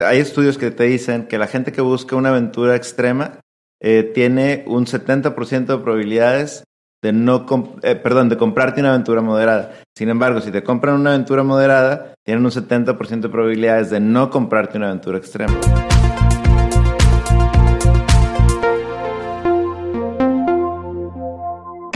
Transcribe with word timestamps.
hay 0.00 0.18
estudios 0.18 0.58
que 0.58 0.70
te 0.70 0.84
dicen 0.84 1.26
que 1.26 1.38
la 1.38 1.46
gente 1.46 1.72
que 1.72 1.80
busca 1.80 2.16
una 2.16 2.28
aventura 2.28 2.76
extrema 2.76 3.40
eh, 3.80 4.10
tiene 4.14 4.64
un 4.66 4.86
70% 4.86 5.66
de 5.66 5.78
probabilidades 5.78 6.64
de 7.02 7.12
no, 7.12 7.46
eh, 7.82 7.94
perdón, 7.94 8.28
de 8.28 8.36
comprarte 8.36 8.80
una 8.80 8.90
aventura 8.90 9.20
moderada. 9.20 9.72
Sin 9.96 10.08
embargo, 10.08 10.40
si 10.40 10.50
te 10.50 10.62
compran 10.62 10.96
una 10.96 11.10
aventura 11.10 11.42
moderada, 11.42 12.14
tienen 12.24 12.44
un 12.44 12.50
70% 12.50 13.20
de 13.20 13.28
probabilidades 13.28 13.90
de 13.90 14.00
no 14.00 14.30
comprarte 14.30 14.78
una 14.78 14.88
aventura 14.88 15.18
extrema. 15.18 15.58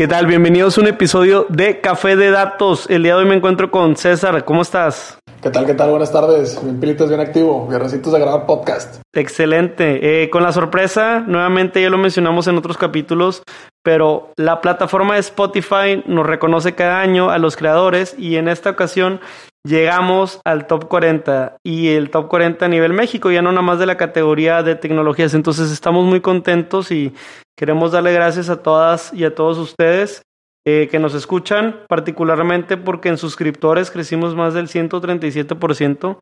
¿Qué 0.03 0.09
tal? 0.09 0.27
Bienvenidos 0.27 0.77
a 0.77 0.81
un 0.81 0.89
episodio 0.89 1.47
de 1.49 1.81
Café 1.81 2.17
de 2.17 2.33
Datos. 2.33 2.91
El 2.91 3.05
día 3.05 3.15
de 3.15 3.23
hoy 3.23 3.29
me 3.29 3.37
encuentro 3.37 3.71
con 3.71 3.95
César. 3.95 4.45
¿Cómo 4.45 4.63
estás? 4.63 5.17
¿Qué 5.41 5.49
tal? 5.49 5.65
¿Qué 5.65 5.75
tal? 5.75 5.91
Buenas 5.91 6.11
tardes. 6.11 6.61
Bien 6.61 6.81
pilitos, 6.81 7.09
bien 7.09 7.21
activo. 7.21 7.69
Guerrecitos 7.69 8.13
de 8.13 8.19
grabar 8.19 8.45
podcast. 8.45 9.01
Excelente. 9.13 10.25
Eh, 10.25 10.29
con 10.29 10.43
la 10.43 10.51
sorpresa, 10.51 11.21
nuevamente 11.21 11.81
ya 11.81 11.89
lo 11.89 11.99
mencionamos 11.99 12.49
en 12.49 12.59
otros 12.59 12.77
capítulos, 12.79 13.45
pero 13.85 14.33
la 14.37 14.61
plataforma 14.61 15.15
de 15.15 15.21
Spotify 15.21 16.03
nos 16.05 16.27
reconoce 16.27 16.75
cada 16.75 17.01
año 17.01 17.31
a 17.31 17.39
los 17.39 17.55
creadores 17.55 18.17
y 18.19 18.39
en 18.39 18.49
esta 18.49 18.71
ocasión 18.71 19.21
llegamos 19.65 20.41
al 20.45 20.67
top 20.67 20.89
40 20.89 21.59
y 21.63 21.91
el 21.91 22.11
top 22.11 22.27
40 22.27 22.65
a 22.65 22.69
nivel 22.69 22.93
México, 22.93 23.31
ya 23.31 23.43
no 23.43 23.53
nada 23.53 23.63
más 23.63 23.79
de 23.79 23.87
la 23.87 23.97
categoría 23.97 24.65
de 24.65 24.75
tecnologías. 24.75 25.35
Entonces 25.35 25.71
estamos 25.71 26.05
muy 26.07 26.21
contentos 26.21 26.91
y 26.91 27.15
queremos 27.57 27.93
darle 27.93 28.13
gracias 28.13 28.49
a 28.49 28.63
todas 28.63 29.13
y 29.13 29.25
a 29.25 29.35
todos 29.35 29.59
ustedes 29.59 30.23
eh, 30.65 30.89
que 30.91 30.99
nos 30.99 31.15
escuchan, 31.15 31.81
particularmente 31.89 32.77
porque 32.77 33.09
en 33.09 33.19
suscriptores 33.19 33.91
crecimos 33.91 34.35
más 34.37 34.55
del 34.55 34.69
137%. 34.69 36.19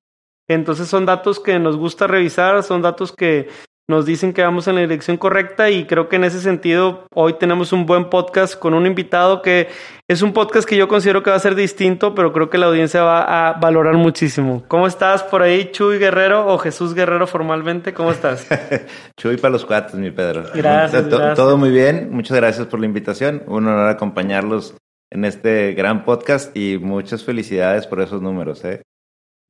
Entonces 0.49 0.89
son 0.89 1.07
datos 1.07 1.39
que 1.39 1.59
nos 1.59 1.77
gusta 1.77 2.07
revisar, 2.07 2.63
son 2.63 2.83
datos 2.83 3.13
que 3.13 3.49
nos 3.89 4.07
dicen 4.07 4.33
que 4.33 4.43
vamos 4.43 4.69
en 4.69 4.77
la 4.77 4.83
dirección 4.83 5.17
correcta 5.17 5.69
y 5.69 5.85
creo 5.85 6.09
que 6.09 6.17
en 6.17 6.25
ese 6.25 6.41
sentido 6.41 7.07
hoy 7.13 7.35
tenemos 7.35 7.73
un 7.73 7.87
buen 7.87 8.09
podcast 8.09 8.57
con 8.57 8.73
un 8.75 8.87
invitado 8.87 9.43
que 9.43 9.69
es 10.09 10.23
un 10.23 10.33
podcast 10.33 10.69
que 10.69 10.77
yo 10.77 10.87
considero 10.87 11.23
que 11.23 11.31
va 11.31 11.37
a 11.37 11.41
ser 11.41 11.57
distinto, 11.57 12.15
pero 12.15 12.33
creo 12.33 12.51
que 12.51 12.59
la 12.59 12.67
audiencia 12.67 13.03
va 13.03 13.49
a 13.49 13.53
valorar 13.55 13.95
muchísimo. 13.95 14.63
¿Cómo 14.69 14.87
estás 14.87 15.25
por 15.25 15.43
ahí, 15.43 15.71
Chuy 15.73 15.99
Guerrero 15.99 16.47
o 16.47 16.59
Jesús 16.59 16.95
Guerrero 16.95 17.27
formalmente? 17.27 17.93
¿Cómo 17.93 18.13
estás? 18.13 18.47
Chuy 19.17 19.37
para 19.37 19.53
los 19.53 19.65
cuates, 19.65 19.95
mi 19.95 20.11
Pedro. 20.11 20.45
Gracias, 20.55 21.09
gracias. 21.09 21.37
Todo 21.37 21.57
muy 21.57 21.71
bien, 21.71 22.11
muchas 22.13 22.37
gracias 22.37 22.67
por 22.69 22.79
la 22.79 22.87
invitación. 22.87 23.43
Un 23.47 23.67
honor 23.67 23.89
acompañarlos 23.89 24.77
en 25.11 25.25
este 25.25 25.73
gran 25.73 26.05
podcast 26.05 26.57
y 26.57 26.79
muchas 26.79 27.25
felicidades 27.25 27.87
por 27.87 28.01
esos 28.01 28.23
números. 28.23 28.65
¿eh? 28.65 28.83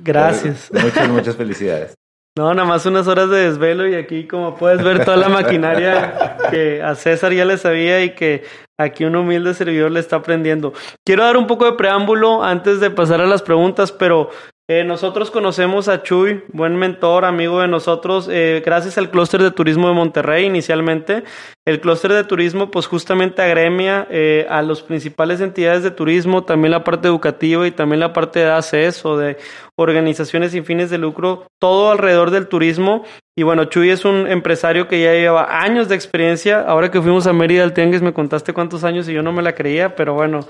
Gracias. 0.03 0.71
Muchas, 0.73 1.09
muchas 1.09 1.37
felicidades. 1.37 1.95
No, 2.37 2.55
nada 2.55 2.67
más 2.67 2.87
unas 2.87 3.09
horas 3.09 3.29
de 3.29 3.39
desvelo 3.39 3.89
y 3.89 3.95
aquí 3.97 4.29
como 4.29 4.55
puedes 4.55 4.85
ver 4.85 5.05
toda 5.05 5.17
la 5.17 5.29
maquinaria 5.29 6.37
que 6.51 6.81
a 6.81 6.95
César 6.95 7.33
ya 7.33 7.45
le 7.45 7.59
sabía 7.59 8.05
y 8.05 8.15
que 8.15 8.45
aquí 8.79 9.05
un 9.05 9.17
humilde 9.17 9.53
servidor 9.53 9.91
le 9.91 9.99
está 9.99 10.17
aprendiendo. 10.17 10.73
Quiero 11.05 11.25
dar 11.25 11.37
un 11.37 11.49
poco 11.49 11.65
de 11.65 11.73
preámbulo 11.73 12.45
antes 12.45 12.79
de 12.79 12.91
pasar 12.91 13.21
a 13.21 13.27
las 13.27 13.43
preguntas, 13.43 13.91
pero 13.91 14.31
eh, 14.73 14.85
nosotros 14.85 15.33
conocemos 15.33 15.89
a 15.89 16.05
Chuy, 16.05 16.45
buen 16.53 16.77
mentor, 16.77 17.25
amigo 17.25 17.61
de 17.61 17.67
nosotros, 17.67 18.29
eh, 18.31 18.63
gracias 18.65 18.97
al 18.99 19.11
clúster 19.11 19.43
de 19.43 19.51
turismo 19.51 19.89
de 19.89 19.95
Monterrey 19.95 20.45
inicialmente. 20.45 21.25
El 21.67 21.81
clúster 21.81 22.13
de 22.13 22.23
turismo 22.23 22.71
pues 22.71 22.87
justamente 22.87 23.43
agremia 23.43 24.07
eh, 24.11 24.47
a 24.49 24.63
las 24.63 24.81
principales 24.83 25.41
entidades 25.41 25.83
de 25.83 25.91
turismo, 25.91 26.45
también 26.45 26.71
la 26.71 26.85
parte 26.85 27.09
educativa 27.09 27.67
y 27.67 27.73
también 27.73 27.99
la 27.99 28.13
parte 28.13 28.39
de 28.39 28.51
ACES 28.53 29.05
o 29.05 29.17
de 29.17 29.39
organizaciones 29.81 30.53
sin 30.53 30.65
fines 30.65 30.91
de 30.91 30.99
lucro, 30.99 31.47
todo 31.59 31.91
alrededor 31.91 32.31
del 32.31 32.49
turismo. 32.49 33.05
Y 33.37 33.43
bueno, 33.43 33.65
Chuy 33.65 33.89
es 33.89 34.05
un 34.05 34.27
empresario 34.27 34.87
que 34.87 35.01
ya 35.01 35.13
lleva 35.13 35.63
años 35.63 35.89
de 35.89 35.95
experiencia. 35.95 36.61
Ahora 36.61 36.91
que 36.91 37.01
fuimos 37.01 37.27
a 37.27 37.33
Mérida 37.33 37.63
al 37.63 37.73
Tianguis 37.73 38.03
me 38.03 38.13
contaste 38.13 38.53
cuántos 38.53 38.85
años 38.85 39.09
y 39.09 39.15
yo 39.15 39.23
no 39.23 39.33
me 39.33 39.41
la 39.41 39.55
creía, 39.55 39.97
pero 39.97 40.13
bueno, 40.13 40.41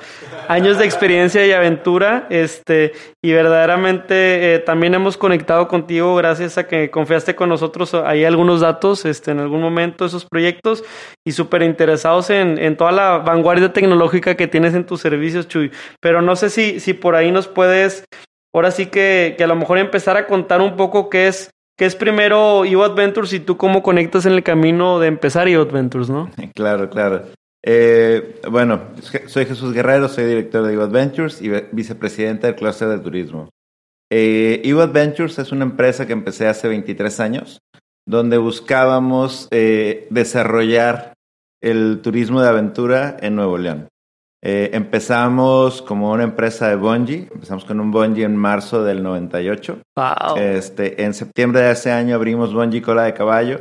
años 0.49 0.79
de 0.79 0.87
experiencia 0.87 1.47
y 1.47 1.53
aventura. 1.53 2.27
Este, 2.31 2.93
y 3.23 3.33
verdaderamente 3.33 4.55
eh, 4.55 4.59
también 4.59 4.95
hemos 4.95 5.17
conectado 5.17 5.69
contigo 5.69 6.17
gracias 6.17 6.59
a 6.59 6.67
que 6.67 6.91
confiaste 6.91 7.37
con 7.37 7.49
nosotros 7.49 7.95
ahí 7.95 8.25
algunos 8.25 8.61
datos 8.61 9.05
este, 9.05 9.31
en 9.31 9.39
algún 9.39 9.61
momento 9.61 10.05
esos 10.05 10.25
proyectos 10.25 10.83
y 11.25 11.33
súper 11.33 11.63
interesados 11.63 12.31
en, 12.31 12.59
en 12.59 12.77
toda 12.77 12.93
la 12.93 13.19
vanguardia 13.19 13.73
tecnológica 13.73 14.35
que 14.35 14.49
tienes 14.49 14.75
en 14.75 14.85
tus 14.85 15.01
servicios, 15.01 15.47
Chuy. 15.47 15.71
Pero 16.01 16.23
no 16.23 16.35
sé 16.35 16.51
si, 16.51 16.81
si 16.81 16.95
por 16.95 17.15
ahí 17.15 17.31
nos 17.31 17.47
puedes 17.47 18.05
ahora 18.55 18.71
sí 18.71 18.87
que, 18.87 19.35
que, 19.37 19.45
a 19.45 19.47
lo 19.47 19.57
mejor 19.57 19.79
empezar 19.79 20.17
a 20.17 20.27
contar 20.27 20.61
un 20.61 20.77
poco 20.77 21.09
qué 21.11 21.29
es, 21.29 21.51
qué 21.77 21.87
es 21.87 21.97
primero 21.97 22.65
Evo 22.65 22.85
Adventures 22.85 23.33
y 23.33 23.41
tú 23.41 23.57
cómo 23.57 23.83
conectas 23.83 24.27
en 24.27 24.33
el 24.33 24.43
camino 24.43 24.99
de 24.99 25.09
empezar 25.09 25.49
Evo 25.49 25.63
Adventures, 25.63 26.11
¿no? 26.11 26.31
Claro, 26.55 26.91
claro. 26.91 27.25
Eh, 27.63 28.41
bueno, 28.51 28.81
soy 29.27 29.45
Jesús 29.45 29.75
Guerrero, 29.75 30.09
soy 30.09 30.25
director 30.25 30.67
de 30.67 30.73
Evo 30.73 30.83
Adventures 30.85 31.43
y 31.43 31.51
vicepresidente 31.73 32.47
del 32.47 32.57
clúster 32.57 32.89
de 32.89 32.99
turismo. 32.99 33.51
Eh, 34.11 34.63
Adventures 34.81 35.39
es 35.39 35.53
una 35.53 35.65
empresa 35.65 36.07
que 36.07 36.13
empecé 36.13 36.49
hace 36.49 36.69
23 36.69 37.21
años, 37.21 37.61
donde 38.07 38.39
buscábamos 38.39 39.47
eh, 39.51 40.09
desarrollar 40.11 41.15
el 41.63 42.01
turismo 42.03 42.41
de 42.41 42.49
aventura 42.49 43.17
en 43.21 43.37
Nuevo 43.37 43.59
León. 43.59 43.89
Eh, 44.43 44.71
empezamos 44.73 45.83
como 45.83 46.13
una 46.13 46.25
empresa 46.25 46.69
de 46.69 46.77
bungee, 46.77 47.29
empezamos 47.33 47.65
con 47.65 47.79
un 47.79 47.91
bungee 47.91 48.25
en 48.25 48.37
marzo 48.37 48.83
del 48.83 49.03
98. 49.03 49.83
Wow. 49.97 50.37
Este, 50.39 51.03
en 51.03 51.13
septiembre 51.13 51.61
de 51.61 51.73
ese 51.73 51.93
año 51.93 52.15
abrimos 52.15 52.55
bungee 52.55 52.81
cola 52.81 53.05
de 53.05 53.15
caballo 53.15 53.59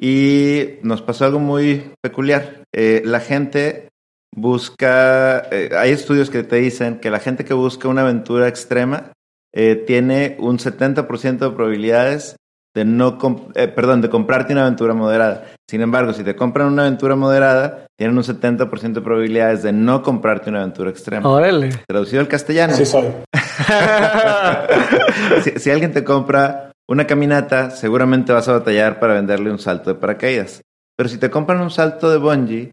y 0.00 0.78
nos 0.82 1.02
pasó 1.02 1.24
algo 1.24 1.38
muy 1.38 1.92
peculiar. 2.00 2.62
Eh, 2.72 3.02
la 3.04 3.20
gente 3.20 3.88
busca, 4.34 5.40
eh, 5.50 5.70
hay 5.76 5.90
estudios 5.90 6.30
que 6.30 6.42
te 6.42 6.56
dicen 6.56 6.98
que 7.00 7.10
la 7.10 7.20
gente 7.20 7.44
que 7.44 7.54
busca 7.54 7.88
una 7.88 8.02
aventura 8.02 8.48
extrema 8.48 9.12
eh, 9.54 9.76
tiene 9.76 10.36
un 10.38 10.58
70% 10.58 11.38
de 11.38 11.50
probabilidades 11.50 12.36
de 12.74 12.84
no, 12.84 13.18
eh, 13.54 13.68
perdón, 13.68 14.00
de 14.00 14.08
comprarte 14.08 14.52
una 14.52 14.62
aventura 14.62 14.94
moderada. 14.94 15.44
Sin 15.68 15.80
embargo, 15.80 16.12
si 16.12 16.24
te 16.24 16.34
compran 16.34 16.68
una 16.68 16.82
aventura 16.82 17.16
moderada, 17.16 17.86
tienen 17.98 18.16
un 18.16 18.24
70% 18.24 18.92
de 18.92 19.00
probabilidades 19.00 19.62
de 19.62 19.72
no 19.72 20.02
comprarte 20.02 20.50
una 20.50 20.60
aventura 20.60 20.90
extrema. 20.90 21.28
Órale. 21.28 21.70
Traducido 21.86 22.20
al 22.20 22.28
castellano. 22.28 22.74
Sí, 22.74 22.86
soy. 22.86 23.08
si, 25.42 25.50
si, 25.58 25.70
alguien 25.70 25.92
te 25.92 26.02
compra 26.02 26.72
una 26.88 27.06
caminata, 27.06 27.70
seguramente 27.70 28.32
vas 28.32 28.48
a 28.48 28.52
batallar 28.52 28.98
para 28.98 29.14
venderle 29.14 29.50
un 29.50 29.58
salto 29.58 29.92
de 29.92 30.00
paracaídas. 30.00 30.62
Pero 30.96 31.08
si 31.08 31.18
te 31.18 31.30
compran 31.30 31.60
un 31.60 31.70
salto 31.70 32.10
de 32.10 32.18
bungee, 32.18 32.72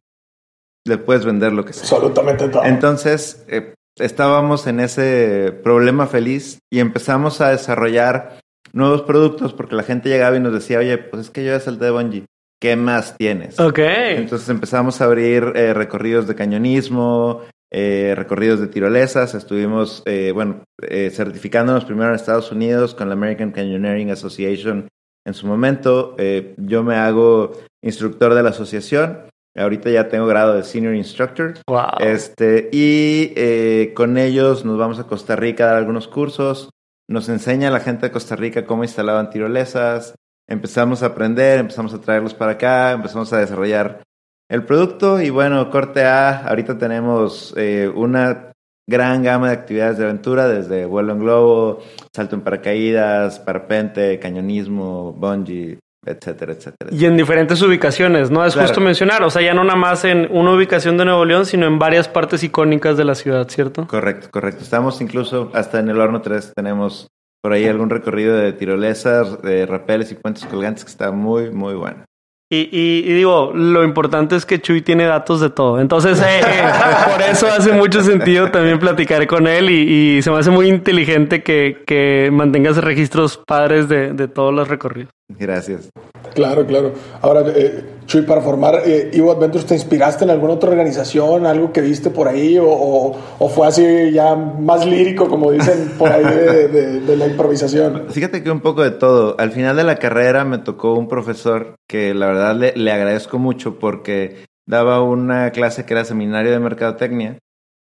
le 0.85 0.97
puedes 0.97 1.25
vender 1.25 1.51
lo 1.51 1.65
que 1.65 1.73
sea. 1.73 1.83
Absolutamente 1.83 2.49
todo. 2.49 2.63
Entonces, 2.63 3.43
eh, 3.47 3.73
estábamos 3.97 4.67
en 4.67 4.79
ese 4.79 5.53
problema 5.63 6.07
feliz 6.07 6.59
y 6.71 6.79
empezamos 6.79 7.41
a 7.41 7.49
desarrollar 7.49 8.39
nuevos 8.73 9.01
productos 9.03 9.53
porque 9.53 9.75
la 9.75 9.83
gente 9.83 10.09
llegaba 10.09 10.37
y 10.37 10.39
nos 10.39 10.53
decía, 10.53 10.79
oye, 10.79 10.97
pues 10.97 11.23
es 11.23 11.29
que 11.29 11.43
yo 11.43 11.51
ya 11.51 11.59
salté 11.59 11.85
de 11.85 11.91
bungee. 11.91 12.25
¿Qué 12.61 12.75
más 12.75 13.15
tienes? 13.17 13.59
Ok. 13.59 13.79
Entonces 13.79 14.49
empezamos 14.49 14.99
a 14.99 15.05
abrir 15.05 15.53
eh, 15.55 15.73
recorridos 15.73 16.27
de 16.27 16.35
cañonismo, 16.35 17.43
eh, 17.71 18.13
recorridos 18.17 18.59
de 18.59 18.67
tirolesas. 18.67 19.33
Estuvimos, 19.33 20.03
eh, 20.05 20.31
bueno, 20.33 20.63
eh, 20.81 21.09
certificándonos 21.09 21.85
primero 21.85 22.09
en 22.09 22.15
Estados 22.15 22.51
Unidos 22.51 22.95
con 22.95 23.07
la 23.07 23.13
American 23.13 23.51
Canyoneering 23.51 24.11
Association 24.11 24.89
en 25.25 25.33
su 25.33 25.47
momento. 25.47 26.15
Eh, 26.17 26.53
yo 26.57 26.83
me 26.83 26.95
hago 26.95 27.53
instructor 27.81 28.33
de 28.33 28.43
la 28.43 28.49
asociación. 28.49 29.29
Ahorita 29.57 29.89
ya 29.89 30.09
tengo 30.09 30.27
grado 30.27 30.55
de 30.55 30.63
senior 30.63 30.95
instructor. 30.95 31.55
Wow. 31.67 31.99
Este, 31.99 32.69
y 32.71 33.33
eh, 33.35 33.93
con 33.95 34.17
ellos 34.17 34.65
nos 34.65 34.77
vamos 34.77 34.99
a 34.99 35.07
Costa 35.07 35.35
Rica 35.35 35.63
a 35.63 35.67
dar 35.67 35.75
algunos 35.77 36.07
cursos. 36.07 36.69
Nos 37.09 37.27
enseña 37.27 37.71
la 37.71 37.79
gente 37.79 38.05
de 38.05 38.11
Costa 38.11 38.35
Rica 38.35 38.67
cómo 38.67 38.83
instalaban 38.83 39.31
tirolesas. 39.31 40.13
Empezamos 40.47 41.01
a 41.01 41.07
aprender, 41.07 41.57
empezamos 41.59 41.91
a 41.95 41.99
traerlos 41.99 42.35
para 42.35 42.51
acá, 42.51 42.91
empezamos 42.91 43.33
a 43.33 43.39
desarrollar 43.39 44.03
el 44.47 44.63
producto 44.63 45.19
y 45.19 45.31
bueno, 45.31 45.71
corte 45.71 46.03
A, 46.03 46.45
ahorita 46.45 46.77
tenemos 46.77 47.51
eh, 47.57 47.91
una 47.91 48.51
gran 48.87 49.23
gama 49.23 49.47
de 49.47 49.55
actividades 49.55 49.97
de 49.97 50.03
aventura, 50.03 50.47
desde 50.47 50.85
vuelo 50.85 51.13
en 51.13 51.19
globo, 51.19 51.79
salto 52.13 52.35
en 52.35 52.41
paracaídas, 52.41 53.39
parapente, 53.39 54.19
cañonismo, 54.19 55.11
bungee, 55.11 55.79
etcétera, 56.05 56.53
etcétera. 56.53 56.89
Y 56.91 57.05
en 57.05 57.17
diferentes 57.17 57.61
ubicaciones, 57.61 58.31
¿no? 58.31 58.45
Es 58.45 58.53
Claro. 58.53 58.67
justo 58.67 58.81
mencionar, 58.81 59.23
o 59.23 59.29
sea, 59.29 59.41
ya 59.41 59.53
no 59.53 59.63
nada 59.63 59.77
más 59.79 60.05
en 60.05 60.27
una 60.31 60.51
ubicación 60.51 60.97
de 60.97 61.05
Nuevo 61.05 61.25
León, 61.25 61.45
sino 61.45 61.65
en 61.67 61.77
varias 61.79 62.07
partes 62.07 62.43
icónicas 62.43 62.97
de 62.97 63.05
la 63.05 63.15
ciudad, 63.15 63.47
¿cierto? 63.49 63.85
Correcto, 63.87 64.29
correcto. 64.31 64.63
Estamos 64.63 65.01
incluso 65.01 65.51
hasta 65.53 65.79
en 65.79 65.89
el 65.89 65.99
horno 65.99 66.21
3 66.21 66.53
tenemos 66.55 67.07
por 67.41 67.53
ahí 67.53 67.65
algún 67.67 67.89
recorrido 67.89 68.35
de 68.35 68.51
tirolesas, 68.53 69.41
de 69.41 69.65
rapeles 69.65 70.11
y 70.11 70.15
puentes 70.15 70.45
colgantes 70.45 70.83
que 70.83 70.91
está 70.91 71.11
muy, 71.11 71.51
muy 71.51 71.73
bueno. 71.75 72.03
Y, 72.51 72.67
y, 72.71 73.13
digo, 73.13 73.51
lo 73.53 73.83
importante 73.83 74.35
es 74.35 74.43
que 74.43 74.59
Chuy 74.59 74.81
tiene 74.81 75.05
datos 75.05 75.39
de 75.39 75.51
todo. 75.51 75.79
Entonces, 75.79 76.19
eh, 76.19 76.39
eh, 76.39 76.63
por 77.11 77.21
eso 77.21 77.45
hace 77.47 77.73
mucho 77.73 78.01
sentido 78.01 78.49
también 78.49 78.79
platicar 78.79 79.27
con 79.27 79.45
él 79.45 79.69
y, 79.69 80.17
y 80.17 80.21
se 80.23 80.31
me 80.31 80.39
hace 80.39 80.49
muy 80.49 80.67
inteligente 80.67 81.43
que, 81.43 81.83
que 81.85 82.29
mantengas 82.33 82.77
registros 82.77 83.39
padres 83.45 83.87
de, 83.87 84.13
de 84.13 84.27
todos 84.27 84.51
los 84.53 84.67
recorridos. 84.67 85.11
Gracias. 85.37 85.89
Claro, 86.33 86.65
claro. 86.65 86.93
Ahora, 87.21 87.43
eh, 87.55 87.83
Chuy, 88.05 88.23
para 88.23 88.41
formar 88.41 88.81
eh, 88.85 89.11
Evo 89.13 89.31
Adventures, 89.31 89.65
¿te 89.65 89.75
inspiraste 89.75 90.23
en 90.23 90.31
alguna 90.31 90.53
otra 90.53 90.69
organización, 90.69 91.45
algo 91.45 91.71
que 91.71 91.81
viste 91.81 92.09
por 92.09 92.27
ahí, 92.27 92.57
o, 92.57 92.67
o, 92.67 93.49
fue 93.49 93.67
así 93.67 94.11
ya 94.11 94.35
más 94.35 94.85
lírico, 94.85 95.29
como 95.29 95.51
dicen 95.51 95.93
por 95.97 96.11
ahí, 96.11 96.23
de, 96.23 96.99
de, 97.01 97.15
la 97.15 97.27
improvisación? 97.27 98.07
Fíjate 98.09 98.43
que 98.43 98.51
un 98.51 98.61
poco 98.61 98.83
de 98.83 98.91
todo. 98.91 99.35
Al 99.39 99.51
final 99.51 99.75
de 99.75 99.83
la 99.83 99.97
carrera 99.97 100.45
me 100.45 100.57
tocó 100.57 100.93
un 100.93 101.07
profesor 101.07 101.75
que 101.87 102.13
la 102.13 102.27
verdad 102.27 102.55
le, 102.55 102.73
le 102.75 102.91
agradezco 102.91 103.37
mucho 103.37 103.79
porque 103.79 104.45
daba 104.65 105.01
una 105.01 105.51
clase 105.51 105.85
que 105.85 105.93
era 105.93 106.05
seminario 106.05 106.51
de 106.51 106.59
mercadotecnia 106.59 107.39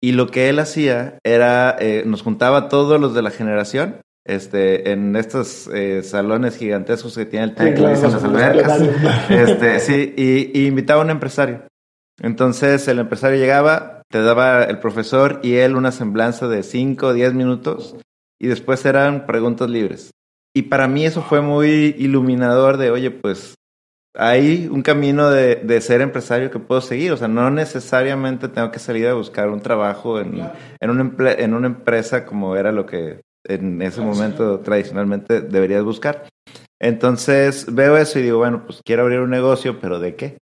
y 0.04 0.12
lo 0.12 0.26
que 0.26 0.50
él 0.50 0.58
hacía 0.58 1.19
era, 1.25 1.76
eh, 1.81 2.02
nos 2.04 2.22
juntaba 2.22 2.69
todos 2.69 3.00
los 3.00 3.14
de 3.14 3.22
la 3.22 3.31
generación 3.31 4.00
este, 4.25 4.93
en 4.93 5.17
estos 5.17 5.69
eh, 5.69 6.03
salones 6.03 6.56
gigantescos 6.56 7.15
que 7.15 7.26
tiene 7.26 7.47
el 7.47 7.55
TEC, 7.55 7.79
las 7.79 8.03
albercas. 8.03 8.82
Este, 9.31 9.81
sí, 9.81 10.15
y, 10.17 10.67
invitaba 10.67 11.03
a 11.03 11.05
un 11.05 11.11
empresario. 11.11 11.62
Entonces 12.21 12.87
el 12.88 13.00
empresario 13.00 13.38
llegaba, 13.38 14.03
te 14.09 14.23
daba 14.23 14.65
el 14.65 14.79
profesor 14.79 15.41
y 15.43 15.56
él 15.56 15.76
una 15.76 15.93
semblanza 15.93 16.49
de 16.49 16.62
5 16.62 17.06
o 17.06 17.12
10 17.12 17.35
minutos 17.35 17.97
y 18.41 18.47
después 18.47 18.85
eran 18.85 19.26
preguntas 19.26 19.69
libres. 19.69 20.12
Y 20.55 20.62
para 20.62 20.87
mí 20.87 21.05
eso 21.05 21.23
fue 21.23 21.41
muy 21.41 21.97
iluminador 21.99 22.77
de, 22.77 22.91
oye, 22.91 23.11
pues 23.11 23.56
hay 24.17 24.69
un 24.70 24.82
camino 24.82 25.29
de, 25.31 25.56
de, 25.56 25.81
ser 25.81 26.00
empresario 26.00 26.53
que 26.53 26.61
puedo 26.61 26.81
seguir. 26.81 27.11
O 27.11 27.17
sea, 27.17 27.27
no 27.27 27.50
necesariamente 27.50 28.47
tengo 28.47 28.70
que 28.70 28.79
salir 28.79 29.09
a 29.09 29.15
buscar 29.15 29.49
un 29.49 29.61
trabajo 29.61 30.20
en, 30.20 30.49
en, 30.81 30.91
una, 30.91 31.32
en 31.32 31.55
una 31.55 31.67
empresa 31.67 32.25
como 32.25 32.55
era 32.55 32.70
lo 32.70 32.87
que 32.87 33.20
en 33.44 33.82
ese 33.82 34.00
momento 34.00 34.61
tradicionalmente 34.61 35.41
deberías 35.41 35.85
buscar. 35.85 36.26
Entonces 36.81 37.73
veo 37.73 37.96
eso 37.96 38.19
y 38.19 38.23
digo, 38.23 38.38
bueno, 38.38 38.64
pues 38.67 38.81
quiero 38.85 39.02
abrir 39.02 39.20
un 39.20 39.31
negocio, 39.31 39.79
pero 39.81 39.99
¿de 39.99 40.17
qué? 40.17 40.38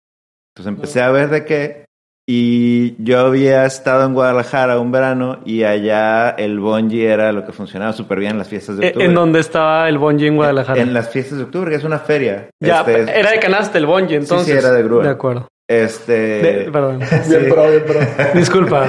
Entonces 0.55 0.75
empecé 0.75 1.02
a 1.02 1.11
ver 1.11 1.29
de 1.31 1.44
qué 1.44 1.85
y 2.32 2.94
yo 3.02 3.19
había 3.19 3.67
estado 3.67 4.05
en 4.06 4.14
Guadalajara 4.14 4.79
un 4.79 4.93
verano 4.93 5.41
y 5.44 5.64
allá 5.64 6.31
el 6.31 6.61
bonji 6.61 7.05
era 7.05 7.32
lo 7.32 7.44
que 7.44 7.50
funcionaba 7.50 7.93
súper 7.93 8.20
bien 8.20 8.32
en 8.32 8.38
las 8.38 8.49
fiestas 8.49 8.76
de 8.76 8.87
octubre. 8.87 9.05
¿En 9.05 9.14
dónde 9.14 9.41
estaba 9.41 9.88
el 9.88 9.99
bonji 9.99 10.29
en 10.29 10.37
Guadalajara? 10.37 10.81
En 10.81 10.94
las 10.94 11.11
fiestas 11.11 11.38
de 11.38 11.44
octubre, 11.44 11.70
que 11.70 11.79
es 11.79 11.82
una 11.82 11.99
feria. 11.99 12.49
Ya, 12.61 12.82
este, 12.82 13.19
era 13.19 13.32
de 13.32 13.41
canasta 13.41 13.79
el 13.79 13.87
bonji, 13.87 14.14
entonces. 14.14 14.47
Sí, 14.47 14.52
sí, 14.52 14.58
era 14.58 14.70
de 14.70 14.82
grúa. 14.85 15.02
De 15.02 15.11
acuerdo. 15.11 15.49
Este... 15.69 16.69
perdón. 16.73 17.00
Bien, 17.29 17.49
pro, 17.49 17.69
bien, 17.69 17.85
pro. 17.85 18.00
Disculpa. 18.35 18.87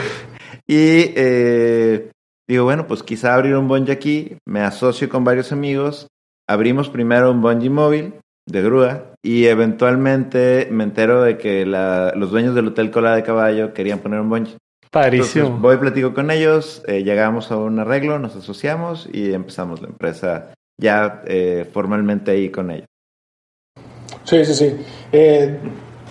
y 0.66 1.12
eh, 1.16 2.09
Digo, 2.50 2.64
bueno, 2.64 2.88
pues 2.88 3.04
quizá 3.04 3.34
abrir 3.34 3.54
un 3.54 3.68
bungee 3.68 3.92
aquí, 3.92 4.36
me 4.44 4.62
asocio 4.62 5.08
con 5.08 5.22
varios 5.22 5.52
amigos, 5.52 6.08
abrimos 6.48 6.88
primero 6.88 7.30
un 7.30 7.40
bungee 7.40 7.70
móvil 7.70 8.14
de 8.44 8.60
grúa 8.60 9.04
y 9.22 9.46
eventualmente 9.46 10.66
me 10.68 10.82
entero 10.82 11.22
de 11.22 11.38
que 11.38 11.64
la, 11.64 12.12
los 12.16 12.32
dueños 12.32 12.56
del 12.56 12.66
Hotel 12.66 12.90
Cola 12.90 13.14
de 13.14 13.22
Caballo 13.22 13.72
querían 13.72 14.00
poner 14.00 14.18
un 14.18 14.30
bungee. 14.30 14.56
Parísimo. 14.90 15.44
Entonces, 15.44 15.62
voy, 15.62 15.76
platico 15.76 16.12
con 16.12 16.32
ellos, 16.32 16.82
eh, 16.88 17.04
llegamos 17.04 17.52
a 17.52 17.56
un 17.56 17.78
arreglo, 17.78 18.18
nos 18.18 18.34
asociamos 18.34 19.08
y 19.12 19.32
empezamos 19.32 19.80
la 19.80 19.86
empresa 19.86 20.52
ya 20.76 21.22
eh, 21.28 21.70
formalmente 21.72 22.32
ahí 22.32 22.48
con 22.48 22.72
ellos. 22.72 22.88
Sí, 24.24 24.44
sí, 24.44 24.54
sí. 24.54 24.76
Eh, 25.12 25.56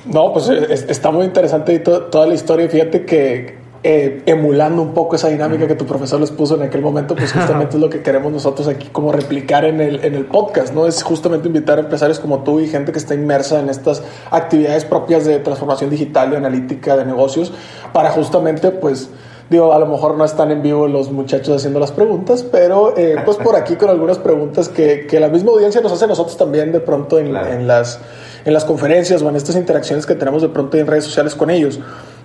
no, 0.06 0.32
pues 0.32 0.48
está 0.48 1.12
muy 1.12 1.26
interesante 1.26 1.80
toda 1.80 2.26
la 2.26 2.34
historia. 2.34 2.70
Fíjate 2.70 3.04
que 3.04 3.59
eh, 3.82 4.24
emulando 4.26 4.82
un 4.82 4.94
poco 4.94 5.16
esa 5.16 5.30
dinámica 5.30 5.66
que 5.66 5.76
tu 5.76 5.86
profesor 5.86 6.20
les 6.20 6.32
puso 6.32 6.56
en 6.56 6.64
aquel 6.64 6.82
momento, 6.82 7.16
pues 7.16 7.32
justamente 7.34 7.78
es 7.78 7.82
lo 7.82 7.90
que 7.90 8.02
queremos 8.02 8.32
nosotros 8.32 8.68
aquí 8.68 8.90
como 8.92 9.12
replicar 9.12 9.64
en 9.64 9.80
el, 9.80 10.04
en 10.04 10.16
el 10.16 10.26
podcast, 10.26 10.74
¿no? 10.74 10.86
Es 10.86 11.02
justamente 11.02 11.48
invitar 11.48 11.78
a 11.78 11.82
empresarios 11.82 12.20
como 12.20 12.44
tú 12.44 12.60
y 12.60 12.68
gente 12.68 12.92
que 12.92 12.98
está 12.98 13.14
inmersa 13.14 13.60
en 13.60 13.70
estas 13.70 14.04
actividades 14.32 14.84
propias 14.84 15.26
de 15.26 15.40
transformación 15.40 15.90
digital 15.90 16.34
y 16.34 16.36
analítica 16.36 16.98
de 16.98 17.06
negocios 17.06 17.54
para 17.94 18.12
justamente, 18.12 18.72
pues, 18.72 19.10
digo, 19.50 19.72
a 19.74 19.80
lo 19.80 19.86
mejor 19.86 20.16
no 20.16 20.26
están 20.26 20.52
en 20.52 20.62
vivo 20.62 20.88
los 20.88 21.10
muchachos 21.12 21.56
haciendo 21.56 21.80
las 21.80 21.94
preguntas, 21.94 22.44
pero 22.44 22.98
eh, 22.98 23.16
pues 23.24 23.38
por 23.38 23.56
aquí 23.56 23.78
con 23.78 23.90
algunas 23.90 24.18
preguntas 24.18 24.68
que, 24.70 25.08
que, 25.08 25.20
la 25.20 25.30
misma 25.30 25.52
audiencia 25.52 25.80
nos 25.82 25.92
hace 25.92 26.04
a 26.04 26.08
nosotros 26.08 26.38
también 26.38 26.72
de 26.72 26.82
pronto 26.82 27.18
en, 27.18 27.36
en, 27.36 27.66
las, 27.66 28.00
en 28.46 28.54
las 28.54 28.66
conferencias 28.66 29.22
o 29.22 29.30
en 29.30 29.38
estas 29.38 29.56
interacciones 29.56 30.06
que 30.06 30.16
tenemos 30.16 30.42
de 30.42 30.50
pronto 30.50 30.78
en 30.78 30.86
redes 30.86 31.06
sociales 31.06 31.34
con 31.34 31.50
ellos. 31.50 31.80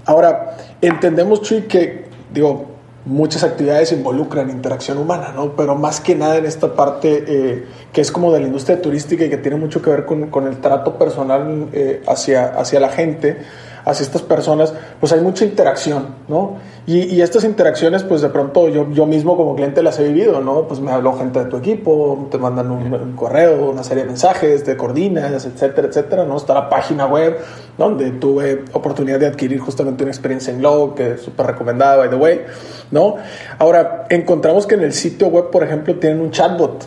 Ahora, 0.07 0.57
entendemos, 0.81 1.43
Chuy, 1.43 1.63
que, 1.63 2.05
digo, 2.33 2.75
muchas 3.07 3.45
actividades 3.45 3.93
involucran 3.93 4.51
interacción 4.51 4.99
humana, 4.99 5.33
¿no? 5.35 5.55
Pero 5.57 5.75
más 5.75 6.01
que 6.01 6.15
nada 6.15 6.37
en 6.37 6.47
esta 6.47 6.75
parte 6.75 7.25
eh, 7.27 7.67
que 7.93 8.01
es 8.01 8.11
como 8.11 8.33
de 8.33 8.41
la 8.41 8.47
industria 8.47 8.81
turística 8.81 9.25
y 9.25 9.31
que 9.31 9.37
tiene 9.37 9.57
mucho 9.57 9.83
que 9.83 9.91
ver 9.91 10.07
con, 10.07 10.31
con 10.31 10.47
el 10.47 10.59
trato 10.59 10.97
personal 10.97 11.69
eh, 11.73 12.03
hacia, 12.07 12.47
hacia 12.47 12.81
la 12.81 12.89
gente 12.89 13.39
hacia 13.85 14.05
estas 14.05 14.23
personas, 14.23 14.73
pues 14.99 15.13
hay 15.13 15.21
mucha 15.21 15.45
interacción, 15.45 16.07
¿no? 16.29 16.57
Y, 16.87 17.01
y, 17.05 17.23
estas 17.23 17.45
interacciones, 17.45 18.03
pues 18.03 18.21
de 18.21 18.29
pronto 18.29 18.69
yo, 18.69 18.91
yo 18.91 19.07
mismo 19.07 19.37
como 19.37 19.55
cliente 19.55 19.83
las 19.83 19.99
he 19.99 20.05
vivido, 20.05 20.41
¿no? 20.41 20.69
Pues 20.69 20.81
me 20.81 20.91
habló 20.91 21.15
gente 21.15 21.39
de 21.39 21.47
tu 21.47 21.57
equipo, 21.57 22.29
te 22.31 22.39
mandan 22.39 22.71
un, 22.71 22.93
un 22.93 23.13
correo, 23.17 23.71
una 23.71 23.83
serie 23.83 24.03
de 24.03 24.09
mensajes, 24.09 24.65
te 24.65 24.77
coordinas, 24.77 25.45
etcétera, 25.47 25.89
etcétera, 25.89 26.25
¿no? 26.25 26.37
Está 26.37 26.55
la 26.55 26.69
página 26.69 27.07
web, 27.07 27.39
donde 27.79 28.11
tuve 28.13 28.65
oportunidad 28.73 29.19
de 29.19 29.27
adquirir 29.27 29.61
justamente 29.61 30.05
una 30.05 30.13
experiencia 30.13 30.53
en 30.53 30.63
Log, 30.63 30.95
que 30.95 31.13
es 31.13 31.23
súper 31.23 31.47
recomendada, 31.47 31.97
by 31.97 32.11
the 32.11 32.17
way, 32.17 32.43
¿no? 32.91 33.17
Ahora, 33.59 34.07
encontramos 34.11 34.67
que 34.67 34.75
en 34.75 34.83
el 34.83 34.93
sitio 34.93 35.29
web, 35.29 35.51
por 35.51 35.63
ejemplo, 35.63 35.95
tienen 35.97 36.21
un 36.21 36.31
chatbot, 36.31 36.87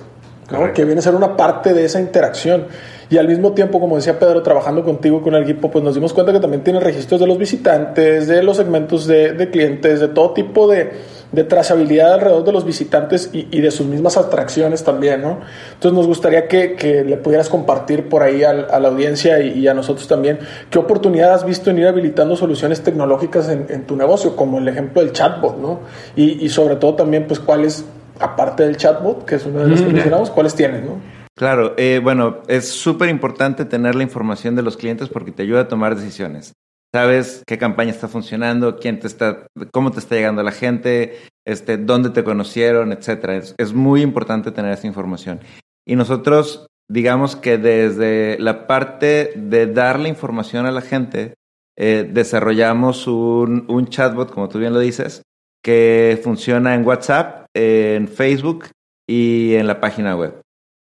¿no? 0.52 0.74
Que 0.74 0.86
viene 0.86 1.00
a 1.00 1.04
ser 1.04 1.16
una 1.16 1.36
parte 1.36 1.74
de 1.74 1.86
esa 1.86 2.00
interacción. 2.00 2.68
Y 3.10 3.18
al 3.18 3.28
mismo 3.28 3.54
tiempo, 3.54 3.80
como 3.80 3.96
decía 3.96 4.20
Pedro, 4.20 4.44
trabajando 4.44 4.84
contigo 4.84 5.22
con 5.22 5.34
el 5.34 5.44
equipo, 5.44 5.72
pues 5.72 5.82
nos 5.82 5.96
dimos 5.96 6.12
cuenta 6.12 6.34
que 6.34 6.42
también 6.42 6.64
tiene 6.64 6.82
registros 6.82 7.22
de 7.22 7.28
los 7.28 7.38
visitantes, 7.38 8.28
de 8.28 8.44
los 8.44 8.58
segmentos 8.58 9.08
de, 9.08 9.32
de 9.32 9.50
clientes, 9.50 10.02
de 10.02 10.10
todo 10.10 10.32
tipo 10.34 10.68
de, 10.68 10.92
de, 11.32 11.44
trazabilidad 11.46 12.16
alrededor 12.16 12.44
de 12.44 12.52
los 12.52 12.66
visitantes 12.66 13.30
y, 13.32 13.48
y, 13.50 13.62
de 13.62 13.72
sus 13.72 13.88
mismas 13.88 14.18
atracciones 14.18 14.84
también, 14.84 15.22
¿no? 15.22 15.40
Entonces 15.76 15.94
nos 15.94 16.06
gustaría 16.06 16.50
que, 16.50 16.76
que 16.76 17.06
le 17.06 17.16
pudieras 17.16 17.48
compartir 17.48 18.10
por 18.10 18.24
ahí 18.24 18.44
a, 18.44 18.50
a 18.50 18.80
la 18.82 18.90
audiencia 18.90 19.40
y, 19.40 19.58
y, 19.58 19.68
a 19.70 19.74
nosotros 19.74 20.06
también 20.10 20.40
qué 20.70 20.78
oportunidad 20.78 21.34
has 21.34 21.46
visto 21.46 21.70
en 21.70 21.80
ir 21.80 21.88
habilitando 21.88 22.36
soluciones 22.36 22.82
tecnológicas 22.82 23.48
en, 23.48 23.68
en 23.70 23.86
tu 23.86 23.96
negocio, 23.96 24.36
como 24.36 24.58
el 24.58 24.68
ejemplo 24.68 25.02
del 25.02 25.14
chatbot, 25.14 25.58
¿no? 25.60 25.80
Y, 26.18 26.44
y 26.44 26.50
sobre 26.50 26.76
todo 26.76 26.96
también, 26.96 27.26
pues, 27.26 27.40
cuáles, 27.40 27.86
aparte 28.20 28.64
del 28.64 28.76
chatbot, 28.76 29.24
que 29.24 29.36
es 29.36 29.46
una 29.46 29.64
de 29.64 29.70
las 29.70 29.82
que 29.82 29.88
mencionamos, 29.88 30.30
cuáles 30.30 30.56
tienes, 30.56 30.84
¿no? 30.84 31.17
Claro, 31.38 31.76
eh, 31.78 32.00
bueno, 32.02 32.42
es 32.48 32.68
súper 32.68 33.10
importante 33.10 33.64
tener 33.64 33.94
la 33.94 34.02
información 34.02 34.56
de 34.56 34.64
los 34.64 34.76
clientes 34.76 35.08
porque 35.08 35.32
te 35.32 35.44
ayuda 35.44 35.62
a 35.62 35.68
tomar 35.68 35.96
decisiones. 35.96 36.54
Sabes 36.92 37.44
qué 37.46 37.60
campaña 37.60 37.92
está 37.92 38.08
funcionando, 38.08 38.78
quién 38.78 39.00
te 39.00 39.06
está, 39.06 39.46
cómo 39.72 39.92
te 39.92 40.00
está 40.00 40.16
llegando 40.16 40.42
la 40.42 40.52
gente, 40.52 41.20
este, 41.46 41.78
dónde 41.78 42.10
te 42.10 42.24
conocieron, 42.24 42.92
etcétera. 42.92 43.36
Es, 43.36 43.74
muy 43.74 44.02
importante 44.02 44.50
tener 44.50 44.72
esa 44.72 44.88
información. 44.88 45.40
Y 45.86 45.96
nosotros, 45.96 46.66
digamos 46.90 47.36
que 47.36 47.60
desde 47.60 48.40
la 48.40 48.66
parte 48.66 49.32
de 49.36 49.68
dar 49.68 50.00
la 50.00 50.08
información 50.08 50.66
a 50.66 50.72
la 50.72 50.82
gente, 50.82 51.36
eh, 51.78 52.10
desarrollamos 52.12 53.06
un, 53.06 53.66
un 53.68 53.86
chatbot, 53.90 54.34
como 54.34 54.50
tú 54.50 54.58
bien 54.58 54.74
lo 54.74 54.80
dices, 54.80 55.22
que 55.64 56.20
funciona 56.24 56.74
en 56.74 56.84
WhatsApp, 56.84 57.46
en 57.54 58.08
Facebook 58.08 58.70
y 59.08 59.54
en 59.54 59.68
la 59.68 59.80
página 59.80 60.16
web. 60.16 60.42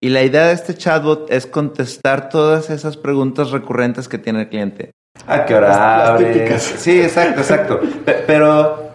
Y 0.01 0.09
la 0.09 0.23
idea 0.23 0.47
de 0.47 0.53
este 0.53 0.75
chatbot 0.75 1.31
es 1.31 1.47
contestar 1.47 2.29
todas 2.29 2.69
esas 2.69 2.97
preguntas 2.97 3.51
recurrentes 3.51 4.07
que 4.07 4.19
tiene 4.19 4.41
el 4.41 4.49
cliente. 4.49 4.91
¿A 5.25 5.45
qué 5.45 5.55
hora 5.55 6.13
abre? 6.13 6.59
Sí, 6.59 7.01
exacto, 7.01 7.41
exacto. 7.41 7.79
Pero 8.27 8.91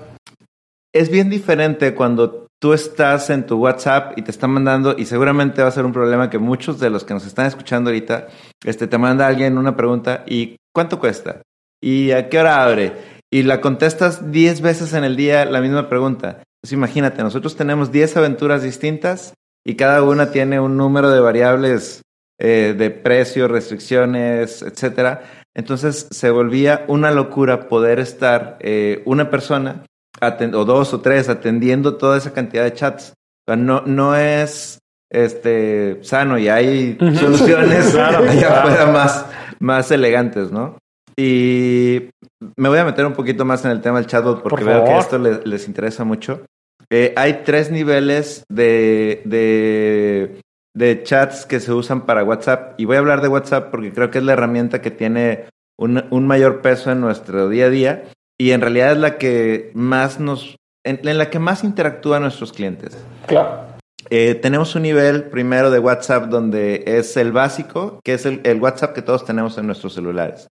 es 0.95 1.11
bien 1.11 1.29
diferente 1.29 1.95
cuando 1.95 2.47
tú 2.61 2.73
estás 2.73 3.29
en 3.31 3.45
tu 3.45 3.57
WhatsApp 3.57 4.17
y 4.17 4.23
te 4.23 4.31
están 4.31 4.51
mandando, 4.51 4.95
y 4.97 5.07
seguramente 5.07 5.63
va 5.63 5.69
a 5.69 5.73
ser 5.73 5.85
un 5.85 5.93
problema 5.93 6.31
que 6.31 6.39
muchos 6.39 6.79
de 6.79 6.91
los 6.91 7.03
que 7.03 7.15
nos 7.15 7.27
están 7.27 7.47
escuchando 7.47 7.91
ahorita, 7.91 8.29
este, 8.65 8.87
te 8.87 8.99
manda 8.99 9.27
alguien 9.27 9.59
una 9.59 9.77
pregunta 9.77 10.23
y 10.29 10.57
¿cuánto 10.73 11.01
cuesta? 11.01 11.43
¿Y 11.83 12.13
a 12.13 12.29
qué 12.29 12.39
hora 12.39 12.63
abre? 12.63 12.93
Y 13.33 13.43
la 13.43 13.61
contestas 13.61 14.31
10 14.31 14.61
veces 14.61 14.93
en 14.93 15.03
el 15.03 15.17
día 15.17 15.45
la 15.45 15.61
misma 15.61 15.89
pregunta. 15.89 16.45
Pues 16.63 16.73
imagínate, 16.73 17.25
nosotros 17.25 17.57
tenemos 17.57 17.91
10 17.91 18.19
aventuras 18.19 18.63
distintas 18.63 19.35
y 19.65 19.77
cada 19.77 20.03
una 20.03 20.31
tiene 20.31 20.61
un 20.61 20.77
número 20.77 21.11
de 21.11 21.21
variables 21.21 22.03
eh, 22.39 22.75
de 22.77 22.91
precios, 22.91 23.51
restricciones, 23.51 24.63
etcétera. 24.63 25.23
Entonces 25.55 26.09
se 26.11 26.31
volvía 26.31 26.85
una 26.89 27.11
locura 27.11 27.69
poder 27.69 28.01
estar 28.01 28.57
eh, 28.61 29.03
una 29.05 29.31
persona 29.31 29.85
o 30.21 30.65
dos 30.65 30.95
o 30.95 31.01
tres 31.01 31.29
atendiendo 31.29 31.97
toda 31.97 32.19
esa 32.19 32.33
cantidad 32.33 32.65
de 32.65 32.73
chats. 32.73 33.13
O 33.47 33.53
sea, 33.53 33.57
no, 33.57 33.83
no 33.87 34.17
es 34.17 34.79
este 35.11 35.99
sano 36.03 36.39
y 36.39 36.49
hay 36.49 36.97
soluciones 36.99 37.91
claro, 37.93 38.19
allá 38.29 38.49
claro. 38.49 38.69
afuera 38.69 38.87
más, 38.87 39.27
más 39.61 39.91
elegantes, 39.91 40.51
¿no? 40.51 40.79
Y 41.17 42.09
me 42.57 42.69
voy 42.69 42.79
a 42.79 42.85
meter 42.85 43.05
un 43.05 43.13
poquito 43.13 43.45
más 43.45 43.65
en 43.65 43.73
el 43.73 43.83
tema 43.83 43.99
del 43.99 44.07
chatbot 44.07 44.43
porque 44.43 44.65
Por 44.65 44.73
veo 44.73 44.85
que 44.85 44.99
esto 44.99 45.19
les, 45.19 45.47
les 45.47 45.69
interesa 45.69 46.05
mucho. 46.05 46.47
Eh, 46.95 47.15
hay 47.17 47.41
tres 47.43 47.71
niveles 47.71 48.45
de, 48.51 49.23
de, 49.25 50.43
de 50.75 51.03
chats 51.03 51.47
que 51.47 51.59
se 51.59 51.73
usan 51.73 52.05
para 52.05 52.23
WhatsApp 52.23 52.79
y 52.79 52.85
voy 52.85 52.97
a 52.97 52.99
hablar 52.99 53.23
de 53.23 53.29
WhatsApp 53.29 53.71
porque 53.71 53.95
creo 53.95 54.11
que 54.11 54.19
es 54.19 54.25
la 54.25 54.35
herramienta 54.35 54.83
que 54.83 54.91
tiene 54.91 55.47
un, 55.79 56.05
un 56.11 56.27
mayor 56.27 56.61
peso 56.61 56.93
en 56.93 57.01
nuestro 57.01 57.49
día 57.49 57.65
a 57.65 57.71
día 57.71 58.05
y 58.39 58.51
en 58.51 58.61
realidad 58.61 58.93
es 58.93 58.99
la 58.99 59.17
que 59.17 59.71
más 59.73 60.21
nos, 60.21 60.57
en, 60.85 61.01
en 61.09 61.17
la 61.17 61.31
que 61.31 61.39
más 61.39 61.65
interactúan 61.65 62.25
nuestros 62.25 62.53
clientes. 62.53 63.03
Claro. 63.27 63.69
Eh, 64.11 64.35
tenemos 64.35 64.75
un 64.75 64.83
nivel 64.83 65.31
primero 65.31 65.71
de 65.71 65.79
WhatsApp 65.79 66.25
donde 66.25 66.85
es 66.87 67.17
el 67.17 67.33
básico, 67.33 68.01
que 68.05 68.13
es 68.13 68.27
el, 68.27 68.43
el 68.45 68.61
WhatsApp 68.61 68.93
que 68.93 69.01
todos 69.01 69.25
tenemos 69.25 69.57
en 69.57 69.65
nuestros 69.65 69.95
celulares. 69.95 70.47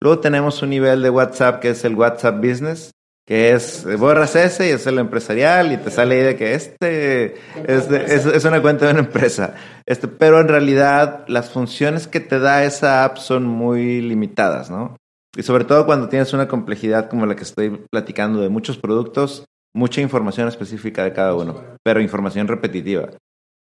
Luego 0.00 0.18
tenemos 0.18 0.60
un 0.60 0.70
nivel 0.70 1.02
de 1.02 1.10
WhatsApp 1.10 1.60
que 1.60 1.70
es 1.70 1.84
el 1.84 1.94
WhatsApp 1.94 2.38
Business, 2.38 2.90
que 3.28 3.52
es, 3.52 3.86
borras 3.98 4.34
ese 4.36 4.68
y 4.70 4.88
el 4.88 4.98
empresarial 4.98 5.70
y 5.70 5.76
te 5.76 5.90
sale 5.90 6.14
ahí 6.14 6.22
de 6.24 6.36
que 6.36 6.54
este 6.54 7.34
es- 7.66 8.24
es 8.24 8.44
una 8.46 8.62
cuenta 8.62 8.86
de 8.86 8.92
una 8.92 9.00
empresa. 9.02 9.54
Este, 9.84 10.08
pero 10.08 10.40
en 10.40 10.48
realidad 10.48 11.26
las 11.28 11.50
funciones 11.50 12.08
que 12.08 12.20
te 12.20 12.38
da 12.38 12.64
esa 12.64 13.04
app 13.04 13.18
son 13.18 13.44
muy 13.44 14.00
limitadas, 14.00 14.70
¿no? 14.70 14.96
Y 15.36 15.42
sobre 15.42 15.64
todo 15.64 15.84
cuando 15.84 16.08
tienes 16.08 16.32
una 16.32 16.48
complejidad 16.48 17.10
como 17.10 17.26
la 17.26 17.36
que 17.36 17.42
estoy 17.42 17.84
platicando 17.92 18.40
de 18.40 18.48
muchos 18.48 18.78
productos, 18.78 19.44
mucha 19.76 20.00
información 20.00 20.48
específica 20.48 21.04
de 21.04 21.12
cada 21.12 21.34
uno, 21.34 21.62
pero 21.84 22.00
información 22.00 22.48
repetitiva. 22.48 23.10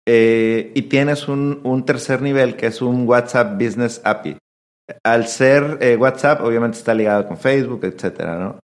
Eh, 0.07 0.71
y 0.73 0.83
tienes 0.83 1.27
un, 1.27 1.59
un 1.65 1.83
tercer 1.83 2.21
nivel 2.21 2.55
que 2.55 2.67
es 2.67 2.81
un 2.81 3.05
WhatsApp 3.05 3.61
Business 3.61 3.99
API. 4.05 4.37
Al 5.03 5.27
ser 5.27 5.77
eh, 5.81 5.97
WhatsApp, 5.97 6.41
obviamente 6.43 6.77
está 6.77 6.93
ligado 6.93 7.27
con 7.27 7.37
Facebook, 7.37 7.81
etcétera, 7.83 8.39
¿no? 8.39 8.59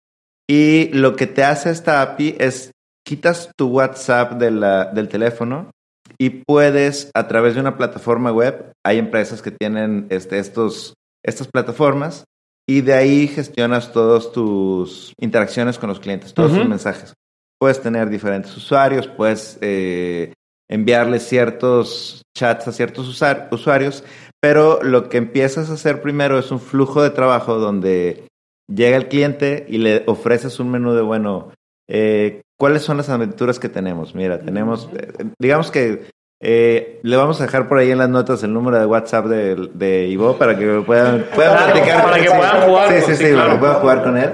Y 0.49 0.89
lo 0.93 1.17
que 1.17 1.27
te 1.27 1.43
hace 1.45 1.71
esta 1.71 2.03
API 2.03 2.37
es 2.39 2.71
quitas 3.07 3.51
tu 3.57 3.69
WhatsApp 3.69 4.33
de 4.35 4.51
la- 4.51 4.87
del 4.87 5.09
teléfono 5.09 5.71
y 6.19 6.31
puedes 6.31 7.11
a 7.15 7.29
través 7.29 7.55
de 7.55 7.61
una 7.61 7.77
plataforma 7.77 8.31
web, 8.33 8.73
hay 8.85 8.99
empresas 8.99 9.43
que 9.43 9.51
tienen 9.51 10.07
este, 10.11 10.39
estos, 10.39 10.95
estas 11.25 11.49
plataformas 11.49 12.25
y 12.69 12.81
de 12.83 12.95
ahí 12.95 13.27
gestionas 13.29 13.93
todas 13.93 14.33
tus 14.33 15.13
interacciones 15.21 15.79
con 15.79 15.89
los 15.89 16.01
clientes, 16.01 16.33
todos 16.35 16.51
tus 16.53 16.61
Ujú. 16.61 16.69
mensajes. 16.69 17.15
Puedes 17.61 17.81
tener 17.81 18.09
diferentes 18.11 18.55
usuarios, 18.57 19.07
puedes 19.07 19.59
eh, 19.61 20.33
enviarles 20.71 21.27
ciertos 21.29 22.23
chats 22.37 22.69
a 22.69 22.73
ciertos 22.73 23.07
usar- 23.09 23.49
usuarios, 23.51 24.03
pero 24.43 24.83
lo 24.83 25.09
que 25.09 25.19
empiezas 25.19 25.71
a 25.71 25.75
hacer 25.75 26.01
primero 26.03 26.39
es 26.39 26.51
un 26.51 26.61
flujo 26.61 27.03
de 27.03 27.11
trabajo 27.11 27.59
donde 27.59 28.27
llega 28.69 28.97
el 28.97 29.09
cliente 29.09 29.67
y 29.69 29.79
le 29.79 30.03
ofreces 30.07 30.61
un 30.61 30.71
menú 30.71 30.93
de, 30.95 31.03
bueno, 31.03 31.53
eh, 31.89 32.43
¿cuáles 32.59 32.83
son 32.83 32.97
las 32.97 33.09
aventuras 33.09 33.59
que 33.59 33.69
tenemos? 33.69 34.15
Mira, 34.15 34.41
tenemos, 34.41 34.89
eh, 34.97 35.13
digamos 35.39 35.71
que 35.71 36.07
eh, 36.43 37.01
le 37.03 37.17
vamos 37.17 37.41
a 37.41 37.45
dejar 37.45 37.69
por 37.69 37.79
ahí 37.79 37.91
en 37.91 37.99
las 37.99 38.09
notas 38.09 38.43
el 38.43 38.53
número 38.53 38.79
de 38.79 38.87
WhatsApp 38.87 39.27
de, 39.27 39.69
de 39.75 40.07
Ivo 40.09 40.37
para 40.37 40.59
que 40.59 40.83
puedan, 40.87 41.25
puedan 41.35 41.57
Claro, 41.57 41.73
platicar. 41.73 42.05
para 42.05 42.21
que 42.23 42.31
puedan 42.31 42.63
jugar, 42.69 42.93
Sí, 42.93 43.01
sí, 43.07 43.17
sí, 43.17 43.35
para 43.35 43.53
que 43.53 43.59
puedan 43.59 43.77
jugar 43.81 44.03
con 44.03 44.17
él. 44.19 44.31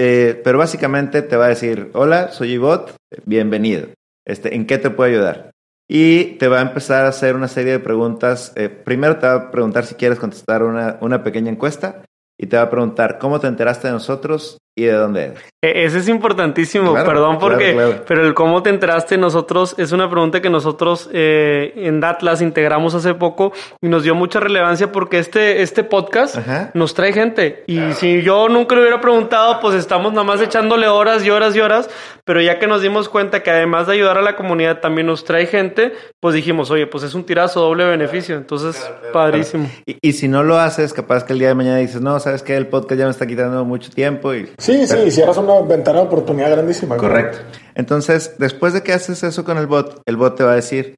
Eh, 0.00 0.40
pero 0.44 0.58
básicamente 0.58 1.22
te 1.22 1.36
va 1.36 1.46
a 1.46 1.48
decir, 1.48 1.90
hola, 1.94 2.28
soy 2.30 2.52
Ivot, 2.52 2.94
bienvenido. 3.24 3.88
Este, 4.24 4.54
¿En 4.54 4.66
qué 4.66 4.78
te 4.78 4.90
puedo 4.90 5.10
ayudar? 5.10 5.50
Y 5.90 6.36
te 6.36 6.46
va 6.48 6.58
a 6.58 6.62
empezar 6.62 7.06
a 7.06 7.08
hacer 7.08 7.34
una 7.34 7.48
serie 7.48 7.72
de 7.72 7.78
preguntas. 7.80 8.52
Eh, 8.54 8.68
primero 8.68 9.16
te 9.16 9.26
va 9.26 9.32
a 9.34 9.50
preguntar 9.50 9.86
si 9.86 9.94
quieres 9.94 10.18
contestar 10.18 10.62
una, 10.62 10.98
una 11.00 11.24
pequeña 11.24 11.50
encuesta 11.50 12.02
y 12.38 12.46
te 12.46 12.56
va 12.56 12.62
a 12.62 12.70
preguntar 12.70 13.18
cómo 13.18 13.40
te 13.40 13.48
enteraste 13.48 13.88
de 13.88 13.94
nosotros 13.94 14.58
y 14.78 14.84
de 14.86 14.92
dónde 14.92 15.24
eres. 15.24 15.38
E- 15.62 15.84
Ese 15.84 15.98
es 15.98 16.08
importantísimo, 16.08 16.92
Claro, 16.92 17.06
perdón 17.08 17.38
porque, 17.38 17.72
claro, 17.72 17.88
claro. 17.90 18.04
pero 18.06 18.26
el 18.26 18.34
cómo 18.34 18.62
te 18.62 18.70
enteraste 18.70 19.18
nosotros 19.18 19.74
es 19.78 19.92
una 19.92 20.08
pregunta 20.08 20.40
que 20.40 20.50
nosotros 20.50 21.10
eh, 21.12 21.72
en 21.76 22.00
Datlas 22.00 22.40
integramos 22.42 22.94
hace 22.94 23.14
poco 23.14 23.52
y 23.82 23.88
nos 23.88 24.02
dio 24.04 24.14
mucha 24.14 24.38
relevancia 24.40 24.92
porque 24.92 25.18
este, 25.18 25.62
este 25.62 25.82
podcast 25.84 26.36
Ajá. 26.38 26.70
nos 26.74 26.94
trae 26.94 27.12
gente 27.12 27.64
y 27.66 27.92
si 27.94 28.22
yo 28.22 28.48
nunca 28.48 28.74
le 28.74 28.82
hubiera 28.82 29.00
preguntado, 29.00 29.58
pues 29.60 29.74
estamos 29.74 30.12
nada 30.12 30.24
más 30.24 30.40
echándole 30.40 30.86
horas 30.86 31.24
y 31.24 31.30
horas 31.30 31.56
y 31.56 31.60
horas, 31.60 31.90
pero 32.24 32.40
ya 32.40 32.58
que 32.58 32.66
nos 32.66 32.82
dimos 32.82 33.08
cuenta 33.08 33.42
que 33.42 33.50
además 33.50 33.86
de 33.88 33.94
ayudar 33.94 34.16
a 34.18 34.22
la 34.22 34.36
comunidad 34.36 34.78
también 34.80 35.06
nos 35.08 35.24
trae 35.24 35.46
gente, 35.46 35.92
pues 36.20 36.34
dijimos, 36.34 36.70
oye, 36.70 36.86
pues 36.86 37.02
es 37.04 37.14
un 37.14 37.24
tirazo 37.24 37.60
doble 37.60 37.84
beneficio, 37.84 38.36
entonces 38.36 38.88
padrísimo. 39.12 39.68
Y, 39.86 39.96
y 40.00 40.12
si 40.12 40.28
no 40.28 40.42
lo 40.44 40.58
haces, 40.58 40.92
capaz 40.92 41.24
que 41.24 41.32
el 41.32 41.38
día 41.40 41.48
de 41.48 41.54
mañana 41.54 41.78
dices, 41.78 42.00
no, 42.00 42.18
sabes 42.20 42.42
que 42.42 42.56
el 42.56 42.66
podcast 42.68 42.98
ya 42.98 43.04
me 43.06 43.10
está 43.10 43.26
quitando 43.26 43.64
mucho 43.64 43.90
tiempo 43.90 44.34
y 44.34 44.48
Sí, 44.72 44.86
sí, 44.86 44.96
hicieras 45.06 45.36
una 45.38 45.60
ventana 45.62 46.00
de 46.00 46.06
oportunidad 46.06 46.50
grandísima. 46.50 46.96
güey. 46.96 47.08
Correcto. 47.08 47.38
Entonces, 47.74 48.36
después 48.38 48.72
de 48.74 48.82
que 48.82 48.92
haces 48.92 49.22
eso 49.22 49.44
con 49.44 49.56
el 49.58 49.66
bot, 49.66 50.02
el 50.06 50.16
bot 50.16 50.36
te 50.36 50.44
va 50.44 50.52
a 50.52 50.56
decir 50.56 50.94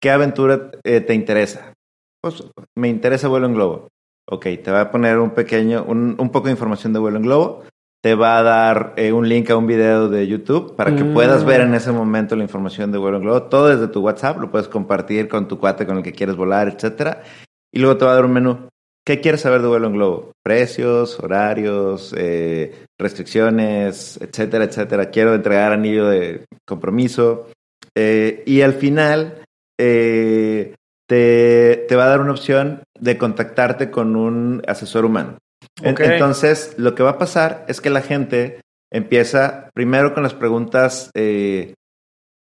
qué 0.00 0.10
aventura 0.10 0.70
eh, 0.84 1.00
te 1.00 1.14
interesa. 1.14 1.74
Pues 2.22 2.42
me 2.76 2.88
interesa 2.88 3.28
vuelo 3.28 3.46
en 3.46 3.54
globo. 3.54 3.88
Ok, 4.28 4.46
te 4.62 4.70
va 4.70 4.82
a 4.82 4.90
poner 4.90 5.18
un 5.18 5.30
pequeño, 5.30 5.84
un, 5.86 6.16
un 6.18 6.30
poco 6.30 6.46
de 6.46 6.52
información 6.52 6.92
de 6.92 6.98
vuelo 7.00 7.16
en 7.18 7.24
globo. 7.24 7.62
Te 8.02 8.14
va 8.14 8.38
a 8.38 8.42
dar 8.42 8.94
eh, 8.96 9.12
un 9.12 9.28
link 9.28 9.50
a 9.50 9.56
un 9.56 9.66
video 9.66 10.08
de 10.08 10.26
YouTube 10.26 10.74
para 10.76 10.94
que 10.96 11.04
Mm. 11.04 11.12
puedas 11.12 11.44
ver 11.44 11.60
en 11.60 11.74
ese 11.74 11.92
momento 11.92 12.34
la 12.36 12.44
información 12.44 12.90
de 12.92 12.96
vuelo 12.98 13.18
en 13.18 13.24
globo. 13.24 13.42
Todo 13.44 13.68
desde 13.68 13.88
tu 13.88 14.00
WhatsApp, 14.00 14.38
lo 14.40 14.50
puedes 14.50 14.68
compartir 14.68 15.28
con 15.28 15.48
tu 15.48 15.58
cuate 15.58 15.84
con 15.86 15.98
el 15.98 16.02
que 16.02 16.12
quieres 16.12 16.36
volar, 16.36 16.68
etcétera. 16.68 17.22
Y 17.70 17.78
luego 17.80 17.98
te 17.98 18.04
va 18.06 18.12
a 18.12 18.14
dar 18.14 18.24
un 18.24 18.32
menú. 18.32 18.68
¿Qué 19.04 19.20
quieres 19.20 19.40
saber 19.40 19.62
de 19.62 19.68
vuelo 19.68 19.86
en 19.86 19.94
globo? 19.94 20.32
Precios, 20.44 21.18
horarios, 21.20 22.14
eh, 22.16 22.84
restricciones, 22.98 24.18
etcétera, 24.20 24.64
etcétera. 24.64 25.10
Quiero 25.10 25.34
entregar 25.34 25.72
anillo 25.72 26.06
de 26.06 26.44
compromiso. 26.66 27.48
Eh, 27.94 28.42
y 28.46 28.60
al 28.60 28.74
final 28.74 29.42
eh, 29.78 30.74
te, 31.08 31.86
te 31.88 31.96
va 31.96 32.04
a 32.04 32.08
dar 32.08 32.20
una 32.20 32.32
opción 32.32 32.82
de 32.98 33.16
contactarte 33.16 33.90
con 33.90 34.16
un 34.16 34.62
asesor 34.66 35.04
humano. 35.04 35.38
Entonces, 35.82 36.74
lo 36.76 36.94
que 36.94 37.02
va 37.02 37.10
a 37.10 37.18
pasar 37.18 37.64
es 37.68 37.80
que 37.80 37.90
la 37.90 38.02
gente 38.02 38.60
empieza 38.92 39.70
primero 39.74 40.12
con 40.12 40.22
las 40.22 40.34
preguntas 40.34 41.10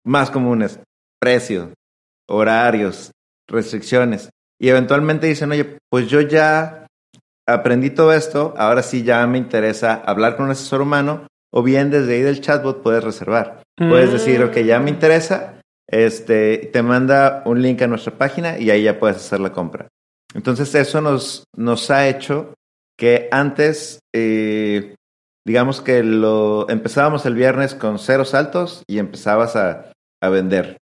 más 0.04 0.30
comunes. 0.30 0.78
Precio, 1.20 1.73
horarios, 2.28 3.11
restricciones. 3.49 4.30
Y 4.61 4.68
eventualmente 4.68 5.26
dicen, 5.26 5.50
oye, 5.50 5.78
pues 5.90 6.08
yo 6.08 6.20
ya 6.20 6.87
aprendí 7.46 7.90
todo 7.90 8.12
esto, 8.12 8.54
ahora 8.56 8.82
sí 8.82 9.02
ya 9.02 9.26
me 9.26 9.38
interesa 9.38 9.94
hablar 9.94 10.37
con 10.37 10.46
un 10.46 10.52
asesor 10.52 10.80
humano, 10.80 11.26
o 11.52 11.62
bien 11.62 11.90
desde 11.90 12.14
ahí 12.14 12.23
del 12.23 12.40
chatbot 12.40 12.82
puedes 12.82 13.04
reservar. 13.04 13.62
Puedes 13.76 14.12
decir, 14.12 14.42
ok, 14.42 14.58
ya 14.58 14.78
me 14.78 14.90
interesa, 14.90 15.61
este, 15.88 16.58
te 16.73 16.82
manda 16.82 17.42
un 17.44 17.61
link 17.61 17.82
a 17.82 17.87
nuestra 17.87 18.16
página 18.16 18.58
y 18.58 18.70
ahí 18.70 18.84
ya 18.84 18.99
puedes 18.99 19.16
hacer 19.16 19.40
la 19.40 19.52
compra. 19.52 19.88
Entonces 20.34 20.75
eso 20.75 21.00
nos, 21.00 21.44
nos 21.56 21.90
ha 21.90 22.08
hecho 22.08 22.54
que 22.96 23.28
antes, 23.30 24.00
eh, 24.14 24.94
digamos 25.44 25.80
que 25.80 26.02
lo 26.02 26.68
empezábamos 26.68 27.26
el 27.26 27.34
viernes 27.34 27.75
con 27.75 27.99
cero 27.99 28.25
saltos 28.25 28.82
y 28.88 28.99
empezabas 28.99 29.56
a, 29.56 29.92
a 30.23 30.28
vender. 30.28 30.78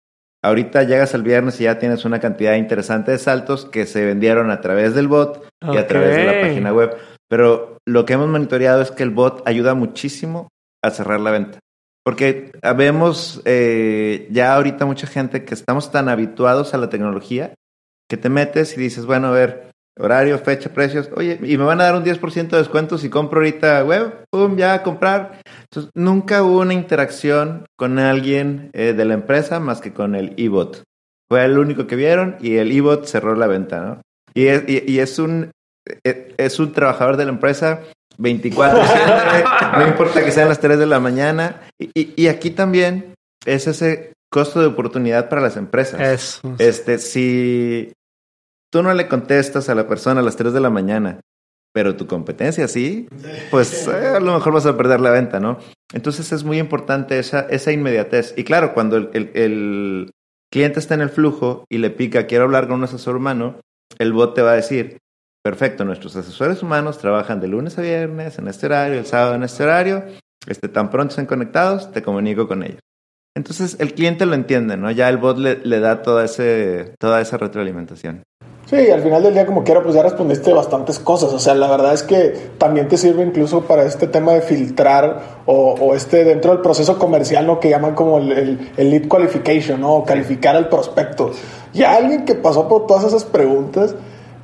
Ahorita 0.46 0.84
llegas 0.84 1.12
el 1.12 1.24
viernes 1.24 1.60
y 1.60 1.64
ya 1.64 1.80
tienes 1.80 2.04
una 2.04 2.20
cantidad 2.20 2.54
interesante 2.54 3.10
de 3.10 3.18
saltos 3.18 3.64
que 3.64 3.84
se 3.84 4.04
vendieron 4.04 4.52
a 4.52 4.60
través 4.60 4.94
del 4.94 5.08
bot 5.08 5.44
y 5.60 5.76
a 5.76 5.88
través 5.88 6.14
de 6.14 6.24
la 6.24 6.40
página 6.40 6.72
web. 6.72 6.96
Pero 7.28 7.78
lo 7.84 8.04
que 8.04 8.12
hemos 8.12 8.28
monitoreado 8.28 8.80
es 8.80 8.92
que 8.92 9.02
el 9.02 9.10
bot 9.10 9.42
ayuda 9.44 9.74
muchísimo 9.74 10.46
a 10.84 10.90
cerrar 10.90 11.18
la 11.18 11.32
venta. 11.32 11.58
Porque 12.04 12.52
vemos 12.76 13.42
eh, 13.44 14.28
ya 14.30 14.54
ahorita 14.54 14.86
mucha 14.86 15.08
gente 15.08 15.44
que 15.44 15.54
estamos 15.54 15.90
tan 15.90 16.08
habituados 16.08 16.74
a 16.74 16.78
la 16.78 16.90
tecnología 16.90 17.54
que 18.08 18.16
te 18.16 18.28
metes 18.28 18.78
y 18.78 18.80
dices, 18.80 19.04
bueno, 19.04 19.26
a 19.26 19.32
ver, 19.32 19.72
horario, 19.98 20.38
fecha, 20.38 20.68
precios, 20.70 21.08
oye, 21.16 21.38
y 21.42 21.56
me 21.56 21.64
van 21.64 21.80
a 21.80 21.84
dar 21.84 21.96
un 21.96 22.04
10% 22.04 22.48
de 22.50 22.58
descuento 22.58 22.98
si 22.98 23.08
compro 23.08 23.38
ahorita 23.40 23.82
web, 23.84 24.24
pum, 24.30 24.56
ya 24.56 24.74
a 24.74 24.82
comprar. 24.82 25.40
Entonces, 25.64 25.90
nunca 25.94 26.42
hubo 26.42 26.60
una 26.60 26.74
interacción 26.74 27.64
con 27.76 27.98
alguien 27.98 28.70
eh, 28.74 28.92
de 28.92 29.04
la 29.04 29.14
empresa 29.14 29.58
más 29.60 29.80
que 29.80 29.92
con 29.92 30.14
el 30.14 30.34
e-bot. 30.36 30.82
Fue 31.30 31.44
el 31.44 31.58
único 31.58 31.86
que 31.86 31.96
vieron 31.96 32.36
y 32.40 32.56
el 32.56 32.70
e-bot 32.72 33.06
cerró 33.06 33.34
la 33.34 33.46
venta, 33.46 33.80
¿no? 33.80 34.00
Y 34.34 34.46
es, 34.48 34.64
y- 34.68 34.84
y 34.86 34.98
es 35.00 35.18
un 35.18 35.50
eh, 36.04 36.34
es 36.36 36.58
un 36.60 36.72
trabajador 36.72 37.16
de 37.16 37.24
la 37.24 37.30
empresa 37.30 37.80
24/7, 38.18 39.78
no 39.78 39.86
importa 39.86 40.24
que 40.24 40.30
sean 40.32 40.48
las 40.48 40.60
3 40.60 40.78
de 40.78 40.86
la 40.86 41.00
mañana. 41.00 41.62
Y, 41.78 41.90
y- 41.94 42.14
y 42.16 42.28
aquí 42.28 42.50
también 42.50 43.14
es 43.44 43.66
ese 43.66 44.12
costo 44.30 44.60
de 44.60 44.66
oportunidad 44.66 45.28
para 45.28 45.40
las 45.42 45.56
empresas. 45.56 46.00
Eso. 46.00 46.54
Este, 46.58 46.98
si 46.98 47.92
tú 48.76 48.82
no 48.82 48.92
le 48.92 49.08
contestas 49.08 49.70
a 49.70 49.74
la 49.74 49.88
persona 49.88 50.20
a 50.20 50.22
las 50.22 50.36
3 50.36 50.52
de 50.52 50.60
la 50.60 50.68
mañana, 50.68 51.20
pero 51.72 51.96
tu 51.96 52.06
competencia 52.06 52.68
sí, 52.68 53.08
pues 53.50 53.88
eh, 53.88 54.08
a 54.16 54.20
lo 54.20 54.34
mejor 54.34 54.52
vas 54.52 54.66
a 54.66 54.76
perder 54.76 55.00
la 55.00 55.10
venta, 55.10 55.40
¿no? 55.40 55.56
Entonces 55.94 56.30
es 56.32 56.44
muy 56.44 56.58
importante 56.58 57.18
esa, 57.18 57.40
esa 57.48 57.72
inmediatez. 57.72 58.34
Y 58.36 58.44
claro, 58.44 58.74
cuando 58.74 58.98
el, 58.98 59.08
el- 59.14 59.30
el 59.34 60.10
cliente 60.52 60.78
está 60.78 60.92
en 60.94 61.00
el 61.00 61.08
flujo 61.08 61.64
y 61.70 61.78
le 61.78 61.88
pica, 61.88 62.26
quiero 62.26 62.44
hablar 62.44 62.66
con 62.66 62.76
un 62.76 62.84
asesor 62.84 63.16
humano, 63.16 63.60
el 63.98 64.12
bot 64.12 64.34
te 64.34 64.42
va 64.42 64.52
a 64.52 64.56
decir, 64.56 64.98
perfecto, 65.42 65.86
nuestros 65.86 66.14
asesores 66.16 66.62
humanos 66.62 66.98
trabajan 66.98 67.40
de 67.40 67.48
lunes 67.48 67.78
a 67.78 67.82
viernes 67.82 68.38
en 68.38 68.48
este 68.48 68.66
horario, 68.66 68.98
el 68.98 69.06
sábado 69.06 69.36
en 69.36 69.42
este 69.44 69.62
horario, 69.62 70.04
este, 70.46 70.68
tan 70.68 70.90
pronto 70.90 71.12
estén 71.12 71.24
conectados, 71.24 71.92
te 71.92 72.02
comunico 72.02 72.46
con 72.46 72.62
ellos. 72.62 72.80
Entonces 73.34 73.76
el 73.80 73.92
cliente 73.94 74.24
lo 74.26 74.34
entiende, 74.34 74.76
¿no? 74.76 74.90
Ya 74.90 75.08
el 75.08 75.16
bot 75.18 75.38
le, 75.38 75.60
le 75.64 75.80
da 75.80 76.02
toda, 76.02 76.24
ese, 76.26 76.94
toda 76.98 77.20
esa 77.22 77.36
retroalimentación. 77.38 78.22
Sí, 78.68 78.90
al 78.90 79.00
final 79.00 79.22
del 79.22 79.32
día, 79.32 79.46
como 79.46 79.62
quiera, 79.62 79.80
pues 79.80 79.94
ya 79.94 80.02
respondiste 80.02 80.52
bastantes 80.52 80.98
cosas. 80.98 81.32
O 81.32 81.38
sea, 81.38 81.54
la 81.54 81.68
verdad 81.70 81.94
es 81.94 82.02
que 82.02 82.50
también 82.58 82.88
te 82.88 82.96
sirve 82.96 83.22
incluso 83.22 83.60
para 83.62 83.84
este 83.84 84.08
tema 84.08 84.32
de 84.32 84.40
filtrar 84.40 85.20
o, 85.46 85.76
o 85.80 85.94
este 85.94 86.24
dentro 86.24 86.50
del 86.50 86.62
proceso 86.62 86.98
comercial, 86.98 87.46
¿no? 87.46 87.60
Que 87.60 87.70
llaman 87.70 87.94
como 87.94 88.18
el, 88.18 88.32
el, 88.32 88.70
el 88.76 88.90
lead 88.90 89.06
qualification, 89.06 89.80
¿no? 89.80 89.92
O 89.94 90.04
calificar 90.04 90.56
al 90.56 90.68
prospecto. 90.68 91.30
Ya 91.72 91.94
alguien 91.94 92.24
que 92.24 92.34
pasó 92.34 92.66
por 92.66 92.88
todas 92.88 93.04
esas 93.04 93.24
preguntas, 93.24 93.94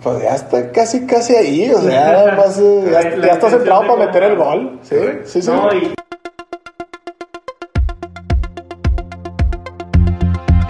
pues 0.04 0.22
ya 0.22 0.36
está 0.36 0.70
casi, 0.70 1.04
casi 1.04 1.34
ahí. 1.34 1.72
O 1.74 1.80
sea, 1.80 2.26
ya, 2.28 2.36
más, 2.36 2.60
eh, 2.60 2.84
ya, 2.92 3.16
ya 3.26 3.32
estás 3.32 3.52
entrado 3.54 3.88
para 3.88 4.06
meter 4.06 4.22
el 4.22 4.36
gol. 4.36 4.78
Sí, 4.82 4.96
sí, 5.24 5.42
sí. 5.42 5.50
No, 5.50 5.68
y- 5.74 5.92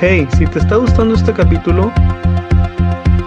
Hey, 0.00 0.26
si 0.36 0.46
te 0.46 0.58
está 0.58 0.76
gustando 0.76 1.14
este 1.14 1.32
capítulo, 1.32 1.92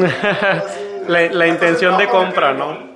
la, 1.08 1.46
intención 1.46 1.98
de 1.98 2.06
compra, 2.08 2.52
¿no? 2.52 2.90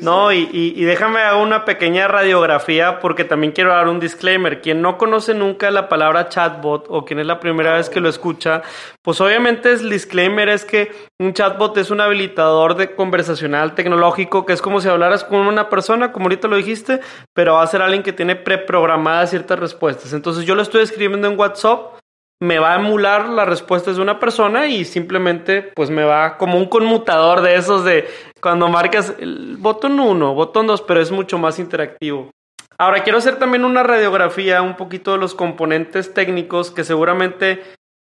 No, 0.00 0.32
y, 0.32 0.84
déjame 0.84 1.20
hacer 1.20 1.40
una 1.40 1.64
pequeña 1.64 2.08
radiografía 2.08 2.98
porque 2.98 3.24
también 3.24 3.52
quiero 3.52 3.70
dar 3.70 3.86
un 3.86 4.00
disclaimer. 4.00 4.60
Quien 4.60 4.82
no 4.82 4.98
conoce 4.98 5.32
nunca 5.32 5.70
la 5.70 5.88
palabra 5.88 6.28
chatbot 6.28 6.86
o 6.88 7.04
quien 7.04 7.20
es 7.20 7.26
la 7.26 7.38
primera 7.38 7.74
vez 7.74 7.88
que 7.88 8.00
lo 8.00 8.08
escucha, 8.08 8.62
pues 9.02 9.20
obviamente 9.20 9.70
el 9.70 9.90
disclaimer 9.90 10.48
es 10.48 10.64
que 10.64 10.90
un 11.20 11.34
chatbot 11.34 11.76
es 11.76 11.90
un 11.90 12.00
habilitador 12.00 12.74
de 12.74 12.96
conversacional 12.96 13.74
tecnológico 13.76 14.44
que 14.44 14.54
es 14.54 14.62
como 14.62 14.80
si 14.80 14.88
hablaras 14.88 15.22
con 15.22 15.46
una 15.46 15.68
persona, 15.68 16.10
como 16.10 16.24
ahorita 16.24 16.48
lo 16.48 16.56
dijiste, 16.56 17.00
pero 17.32 17.54
va 17.54 17.62
a 17.62 17.66
ser 17.68 17.82
alguien 17.82 18.02
que 18.02 18.12
tiene 18.12 18.34
preprogramadas 18.34 19.30
ciertas 19.30 19.60
respuestas. 19.60 20.12
Entonces 20.14 20.44
yo 20.46 20.56
lo 20.56 20.62
estoy 20.62 20.82
escribiendo 20.82 21.28
en 21.28 21.38
WhatsApp 21.38 22.01
me 22.42 22.58
va 22.58 22.72
a 22.72 22.80
emular 22.80 23.28
las 23.28 23.48
respuestas 23.48 23.94
de 23.94 24.02
una 24.02 24.18
persona 24.18 24.66
y 24.66 24.84
simplemente 24.84 25.62
pues 25.62 25.90
me 25.90 26.02
va 26.02 26.38
como 26.38 26.58
un 26.58 26.66
conmutador 26.66 27.40
de 27.40 27.54
esos 27.54 27.84
de 27.84 28.08
cuando 28.40 28.68
marcas 28.68 29.14
el 29.20 29.56
botón 29.58 30.00
1, 30.00 30.34
botón 30.34 30.66
2, 30.66 30.82
pero 30.82 31.00
es 31.00 31.12
mucho 31.12 31.38
más 31.38 31.60
interactivo. 31.60 32.32
Ahora 32.78 33.04
quiero 33.04 33.18
hacer 33.18 33.38
también 33.38 33.64
una 33.64 33.84
radiografía 33.84 34.60
un 34.60 34.76
poquito 34.76 35.12
de 35.12 35.18
los 35.18 35.36
componentes 35.36 36.14
técnicos 36.14 36.72
que 36.72 36.82
seguramente 36.82 37.62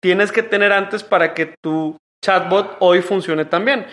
tienes 0.03 0.33
que 0.33 0.43
tener 0.43 0.73
antes 0.73 1.03
para 1.03 1.35
que 1.35 1.55
tu 1.63 1.99
chatbot 2.25 2.79
hoy 2.79 3.03
funcione 3.03 3.45
también. 3.45 3.85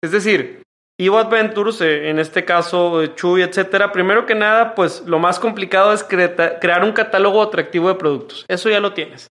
Es 0.00 0.12
decir, 0.12 0.62
Evo 0.96 1.18
Adventures, 1.18 1.80
eh, 1.80 2.08
en 2.08 2.20
este 2.20 2.44
caso 2.44 3.02
eh, 3.02 3.16
Chuy, 3.16 3.42
etcétera, 3.42 3.90
primero 3.90 4.26
que 4.26 4.36
nada, 4.36 4.76
pues 4.76 5.02
lo 5.06 5.18
más 5.18 5.40
complicado 5.40 5.92
es 5.92 6.04
cre 6.04 6.32
crear 6.60 6.84
un 6.84 6.92
catálogo 6.92 7.42
atractivo 7.42 7.88
de 7.88 7.96
productos. 7.96 8.44
Eso 8.46 8.70
ya 8.70 8.78
lo 8.78 8.92
tienes. 8.92 9.26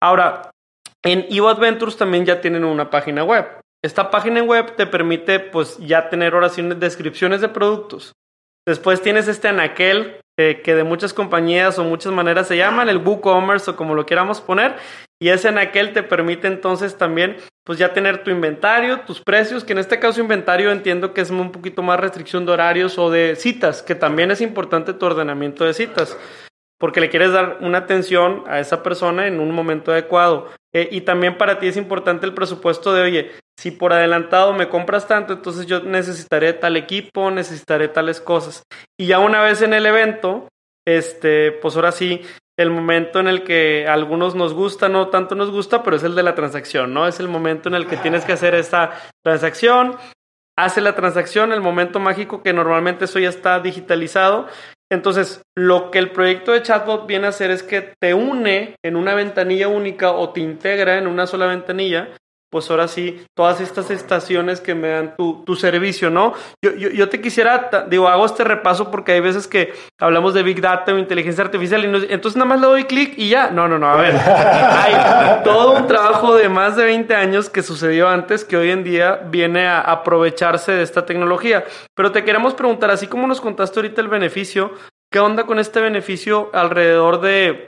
Ahora, 0.00 0.50
en 1.04 1.26
Evo 1.30 1.48
Adventures 1.48 1.96
también 1.96 2.24
ya 2.24 2.40
tienen 2.40 2.64
una 2.64 2.90
página 2.90 3.24
web. 3.24 3.46
Esta 3.82 4.10
página 4.10 4.42
web 4.42 4.74
te 4.76 4.86
permite, 4.86 5.40
pues, 5.40 5.78
ya 5.78 6.08
tener 6.08 6.34
oraciones, 6.34 6.80
descripciones 6.80 7.40
de 7.40 7.48
productos. 7.48 8.12
Después 8.66 9.00
tienes 9.00 9.28
este 9.28 9.48
anaquel, 9.48 10.20
eh, 10.38 10.60
que 10.62 10.74
de 10.74 10.84
muchas 10.84 11.14
compañías 11.14 11.78
o 11.78 11.84
muchas 11.84 12.12
maneras 12.12 12.48
se 12.48 12.56
llaman, 12.56 12.88
el 12.88 12.98
WooCommerce 12.98 13.70
o 13.70 13.76
como 13.76 13.94
lo 13.94 14.04
queramos 14.04 14.40
poner. 14.40 14.76
Y 15.20 15.30
ese 15.30 15.48
anaquel 15.48 15.92
te 15.92 16.02
permite 16.02 16.48
entonces 16.48 16.96
también, 16.96 17.36
pues, 17.64 17.78
ya 17.78 17.92
tener 17.92 18.24
tu 18.24 18.30
inventario, 18.30 19.00
tus 19.00 19.20
precios, 19.20 19.64
que 19.64 19.72
en 19.72 19.78
este 19.78 19.98
caso 19.98 20.20
inventario 20.20 20.70
entiendo 20.70 21.14
que 21.14 21.20
es 21.20 21.30
un 21.30 21.52
poquito 21.52 21.82
más 21.82 21.98
restricción 22.00 22.44
de 22.46 22.52
horarios 22.52 22.98
o 22.98 23.10
de 23.10 23.36
citas, 23.36 23.82
que 23.82 23.94
también 23.94 24.30
es 24.30 24.40
importante 24.40 24.92
tu 24.92 25.06
ordenamiento 25.06 25.64
de 25.64 25.74
citas 25.74 26.16
porque 26.78 27.00
le 27.00 27.10
quieres 27.10 27.32
dar 27.32 27.58
una 27.60 27.78
atención 27.78 28.44
a 28.46 28.60
esa 28.60 28.82
persona 28.82 29.26
en 29.26 29.40
un 29.40 29.52
momento 29.52 29.92
adecuado. 29.92 30.48
Eh, 30.72 30.88
y 30.92 31.00
también 31.00 31.36
para 31.36 31.58
ti 31.58 31.66
es 31.66 31.76
importante 31.76 32.26
el 32.26 32.34
presupuesto 32.34 32.92
de, 32.92 33.02
oye, 33.02 33.30
si 33.58 33.72
por 33.72 33.92
adelantado 33.92 34.52
me 34.52 34.68
compras 34.68 35.08
tanto, 35.08 35.32
entonces 35.32 35.66
yo 35.66 35.80
necesitaré 35.80 36.52
tal 36.52 36.76
equipo, 36.76 37.30
necesitaré 37.30 37.88
tales 37.88 38.20
cosas. 38.20 38.62
Y 38.98 39.06
ya 39.06 39.18
una 39.18 39.42
vez 39.42 39.62
en 39.62 39.74
el 39.74 39.86
evento, 39.86 40.48
este, 40.86 41.52
pues 41.52 41.74
ahora 41.74 41.90
sí, 41.90 42.22
el 42.56 42.70
momento 42.70 43.18
en 43.18 43.28
el 43.28 43.42
que 43.42 43.86
a 43.88 43.94
algunos 43.94 44.34
nos 44.34 44.54
gusta, 44.54 44.88
no 44.88 45.08
tanto 45.08 45.34
nos 45.34 45.50
gusta, 45.50 45.82
pero 45.82 45.96
es 45.96 46.04
el 46.04 46.14
de 46.14 46.22
la 46.22 46.34
transacción, 46.34 46.94
¿no? 46.94 47.08
Es 47.08 47.18
el 47.20 47.28
momento 47.28 47.68
en 47.68 47.74
el 47.74 47.86
que 47.86 47.96
tienes 47.96 48.24
que 48.24 48.32
hacer 48.32 48.54
esta 48.54 48.92
transacción, 49.24 49.96
hace 50.56 50.80
la 50.80 50.94
transacción, 50.94 51.52
el 51.52 51.60
momento 51.60 52.00
mágico 52.00 52.42
que 52.42 52.52
normalmente 52.52 53.04
eso 53.04 53.18
ya 53.18 53.28
está 53.28 53.60
digitalizado 53.60 54.48
entonces, 54.90 55.42
lo 55.54 55.90
que 55.90 55.98
el 55.98 56.12
proyecto 56.12 56.52
de 56.52 56.62
chatbot 56.62 57.06
viene 57.06 57.26
a 57.26 57.30
hacer 57.30 57.50
es 57.50 57.62
que 57.62 57.94
te 58.00 58.14
une 58.14 58.76
en 58.82 58.96
una 58.96 59.14
ventanilla 59.14 59.68
única 59.68 60.12
o 60.12 60.30
te 60.30 60.40
integra 60.40 60.96
en 60.96 61.06
una 61.06 61.26
sola 61.26 61.46
ventanilla. 61.46 62.08
Pues 62.50 62.70
ahora 62.70 62.88
sí, 62.88 63.24
todas 63.36 63.60
estas 63.60 63.90
estaciones 63.90 64.60
que 64.60 64.74
me 64.74 64.88
dan 64.88 65.16
tu, 65.16 65.44
tu 65.44 65.54
servicio, 65.54 66.08
¿no? 66.08 66.32
Yo, 66.64 66.74
yo, 66.74 66.88
yo, 66.88 67.10
te 67.10 67.20
quisiera, 67.20 67.68
digo, 67.90 68.08
hago 68.08 68.24
este 68.24 68.42
repaso 68.42 68.90
porque 68.90 69.12
hay 69.12 69.20
veces 69.20 69.46
que 69.46 69.74
hablamos 70.00 70.32
de 70.32 70.42
Big 70.42 70.62
Data 70.62 70.94
o 70.94 70.98
inteligencia 70.98 71.44
artificial 71.44 71.84
y 71.84 72.12
entonces 72.12 72.36
nada 72.36 72.48
más 72.48 72.60
le 72.60 72.66
doy 72.66 72.84
clic 72.84 73.14
y 73.18 73.28
ya. 73.28 73.50
No, 73.50 73.68
no, 73.68 73.78
no, 73.78 73.88
a 73.88 73.96
ver. 73.96 74.14
hay 74.24 75.42
todo 75.44 75.72
un 75.72 75.86
trabajo 75.86 76.34
de 76.36 76.48
más 76.48 76.76
de 76.76 76.84
20 76.84 77.14
años 77.14 77.50
que 77.50 77.62
sucedió 77.62 78.08
antes 78.08 78.46
que 78.46 78.56
hoy 78.56 78.70
en 78.70 78.82
día 78.82 79.20
viene 79.26 79.66
a 79.66 79.80
aprovecharse 79.80 80.72
de 80.72 80.82
esta 80.82 81.04
tecnología. 81.04 81.64
Pero 81.94 82.12
te 82.12 82.24
queremos 82.24 82.54
preguntar, 82.54 82.90
así 82.90 83.06
como 83.06 83.26
nos 83.26 83.42
contaste 83.42 83.78
ahorita 83.80 84.00
el 84.00 84.08
beneficio, 84.08 84.72
¿qué 85.12 85.18
onda 85.18 85.44
con 85.44 85.58
este 85.58 85.80
beneficio 85.80 86.50
alrededor 86.54 87.20
de 87.20 87.67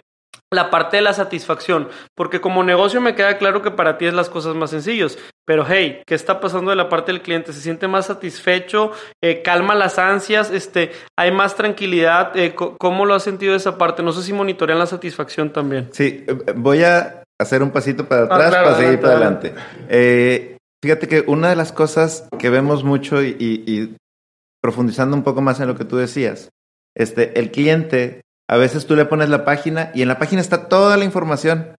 la 0.52 0.70
parte 0.70 0.96
de 0.96 1.02
la 1.02 1.12
satisfacción, 1.12 1.88
porque 2.16 2.40
como 2.40 2.64
negocio 2.64 3.00
me 3.00 3.14
queda 3.14 3.38
claro 3.38 3.62
que 3.62 3.70
para 3.70 3.98
ti 3.98 4.06
es 4.06 4.14
las 4.14 4.28
cosas 4.28 4.56
más 4.56 4.70
sencillas, 4.70 5.16
pero 5.46 5.64
hey, 5.68 6.02
¿qué 6.06 6.14
está 6.14 6.40
pasando 6.40 6.70
de 6.70 6.76
la 6.76 6.88
parte 6.88 7.12
del 7.12 7.22
cliente? 7.22 7.52
¿Se 7.52 7.60
siente 7.60 7.86
más 7.86 8.06
satisfecho? 8.06 8.92
Eh, 9.22 9.42
¿Calma 9.42 9.74
las 9.74 9.98
ansias? 9.98 10.50
Este, 10.50 10.92
¿Hay 11.16 11.30
más 11.30 11.54
tranquilidad? 11.54 12.36
Eh, 12.36 12.54
¿Cómo 12.54 13.06
lo 13.06 13.14
has 13.14 13.22
sentido 13.22 13.54
esa 13.54 13.78
parte? 13.78 14.02
No 14.02 14.12
sé 14.12 14.22
si 14.22 14.32
monitorean 14.32 14.78
la 14.78 14.86
satisfacción 14.86 15.52
también. 15.52 15.88
Sí, 15.92 16.24
voy 16.56 16.82
a 16.82 17.22
hacer 17.40 17.62
un 17.62 17.70
pasito 17.70 18.06
para 18.06 18.24
atrás 18.24 18.46
ah, 18.46 18.48
claro, 18.50 18.64
para 18.66 18.76
seguir 18.76 19.00
para 19.00 19.12
adelante. 19.14 19.54
Eh, 19.88 20.56
fíjate 20.82 21.08
que 21.08 21.24
una 21.26 21.48
de 21.48 21.56
las 21.56 21.72
cosas 21.72 22.28
que 22.38 22.50
vemos 22.50 22.84
mucho 22.84 23.22
y, 23.22 23.36
y, 23.38 23.64
y 23.66 23.96
profundizando 24.60 25.16
un 25.16 25.22
poco 25.22 25.42
más 25.42 25.60
en 25.60 25.68
lo 25.68 25.76
que 25.76 25.84
tú 25.84 25.96
decías, 25.96 26.50
este, 26.94 27.38
el 27.38 27.50
cliente 27.50 28.22
a 28.50 28.56
veces 28.56 28.84
tú 28.84 28.96
le 28.96 29.04
pones 29.04 29.28
la 29.28 29.44
página 29.44 29.92
y 29.94 30.02
en 30.02 30.08
la 30.08 30.18
página 30.18 30.42
está 30.42 30.66
toda 30.66 30.96
la 30.96 31.04
información. 31.04 31.76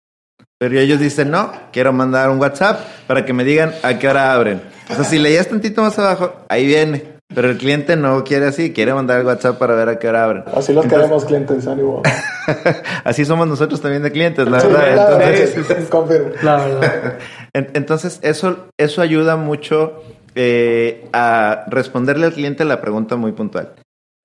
Pero 0.57 0.79
ellos 0.79 1.01
dicen, 1.01 1.29
no, 1.29 1.51
quiero 1.73 1.91
mandar 1.91 2.29
un 2.29 2.39
WhatsApp 2.39 2.79
para 3.07 3.25
que 3.25 3.33
me 3.33 3.43
digan 3.43 3.73
a 3.83 3.99
qué 3.99 4.07
hora 4.07 4.31
abren. 4.31 4.61
O 4.89 4.95
sea, 4.95 5.03
si 5.03 5.19
leías 5.19 5.49
tantito 5.49 5.81
más 5.81 5.99
abajo, 5.99 6.33
ahí 6.47 6.65
viene. 6.65 7.03
Pero 7.35 7.49
el 7.49 7.57
cliente 7.57 7.97
no 7.97 8.23
quiere 8.23 8.45
así, 8.45 8.71
quiere 8.71 8.93
mandar 8.93 9.19
el 9.19 9.25
WhatsApp 9.25 9.57
para 9.57 9.75
ver 9.75 9.89
a 9.89 9.99
qué 9.99 10.07
hora 10.07 10.23
abren. 10.23 10.43
Así 10.47 10.71
los 10.71 10.85
Entonces, 10.85 10.93
queremos 10.93 11.25
clientes, 11.25 11.67
ánimo. 11.67 12.03
así 13.03 13.25
somos 13.25 13.47
nosotros 13.47 13.81
también 13.81 14.03
de 14.03 14.11
clientes, 14.13 14.47
la 14.47 14.61
sí, 14.61 14.67
verdad. 14.67 14.95
La, 14.95 15.25
Entonces, 15.25 15.49
sí, 15.53 15.63
sí, 15.67 15.73
sí, 15.77 15.87
confirmo. 15.89 16.29
La 16.41 16.55
verdad. 16.55 17.17
Entonces, 17.53 18.19
eso, 18.21 18.67
eso 18.77 19.01
ayuda 19.01 19.35
mucho 19.35 20.01
eh, 20.35 21.09
a 21.11 21.65
responderle 21.67 22.27
al 22.27 22.33
cliente 22.33 22.63
la 22.63 22.79
pregunta 22.79 23.17
muy 23.17 23.33
puntual. 23.33 23.73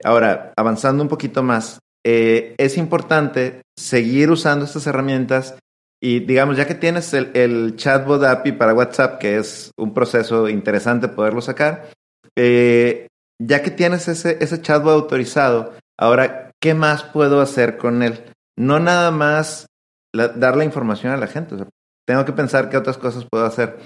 Ahora, 0.04 0.52
avanzando 0.56 1.02
un 1.02 1.08
poquito 1.08 1.42
más, 1.42 1.80
eh, 2.08 2.54
es 2.56 2.78
importante 2.78 3.62
seguir 3.76 4.30
usando 4.30 4.64
estas 4.64 4.86
herramientas 4.86 5.56
y 6.00 6.20
digamos, 6.20 6.56
ya 6.56 6.64
que 6.64 6.76
tienes 6.76 7.12
el, 7.14 7.32
el, 7.34 7.74
chatbot 7.74 8.22
API 8.22 8.52
para 8.52 8.74
WhatsApp, 8.74 9.18
que 9.18 9.38
es 9.38 9.72
un 9.76 9.92
proceso 9.92 10.48
interesante 10.48 11.08
poderlo 11.08 11.40
sacar, 11.40 11.88
eh, 12.36 13.08
ya 13.42 13.60
que 13.60 13.72
tienes 13.72 14.06
ese, 14.06 14.38
ese 14.40 14.62
chatbot 14.62 14.92
autorizado, 14.92 15.72
ahora, 15.98 16.52
¿qué 16.62 16.74
más 16.74 17.02
puedo 17.02 17.40
hacer 17.40 17.76
con 17.76 18.04
él? 18.04 18.22
No 18.56 18.78
nada 18.78 19.10
más 19.10 19.66
la, 20.14 20.28
dar 20.28 20.56
la 20.56 20.64
información 20.64 21.12
a 21.12 21.16
la 21.16 21.26
gente. 21.26 21.56
O 21.56 21.58
sea, 21.58 21.68
tengo 22.06 22.24
que 22.24 22.32
pensar 22.32 22.70
qué 22.70 22.76
otras 22.76 22.98
cosas 22.98 23.26
puedo 23.28 23.44
hacer. 23.44 23.78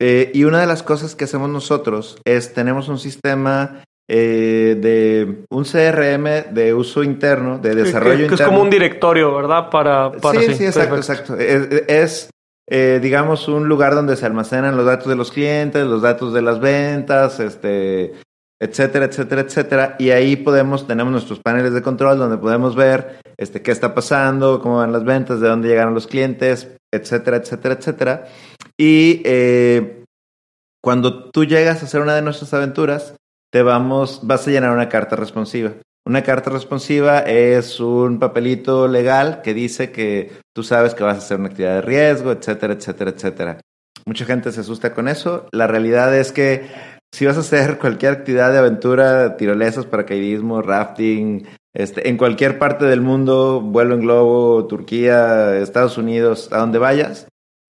Eh, 0.00 0.30
y 0.32 0.44
una 0.44 0.60
de 0.60 0.66
las 0.66 0.82
cosas 0.82 1.14
que 1.14 1.24
hacemos 1.24 1.50
nosotros 1.50 2.16
es, 2.24 2.54
tenemos 2.54 2.88
un 2.88 2.98
sistema 2.98 3.84
eh, 4.08 4.76
de 4.80 5.44
un 5.50 5.64
CRM 5.64 6.54
de 6.54 6.74
uso 6.74 7.02
interno, 7.02 7.58
de 7.58 7.74
desarrollo 7.74 8.16
que, 8.16 8.22
interno. 8.22 8.44
es 8.44 8.48
como 8.48 8.62
un 8.62 8.70
directorio, 8.70 9.34
¿verdad? 9.34 9.68
Para, 9.68 10.12
para 10.12 10.40
sí, 10.40 10.54
sí, 10.54 10.64
exacto, 10.64 10.96
exacto. 10.96 11.36
Es, 11.36 12.30
eh, 12.68 13.00
digamos, 13.02 13.48
un 13.48 13.68
lugar 13.68 13.94
donde 13.94 14.16
se 14.16 14.26
almacenan 14.26 14.76
los 14.76 14.86
datos 14.86 15.08
de 15.08 15.16
los 15.16 15.32
clientes, 15.32 15.84
los 15.86 16.02
datos 16.02 16.32
de 16.32 16.42
las 16.42 16.60
ventas, 16.60 17.40
este, 17.40 18.12
etcétera, 18.60 19.06
etcétera, 19.06 19.40
etcétera. 19.42 19.96
Y 19.98 20.10
ahí 20.10 20.36
podemos, 20.36 20.86
tenemos 20.86 21.10
nuestros 21.10 21.40
paneles 21.40 21.72
de 21.72 21.82
control 21.82 22.18
donde 22.18 22.38
podemos 22.38 22.76
ver 22.76 23.20
este, 23.36 23.60
qué 23.62 23.72
está 23.72 23.94
pasando, 23.94 24.60
cómo 24.60 24.78
van 24.78 24.92
las 24.92 25.04
ventas, 25.04 25.40
de 25.40 25.48
dónde 25.48 25.68
llegaron 25.68 25.94
los 25.94 26.06
clientes, 26.06 26.76
etcétera, 26.92 27.38
etcétera, 27.38 27.74
etcétera. 27.74 28.24
Y 28.78 29.22
eh, 29.24 30.04
cuando 30.82 31.30
tú 31.30 31.44
llegas 31.44 31.82
a 31.82 31.86
hacer 31.86 32.00
una 32.00 32.14
de 32.14 32.22
nuestras 32.22 32.54
aventuras, 32.54 33.16
te 33.50 33.62
vamos, 33.62 34.20
vas 34.22 34.46
a 34.46 34.50
llenar 34.50 34.72
una 34.72 34.88
carta 34.88 35.16
responsiva. 35.16 35.72
Una 36.06 36.22
carta 36.22 36.50
responsiva 36.50 37.20
es 37.20 37.80
un 37.80 38.20
papelito 38.20 38.86
legal 38.86 39.42
que 39.42 39.54
dice 39.54 39.90
que 39.90 40.32
tú 40.54 40.62
sabes 40.62 40.94
que 40.94 41.02
vas 41.02 41.16
a 41.16 41.18
hacer 41.18 41.38
una 41.38 41.48
actividad 41.48 41.74
de 41.74 41.82
riesgo, 41.82 42.30
etcétera, 42.30 42.74
etcétera, 42.74 43.10
etcétera. 43.10 43.60
Mucha 44.04 44.24
gente 44.24 44.52
se 44.52 44.60
asusta 44.60 44.94
con 44.94 45.08
eso. 45.08 45.48
La 45.50 45.66
realidad 45.66 46.16
es 46.16 46.30
que 46.30 46.68
si 47.12 47.26
vas 47.26 47.36
a 47.36 47.40
hacer 47.40 47.78
cualquier 47.78 48.12
actividad 48.12 48.52
de 48.52 48.58
aventura, 48.58 49.36
tirolesas, 49.36 49.86
paracaidismo, 49.86 50.62
rafting, 50.62 51.46
este, 51.74 52.08
en 52.08 52.16
cualquier 52.16 52.58
parte 52.58 52.84
del 52.84 53.00
mundo, 53.00 53.60
vuelo 53.60 53.94
en 53.94 54.02
globo, 54.02 54.66
Turquía, 54.66 55.56
Estados 55.56 55.98
Unidos, 55.98 56.48
a 56.52 56.58
donde 56.58 56.78
vayas, 56.78 57.26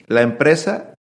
la 0.07 0.23
empresa, 0.23 0.95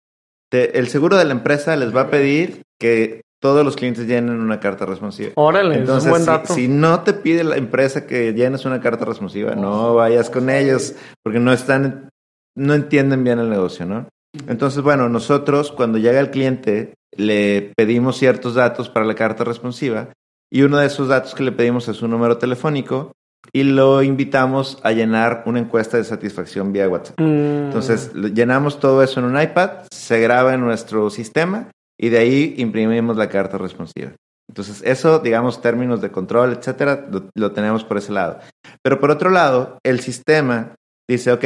el 0.52 0.88
seguro 0.88 1.16
de 1.16 1.24
la 1.24 1.32
empresa 1.32 1.74
les 1.76 1.94
va 1.94 2.02
a 2.02 2.10
pedir 2.10 2.62
que 2.78 3.22
todos 3.44 3.62
los 3.62 3.76
clientes 3.76 4.06
llenen 4.06 4.40
una 4.40 4.58
carta 4.58 4.86
responsiva. 4.86 5.32
Órale, 5.34 5.74
Entonces, 5.74 6.04
es 6.04 6.06
un 6.06 6.10
buen 6.12 6.24
dato. 6.24 6.54
Si, 6.54 6.62
si, 6.62 6.68
no 6.68 7.00
te 7.00 7.12
pide 7.12 7.44
la 7.44 7.58
empresa 7.58 8.06
que 8.06 8.32
llenes 8.32 8.64
una 8.64 8.80
carta 8.80 9.04
responsiva, 9.04 9.54
no 9.54 9.94
vayas 9.96 10.30
con 10.30 10.48
ellos 10.48 10.94
porque 11.22 11.40
no 11.40 11.52
están, 11.52 12.08
no 12.56 12.72
entienden 12.72 13.22
bien 13.22 13.38
el 13.38 13.50
negocio, 13.50 13.84
¿no? 13.84 14.08
Entonces, 14.48 14.82
bueno, 14.82 15.10
nosotros 15.10 15.72
cuando 15.72 15.98
llega 15.98 16.20
el 16.20 16.30
cliente 16.30 16.94
le 17.14 17.70
pedimos 17.76 18.16
ciertos 18.16 18.54
datos 18.54 18.88
para 18.88 19.04
la 19.04 19.14
carta 19.14 19.44
responsiva 19.44 20.08
y 20.50 20.62
uno 20.62 20.78
de 20.78 20.86
esos 20.86 21.08
datos 21.08 21.34
que 21.34 21.42
le 21.42 21.52
pedimos 21.52 21.86
es 21.88 22.00
un 22.00 22.12
número 22.12 22.38
telefónico 22.38 23.12
y 23.52 23.64
lo 23.64 24.02
invitamos 24.02 24.78
a 24.84 24.92
llenar 24.92 25.42
una 25.44 25.58
encuesta 25.58 25.98
de 25.98 26.04
satisfacción 26.04 26.72
vía 26.72 26.88
WhatsApp. 26.88 27.20
Mm. 27.20 27.66
Entonces, 27.66 28.10
llenamos 28.14 28.80
todo 28.80 29.02
eso 29.02 29.20
en 29.20 29.26
un 29.26 29.38
iPad, 29.38 29.82
se 29.92 30.18
graba 30.20 30.54
en 30.54 30.62
nuestro 30.62 31.10
sistema 31.10 31.68
y 31.98 32.08
de 32.08 32.18
ahí 32.18 32.54
imprimimos 32.58 33.16
la 33.16 33.28
carta 33.28 33.58
responsiva. 33.58 34.12
Entonces, 34.48 34.82
eso, 34.84 35.20
digamos, 35.20 35.62
términos 35.62 36.00
de 36.00 36.10
control, 36.10 36.52
etcétera, 36.52 37.08
lo, 37.34 37.52
tenemos 37.52 37.84
por 37.84 37.96
ese 37.96 38.12
lado. 38.12 38.40
Pero 38.82 39.00
por 39.00 39.10
otro 39.10 39.30
lado, 39.30 39.78
el 39.84 40.00
sistema 40.00 40.74
dice, 41.08 41.32
ok, 41.32 41.44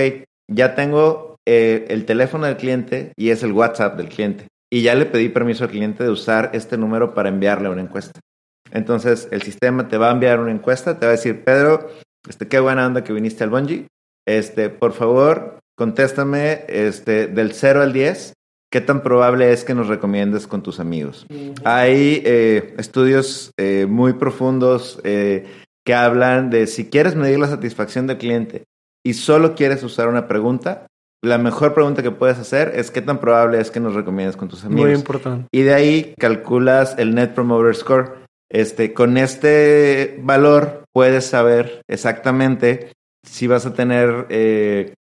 ya 0.51 0.75
tengo 0.75 1.37
eh, 1.47 1.87
el 1.89 2.05
teléfono 2.05 2.47
del 2.47 2.57
cliente 2.57 3.13
y 3.17 3.31
es 3.31 3.43
el 3.43 3.53
WhatsApp 3.53 3.97
del 3.97 4.09
cliente. 4.09 4.49
Y 4.71 4.83
ya 4.83 4.95
le 4.95 5.07
pedí 5.07 5.29
permiso 5.29 5.65
al 5.65 5.71
cliente 5.71 6.05
de 6.05 6.11
usar 6.11 6.51
este 6.53 6.77
número 6.77 7.15
para 7.15 7.29
enviarle 7.29 7.69
una 7.71 7.83
encuesta. 7.83 8.21
Entonces, 8.71 9.29
el 9.31 9.43
sistema 9.43 9.89
te 9.89 9.97
va 9.97 10.09
a 10.09 10.13
enviar 10.13 10.41
una 10.41 10.51
encuesta, 10.51 10.99
te 10.99 11.07
va 11.07 11.13
a 11.13 11.17
decir, 11.17 11.45
Pedro, 11.45 11.89
este, 12.29 12.49
qué 12.49 12.61
buena 12.61 12.87
onda 12.87 13.05
que 13.05 13.13
viniste 13.13 13.45
al 13.45 13.51
Bungie. 13.51 13.87
Este, 14.27 14.69
por 14.69 14.93
favor, 14.93 15.61
contéstame 15.75 16.65
este, 16.69 17.29
del 17.29 17.53
0 17.53 17.81
al 17.81 17.93
10 17.93 18.35
¿Qué 18.71 18.83
tan 18.83 19.03
probable 19.03 19.51
es 19.51 19.65
que 19.65 19.75
nos 19.75 19.89
recomiendes 19.89 20.47
con 20.47 20.63
tus 20.63 20.79
amigos? 20.79 21.27
Uh 21.31 21.35
-huh. 21.35 21.55
Hay 21.65 22.23
eh, 22.25 22.75
estudios 22.77 23.53
eh, 23.57 23.87
muy 23.89 24.13
profundos 24.13 25.01
eh, 25.05 25.47
que 25.87 25.95
hablan 25.95 26.51
de 26.51 26.67
si 26.67 26.91
quieres 26.91 27.17
medir 27.17 27.39
la 27.39 27.49
satisfacción 27.49 28.07
del 28.07 28.19
cliente 28.19 28.65
y 29.03 29.15
solo 29.15 29.55
quieres 29.55 29.83
usar 29.83 30.09
una 30.09 30.29
pregunta, 30.29 30.87
la 31.25 31.39
mejor 31.39 31.73
pregunta 31.73 32.03
que 32.03 32.11
puedes 32.11 32.39
hacer 32.39 32.73
es 32.75 32.91
qué 32.91 33.01
tan 33.01 33.21
probable 33.21 33.59
es 33.59 33.71
que 33.71 33.81
nos 33.81 33.95
recomiendes 33.95 34.37
con 34.37 34.49
tus 34.49 34.65
amigos. 34.65 34.85
Muy 34.85 34.95
importante. 34.95 35.49
Y 35.51 35.63
de 35.63 35.73
ahí 35.73 36.15
calculas 36.19 36.95
el 36.99 37.15
Net 37.15 37.33
Promoter 37.33 37.75
Score. 37.75 38.19
Este, 38.51 38.93
con 38.93 39.17
este 39.17 40.21
valor 40.23 40.85
puedes 40.93 41.27
saber 41.27 41.83
exactamente 41.89 42.93
si 43.23 43.47
vas 43.47 43.67
a 43.67 43.75
tener 43.75 44.27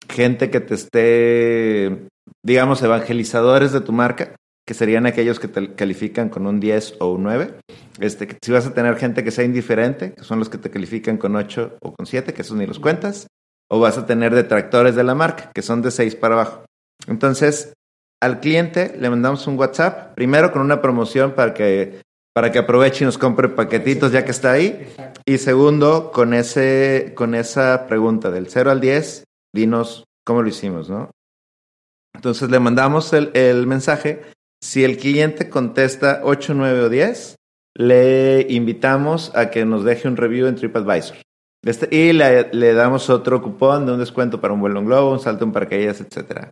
gente 0.08 0.50
que 0.50 0.60
te 0.60 0.74
esté 0.74 2.09
digamos, 2.42 2.82
evangelizadores 2.82 3.72
de 3.72 3.80
tu 3.80 3.92
marca, 3.92 4.34
que 4.66 4.74
serían 4.74 5.06
aquellos 5.06 5.40
que 5.40 5.48
te 5.48 5.74
califican 5.74 6.28
con 6.28 6.46
un 6.46 6.60
10 6.60 6.96
o 7.00 7.12
un 7.12 7.24
9. 7.24 7.54
Este, 7.98 8.28
si 8.40 8.52
vas 8.52 8.66
a 8.66 8.74
tener 8.74 8.96
gente 8.96 9.24
que 9.24 9.30
sea 9.30 9.44
indiferente, 9.44 10.14
que 10.14 10.24
son 10.24 10.38
los 10.38 10.48
que 10.48 10.58
te 10.58 10.70
califican 10.70 11.18
con 11.18 11.34
8 11.36 11.78
o 11.80 11.92
con 11.92 12.06
7, 12.06 12.32
que 12.32 12.42
esos 12.42 12.56
ni 12.56 12.66
los 12.66 12.78
cuentas, 12.78 13.26
o 13.68 13.80
vas 13.80 13.98
a 13.98 14.06
tener 14.06 14.34
detractores 14.34 14.94
de 14.94 15.04
la 15.04 15.14
marca, 15.14 15.50
que 15.54 15.62
son 15.62 15.82
de 15.82 15.90
6 15.90 16.16
para 16.16 16.34
abajo. 16.34 16.64
Entonces, 17.08 17.72
al 18.22 18.40
cliente 18.40 18.96
le 18.98 19.10
mandamos 19.10 19.46
un 19.46 19.58
WhatsApp, 19.58 20.14
primero 20.14 20.52
con 20.52 20.62
una 20.62 20.82
promoción 20.82 21.32
para 21.32 21.54
que, 21.54 22.02
para 22.34 22.52
que 22.52 22.58
aproveche 22.58 23.04
y 23.04 23.06
nos 23.06 23.18
compre 23.18 23.48
paquetitos 23.48 24.12
ya 24.12 24.24
que 24.24 24.30
está 24.30 24.52
ahí, 24.52 24.86
y 25.24 25.38
segundo, 25.38 26.12
con, 26.12 26.34
ese, 26.34 27.12
con 27.16 27.34
esa 27.34 27.86
pregunta 27.86 28.30
del 28.30 28.48
0 28.48 28.70
al 28.70 28.80
10, 28.80 29.24
dinos 29.54 30.04
cómo 30.24 30.42
lo 30.42 30.48
hicimos, 30.48 30.90
¿no? 30.90 31.10
Entonces 32.20 32.50
le 32.50 32.60
mandamos 32.60 33.14
el, 33.14 33.30
el, 33.32 33.66
mensaje. 33.66 34.20
Si 34.62 34.84
el 34.84 34.98
cliente 34.98 35.48
contesta 35.48 36.20
8, 36.22 36.52
9 36.52 36.80
o 36.82 36.88
10, 36.90 37.36
le 37.78 38.46
invitamos 38.50 39.32
a 39.34 39.48
que 39.48 39.64
nos 39.64 39.84
deje 39.84 40.06
un 40.06 40.18
review 40.18 40.46
en 40.46 40.54
TripAdvisor. 40.54 41.16
Este, 41.64 41.88
y 41.90 42.12
le, 42.12 42.50
le, 42.52 42.74
damos 42.74 43.08
otro 43.08 43.40
cupón 43.40 43.86
de 43.86 43.92
un 43.92 44.00
descuento 44.00 44.38
para 44.38 44.52
un 44.52 44.60
vuelo 44.60 44.80
en 44.80 44.84
globo, 44.84 45.12
un 45.12 45.18
salto 45.18 45.46
en 45.46 45.52
paracaídas, 45.52 46.02
etc. 46.02 46.50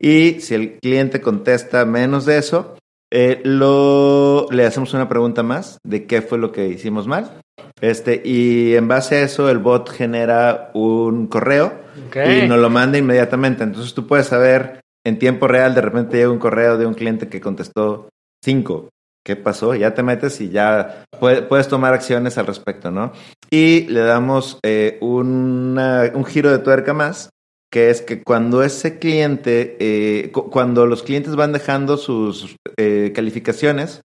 Y 0.00 0.40
si 0.40 0.54
el 0.54 0.78
cliente 0.78 1.20
contesta 1.20 1.84
menos 1.84 2.24
de 2.24 2.38
eso, 2.38 2.78
eh, 3.12 3.42
lo, 3.44 4.46
le 4.50 4.64
hacemos 4.64 4.94
una 4.94 5.06
pregunta 5.06 5.42
más 5.42 5.80
de 5.84 6.06
qué 6.06 6.22
fue 6.22 6.38
lo 6.38 6.50
que 6.50 6.66
hicimos 6.68 7.06
mal. 7.06 7.42
Este, 7.82 8.22
y 8.24 8.74
en 8.74 8.88
base 8.88 9.16
a 9.16 9.22
eso, 9.22 9.50
el 9.50 9.58
bot 9.58 9.90
genera 9.90 10.70
un 10.72 11.26
correo 11.26 11.74
okay. 12.06 12.44
y 12.44 12.48
nos 12.48 12.58
lo 12.58 12.70
manda 12.70 12.96
inmediatamente. 12.96 13.64
Entonces 13.64 13.92
tú 13.92 14.06
puedes 14.06 14.28
saber 14.28 14.80
en 15.04 15.18
tiempo 15.18 15.48
real, 15.48 15.74
de 15.74 15.80
repente 15.80 16.16
llega 16.16 16.30
un 16.30 16.38
correo 16.38 16.76
de 16.78 16.86
un 16.86 16.94
cliente 16.94 17.28
que 17.28 17.40
contestó 17.40 18.08
5. 18.44 18.88
¿Qué 19.24 19.36
pasó? 19.36 19.74
Ya 19.74 19.94
te 19.94 20.02
metes 20.02 20.40
y 20.40 20.48
ya 20.48 21.04
puedes, 21.18 21.68
tomar 21.68 21.92
acciones 21.92 22.38
al 22.38 22.46
respecto, 22.46 22.90
¿no? 22.90 23.12
Y 23.50 23.82
le 23.88 24.00
damos 24.00 24.58
eh, 24.62 24.98
un 25.02 26.24
giro 26.26 26.50
de 26.50 26.58
tuerca 26.58 26.94
más, 26.94 27.30
que 27.70 27.90
es 27.90 28.02
que 28.02 28.22
cuando 28.22 28.62
ese 28.62 28.98
cliente, 28.98 29.76
eh, 29.78 30.32
cuando 30.32 30.86
los 30.86 31.02
clientes 31.02 31.36
van 31.36 31.52
dejando 31.52 31.96
sus 31.96 32.56
eh, 32.76 33.12
calificaciones, 33.14 34.00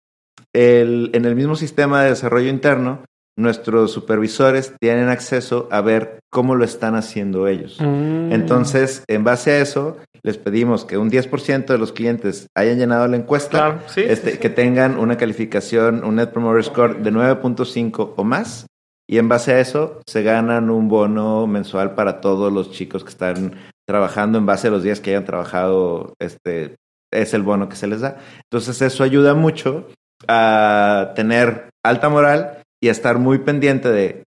el, 0.54 1.12
en 1.14 1.26
el 1.26 1.36
mismo 1.36 1.56
sistema 1.56 2.04
de 2.04 2.10
desarrollo 2.10 2.50
interno, 2.50 3.04
nuestros 3.38 3.92
supervisores 3.92 4.74
tienen 4.80 5.10
acceso 5.10 5.68
a 5.72 5.82
ver 5.82 6.20
cómo 6.30 6.56
lo 6.56 6.64
están 6.66 6.96
haciendo 6.96 7.48
ellos. 7.48 7.78
Mm. 7.80 8.32
Entonces, 8.32 9.04
en 9.08 9.24
base 9.24 9.52
a 9.52 9.60
eso, 9.60 9.98
les 10.24 10.38
pedimos 10.38 10.86
que 10.86 10.98
un 10.98 11.10
10% 11.10 11.66
de 11.66 11.78
los 11.78 11.92
clientes 11.92 12.48
hayan 12.56 12.78
llenado 12.78 13.08
la 13.08 13.18
encuesta, 13.18 13.50
claro, 13.50 13.80
sí, 13.88 14.02
este, 14.02 14.32
sí, 14.32 14.36
sí. 14.36 14.40
que 14.40 14.50
tengan 14.50 14.98
una 14.98 15.18
calificación, 15.18 16.04
un 16.04 16.16
Net 16.16 16.30
Promoter 16.30 16.64
Score 16.64 17.02
de 17.02 17.12
9.5 17.12 18.14
o 18.16 18.24
más, 18.24 18.68
y 19.10 19.18
en 19.18 19.28
base 19.28 19.54
a 19.54 19.60
eso 19.60 20.02
se 20.06 20.24
ganan 20.24 20.70
un 20.70 20.88
bono 20.88 21.48
mensual 21.48 21.96
para 21.96 22.22
todos 22.22 22.52
los 22.54 22.72
chicos 22.72 23.04
que 23.04 23.10
están 23.10 23.56
trabajando 23.86 24.38
en 24.38 24.46
base 24.46 24.68
a 24.68 24.72
los 24.72 24.84
días 24.84 25.02
que 25.02 25.10
hayan 25.10 25.26
trabajado, 25.26 26.14
este, 26.20 26.76
es 27.12 27.34
el 27.34 27.42
bono 27.42 27.68
que 27.68 27.76
se 27.76 27.88
les 27.88 28.02
da. 28.02 28.20
Entonces, 28.50 28.82
eso 28.82 29.04
ayuda 29.04 29.34
mucho 29.34 29.88
a 30.28 31.12
tener 31.16 31.70
alta 31.84 32.10
moral 32.10 32.61
y 32.82 32.90
estar 32.90 33.20
muy 33.20 33.40
pendiente 33.40 33.90
de 33.90 34.24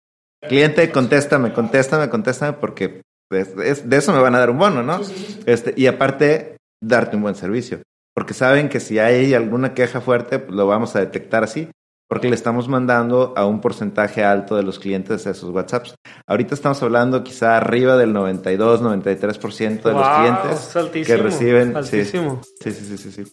cliente, 0.48 0.90
contéstame, 0.90 1.52
contéstame, 1.52 2.08
contéstame, 2.08 2.52
porque 2.54 3.02
es, 3.30 3.48
es, 3.62 3.88
de 3.88 3.96
eso 3.96 4.12
me 4.12 4.20
van 4.20 4.34
a 4.34 4.38
dar 4.38 4.50
un 4.50 4.58
bono, 4.58 4.82
¿no? 4.82 5.02
Sí, 5.02 5.14
sí, 5.14 5.24
sí. 5.32 5.40
Este, 5.46 5.74
y 5.76 5.86
aparte, 5.86 6.56
darte 6.82 7.16
un 7.16 7.22
buen 7.22 7.34
servicio. 7.34 7.80
Porque 8.14 8.34
saben 8.34 8.68
que 8.68 8.78
si 8.78 8.98
hay 8.98 9.34
alguna 9.34 9.74
queja 9.74 10.00
fuerte, 10.00 10.38
pues 10.38 10.54
lo 10.54 10.66
vamos 10.66 10.94
a 10.94 11.00
detectar 11.00 11.42
así, 11.42 11.68
porque 12.08 12.28
le 12.28 12.36
estamos 12.36 12.68
mandando 12.68 13.34
a 13.36 13.44
un 13.44 13.60
porcentaje 13.60 14.22
alto 14.22 14.54
de 14.54 14.62
los 14.62 14.78
clientes 14.78 15.26
esos 15.26 15.50
WhatsApps. 15.50 15.96
Ahorita 16.26 16.54
estamos 16.54 16.80
hablando 16.82 17.24
quizá 17.24 17.56
arriba 17.56 17.96
del 17.96 18.12
92, 18.12 18.82
93% 18.82 19.82
de 19.82 19.92
wow, 19.92 20.00
los 20.00 20.08
clientes 20.18 20.76
altísimo, 20.76 21.16
que 21.16 21.22
reciben. 21.22 21.76
Altísimo. 21.76 22.40
Sí, 22.60 22.70
sí, 22.70 22.84
sí, 22.84 22.98
sí, 22.98 23.10
sí. 23.10 23.32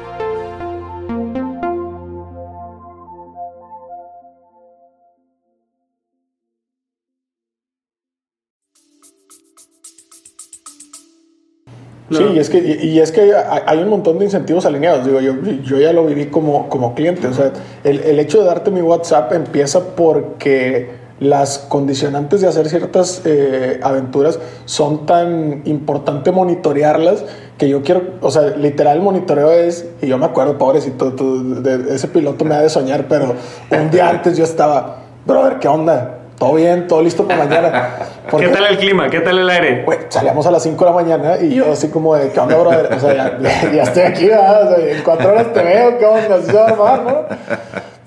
Sí, 12.11 12.23
y 12.33 12.39
es 12.39 12.49
que, 12.49 12.79
y, 12.81 12.99
es 12.99 13.11
que 13.11 13.33
hay 13.33 13.79
un 13.79 13.89
montón 13.89 14.19
de 14.19 14.25
incentivos 14.25 14.65
alineados. 14.65 15.05
Digo, 15.05 15.19
yo, 15.21 15.33
yo 15.63 15.79
ya 15.79 15.93
lo 15.93 16.05
viví 16.05 16.25
como, 16.25 16.67
como 16.69 16.93
cliente. 16.93 17.27
O 17.27 17.33
sea, 17.33 17.51
el, 17.83 17.99
el 18.01 18.19
hecho 18.19 18.39
de 18.39 18.45
darte 18.45 18.69
mi 18.71 18.81
WhatsApp 18.81 19.31
empieza 19.33 19.95
porque 19.95 21.01
las 21.21 21.59
condicionantes 21.59 22.41
de 22.41 22.47
hacer 22.47 22.67
ciertas 22.67 23.21
eh, 23.25 23.79
aventuras 23.83 24.39
son 24.65 25.05
tan 25.05 25.61
importante 25.65 26.31
monitorearlas 26.31 27.23
que 27.59 27.69
yo 27.69 27.83
quiero, 27.83 28.15
o 28.21 28.31
sea, 28.31 28.57
literal 28.57 28.97
el 28.97 29.03
monitoreo 29.03 29.51
es, 29.51 29.87
y 30.01 30.07
yo 30.07 30.17
me 30.17 30.25
acuerdo, 30.25 30.57
pobrecito, 30.57 31.11
de, 31.11 31.93
ese 31.93 32.07
piloto 32.07 32.43
me 32.43 32.55
ha 32.55 32.61
de 32.61 32.69
soñar, 32.69 33.07
pero 33.07 33.35
un 33.69 33.91
día 33.91 34.09
antes 34.09 34.35
yo 34.35 34.43
estaba, 34.43 35.03
brother, 35.23 35.59
¿qué 35.59 35.67
onda? 35.67 36.20
Todo 36.41 36.55
bien, 36.55 36.87
todo 36.87 37.03
listo 37.03 37.27
para 37.27 37.45
mañana. 37.45 37.97
¿Qué 38.35 38.47
tal 38.47 38.65
el 38.65 38.79
clima? 38.79 39.11
¿Qué 39.11 39.19
tal 39.19 39.37
el 39.37 39.47
aire? 39.47 39.85
salíamos 40.09 40.43
a 40.47 40.49
las 40.49 40.63
5 40.63 40.83
de 40.83 40.89
la 40.89 40.95
mañana 40.95 41.37
y 41.39 41.53
yo 41.53 41.71
así 41.71 41.89
como 41.89 42.15
de, 42.15 42.29
¿qué 42.29 42.39
onda, 42.39 42.57
brother? 42.57 42.91
O 42.95 42.99
sea, 42.99 43.39
ya, 43.71 43.83
estoy 43.83 44.01
aquí, 44.01 44.25
¿verdad? 44.25 44.71
O 44.71 44.75
sea, 44.75 44.91
en 44.91 45.03
cuatro 45.03 45.29
horas 45.29 45.53
te 45.53 45.61
veo, 45.61 45.99
¿qué 45.99 46.05
onda? 46.07 46.35
Así 46.37 46.47
se 46.47 46.53
va 46.53 46.97
¿no? 46.97 47.37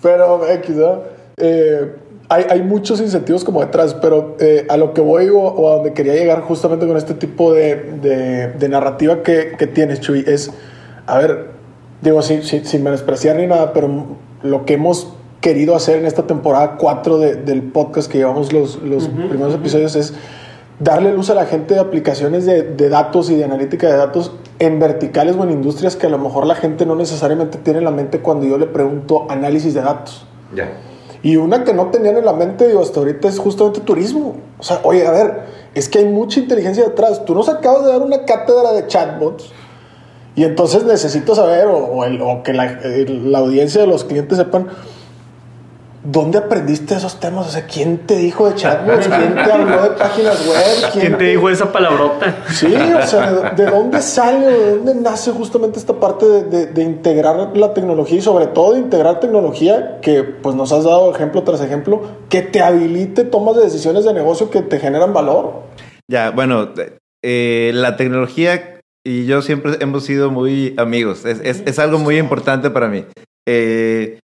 Pero, 0.03 0.49
X, 0.49 0.71
¿no? 0.75 1.03
Eh, 1.37 1.95
hay, 2.29 2.47
hay, 2.51 2.63
muchos 2.63 3.01
incentivos 3.01 3.45
como 3.45 3.61
detrás, 3.61 3.95
pero 3.95 4.35
eh, 4.41 4.67
a 4.69 4.77
lo 4.79 4.95
que 4.95 5.01
voy 5.01 5.29
o, 5.33 5.71
a 5.71 5.77
donde 5.77 5.93
quería 5.93 6.15
llegar 6.15 6.41
justamente 6.41 6.89
con 6.89 6.97
este 6.97 7.15
tipo 7.15 7.53
de, 7.53 7.77
de, 8.03 8.49
de 8.49 8.69
narrativa 8.69 9.23
que, 9.23 9.53
que, 9.57 9.69
tienes, 9.69 10.01
Chuy, 10.01 10.25
es, 10.27 10.51
a 11.07 11.19
ver, 11.19 11.51
digo, 12.01 12.21
sin, 12.21 12.43
sin, 12.43 12.67
sin 12.67 12.83
menospreciar 12.83 13.37
ni 13.37 13.47
nada, 13.47 13.73
pero 13.73 13.89
lo 14.43 14.65
que 14.65 14.75
hemos 14.75 15.15
querido 15.45 15.77
hacer 15.77 15.99
en 15.99 16.07
esta 16.07 16.27
temporada 16.27 16.77
4 16.79 17.19
del 17.19 17.63
podcast 17.65 18.11
que 18.11 18.17
llevamos 18.17 18.51
los, 18.51 18.77
los 18.83 19.09
primeros 19.09 19.55
episodios 19.55 19.95
es 19.95 20.15
darle 20.81 21.13
luz 21.13 21.29
a 21.29 21.35
la 21.35 21.45
gente 21.45 21.75
de 21.75 21.81
aplicaciones 21.81 22.47
de, 22.47 22.63
de, 22.63 22.89
datos 22.89 23.29
y 23.29 23.37
de 23.37 23.45
analítica 23.45 23.89
de 23.89 23.99
datos 23.99 24.33
en 24.59 24.81
verticales 24.81 25.37
o 25.37 25.45
en 25.45 25.51
industrias 25.51 25.97
que 25.97 26.07
a 26.07 26.09
lo 26.09 26.17
mejor 26.17 26.47
la 26.47 26.55
gente 26.55 26.87
no 26.87 26.97
necesariamente 26.97 27.59
tiene 27.59 27.81
en 27.81 27.85
la 27.85 27.91
mente 27.91 28.21
cuando 28.21 28.47
yo 28.47 28.57
le 28.57 28.65
pregunto 28.65 29.27
análisis 29.29 29.75
de 29.75 29.83
datos. 29.83 30.25
Ya. 30.57 30.73
Y 31.23 31.37
una 31.37 31.63
que 31.63 31.75
no 31.75 31.91
tenían 31.91 32.17
en 32.17 32.25
la 32.25 32.33
mente, 32.33 32.67
digo, 32.67 32.81
hasta 32.81 33.01
ahorita 33.01 33.29
es 33.29 33.39
justamente 33.39 33.81
turismo. 33.81 34.37
O 34.59 34.63
sea, 34.63 34.81
oye, 34.83 35.07
a 35.07 35.11
ver, 35.11 35.43
es 35.75 35.91
que 35.91 35.99
hay 35.99 36.07
mucha 36.07 36.41
inteligencia 36.41 36.85
detrás. 36.85 37.23
Tú 37.27 37.35
nos 37.35 37.51
acabas 37.51 37.85
de 37.85 37.93
dar 37.93 38.01
una 38.01 38.25
cátedra 38.25 38.73
de 38.73 38.87
chatbots 38.87 39.53
y 40.37 40.45
entonces 40.45 40.85
necesito 40.85 41.35
saber, 41.35 41.67
o, 41.67 41.99
o, 41.99 42.43
que 42.43 42.55
la, 42.55 42.81
la 42.83 43.39
audiencia 43.41 43.83
de 43.83 43.87
los 43.87 44.05
clientes 44.05 44.39
sepan, 44.39 44.69
¿Dónde 46.05 46.37
aprendiste 46.37 46.95
esos 46.95 47.19
temas? 47.19 47.47
O 47.47 47.51
sea, 47.51 47.67
¿quién 47.67 48.07
te 48.07 48.17
dijo 48.17 48.47
de 48.51 48.57
chatbots? 48.57 49.09
¿Quién 49.09 49.35
te 49.35 49.53
habló 49.53 49.83
de 49.85 49.91
páginas 49.91 50.47
web? 50.47 50.91
¿Quién, 50.93 51.17
te 51.17 51.25
dijo 51.25 51.49
esa 51.49 51.73
palabrota? 51.73 52.45
Sí, 52.53 52.67
o 52.75 53.07
sea, 53.07 53.53
¿de, 53.57 53.65
dónde 53.65 54.03
sale, 54.03 54.47
de 54.47 54.77
dónde 54.77 54.95
nace 54.97 55.31
justamente 55.31 55.79
esta 55.79 55.95
parte 55.95 56.27
de, 56.27 56.83
integrar 56.83 57.57
la 57.57 57.73
tecnología 57.73 58.19
y 58.19 58.21
sobre 58.21 58.49
todo 58.49 58.75
de 58.75 58.81
integrar 58.81 59.19
tecnología 59.19 59.99
que 60.03 60.23
pues 60.23 60.55
nos 60.55 60.73
has 60.73 60.85
dado 60.85 61.15
ejemplo 61.15 61.43
tras 61.43 61.63
ejemplo, 61.63 62.03
que 62.29 62.43
te 62.43 62.61
habilite 62.61 63.25
tomas 63.25 63.57
de 63.57 63.63
decisiones 63.63 64.05
de 64.05 64.13
negocio 64.13 64.51
que 64.51 64.61
te 64.61 64.79
generan 64.79 65.15
valor? 65.15 65.63
Ya, 66.07 66.33
bueno, 66.33 66.69
eh, 67.25 67.71
la 67.73 67.97
tecnología 67.97 68.79
y 69.07 69.25
yo 69.25 69.41
siempre 69.41 69.79
hemos 69.81 70.05
sido 70.05 70.31
muy 70.31 70.75
amigos. 70.77 71.25
Es, 71.25 71.41
es, 71.41 71.63
es 71.65 71.79
algo 71.79 71.99
muy 71.99 72.19
importante 72.19 72.69
para 72.69 72.89
mí. 72.89 73.07
Eh, 73.47 74.19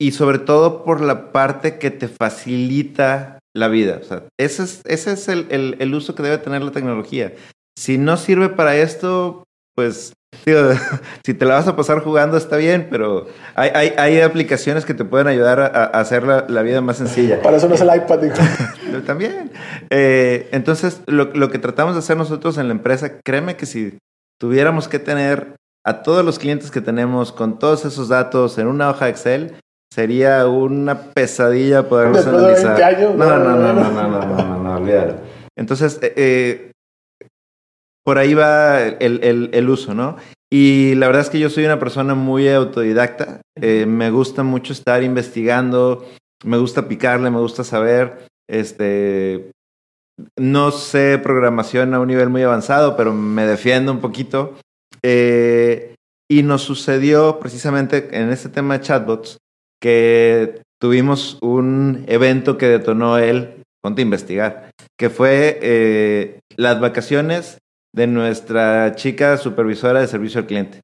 y 0.00 0.12
sobre 0.12 0.38
todo 0.38 0.82
por 0.84 1.00
la 1.00 1.30
parte 1.32 1.78
que 1.78 1.90
te 1.90 2.08
facilita 2.08 3.38
la 3.54 3.68
vida. 3.68 3.98
O 4.00 4.04
sea, 4.04 4.24
ese 4.38 4.62
es, 4.62 4.80
ese 4.86 5.12
es 5.12 5.28
el, 5.28 5.46
el, 5.50 5.76
el 5.78 5.94
uso 5.94 6.14
que 6.14 6.22
debe 6.22 6.38
tener 6.38 6.62
la 6.62 6.70
tecnología. 6.70 7.34
Si 7.78 7.98
no 7.98 8.16
sirve 8.16 8.48
para 8.48 8.76
esto, 8.76 9.44
pues 9.74 10.12
Tío, 10.44 10.70
si 11.24 11.34
te 11.34 11.44
la 11.44 11.54
vas 11.54 11.68
a 11.68 11.76
pasar 11.76 12.02
jugando 12.02 12.36
está 12.36 12.56
bien, 12.56 12.86
pero 12.90 13.26
hay, 13.54 13.70
hay, 13.74 13.92
hay 13.96 14.20
aplicaciones 14.20 14.84
que 14.84 14.94
te 14.94 15.04
pueden 15.04 15.26
ayudar 15.26 15.60
a, 15.60 15.66
a 15.66 16.00
hacer 16.00 16.22
la, 16.22 16.46
la, 16.48 16.62
vida 16.62 16.80
más 16.80 16.98
sencilla. 16.98 17.42
Para 17.42 17.56
eso 17.56 17.68
no 17.68 17.74
es 17.74 17.80
el 17.80 17.94
iPad, 17.94 18.18
digo. 18.20 18.34
También. 19.06 19.50
Eh, 19.90 20.48
entonces, 20.52 21.02
lo, 21.06 21.24
lo, 21.34 21.50
que 21.50 21.58
tratamos 21.58 21.94
de 21.94 21.98
hacer 21.98 22.16
nosotros 22.16 22.58
en 22.58 22.68
la 22.68 22.74
empresa, 22.74 23.18
créeme 23.24 23.56
que 23.56 23.66
si 23.66 23.98
tuviéramos 24.38 24.88
que 24.88 24.98
tener 24.98 25.56
a 25.84 26.02
todos 26.02 26.24
los 26.24 26.38
clientes 26.38 26.70
que 26.70 26.80
tenemos 26.80 27.32
con 27.32 27.58
todos 27.58 27.84
esos 27.84 28.08
datos 28.08 28.56
en 28.58 28.68
una 28.68 28.88
hoja 28.88 29.08
Excel, 29.08 29.56
sería 29.92 30.46
una 30.46 31.12
pesadilla 31.12 31.88
poderlos 31.88 32.26
analizar. 32.26 32.76
De 32.76 32.84
años, 32.84 33.14
no, 33.16 33.26
no, 33.26 33.38
no, 33.38 33.56
no, 33.56 33.72
no, 33.72 33.90
no, 33.90 34.08
no, 34.08 34.44
no, 34.44 34.62
no, 34.62 34.76
olvídalo. 34.76 35.16
Entonces, 35.56 35.98
eh, 36.02 36.12
eh, 36.16 36.72
por 38.04 38.18
ahí 38.18 38.34
va 38.34 38.82
el, 38.82 39.22
el, 39.22 39.50
el, 39.52 39.68
uso, 39.68 39.94
¿no? 39.94 40.16
Y 40.50 40.94
la 40.94 41.06
verdad 41.06 41.22
es 41.22 41.30
que 41.30 41.38
yo 41.38 41.50
soy 41.50 41.64
una 41.64 41.78
persona 41.78 42.14
muy 42.14 42.48
autodidacta. 42.48 43.40
Eh, 43.60 43.86
me 43.86 44.10
gusta 44.10 44.42
mucho 44.42 44.72
estar 44.72 45.02
investigando, 45.02 46.06
me 46.44 46.58
gusta 46.58 46.88
picarle, 46.88 47.30
me 47.30 47.38
gusta 47.38 47.62
saber. 47.62 48.26
Este, 48.48 49.50
no 50.38 50.70
sé 50.70 51.18
programación 51.18 51.94
a 51.94 52.00
un 52.00 52.08
nivel 52.08 52.30
muy 52.30 52.42
avanzado, 52.42 52.96
pero 52.96 53.12
me 53.12 53.46
defiendo 53.46 53.92
un 53.92 54.00
poquito. 54.00 54.56
Eh, 55.02 55.94
y 56.28 56.42
nos 56.42 56.62
sucedió 56.62 57.38
precisamente 57.38 58.08
en 58.12 58.30
este 58.30 58.48
tema 58.48 58.78
de 58.78 58.84
chatbots 58.84 59.38
que 59.80 60.62
tuvimos 60.80 61.38
un 61.40 62.04
evento 62.08 62.58
que 62.58 62.66
detonó 62.66 63.18
él, 63.18 63.62
ponte 63.82 64.02
a 64.02 64.04
investigar, 64.04 64.70
que 64.98 65.10
fue 65.10 65.58
eh, 65.62 66.40
las 66.56 66.80
vacaciones 66.80 67.58
de 67.94 68.06
nuestra 68.06 68.94
chica 68.94 69.36
supervisora 69.36 70.00
de 70.00 70.06
servicio 70.06 70.40
al 70.40 70.46
cliente. 70.46 70.80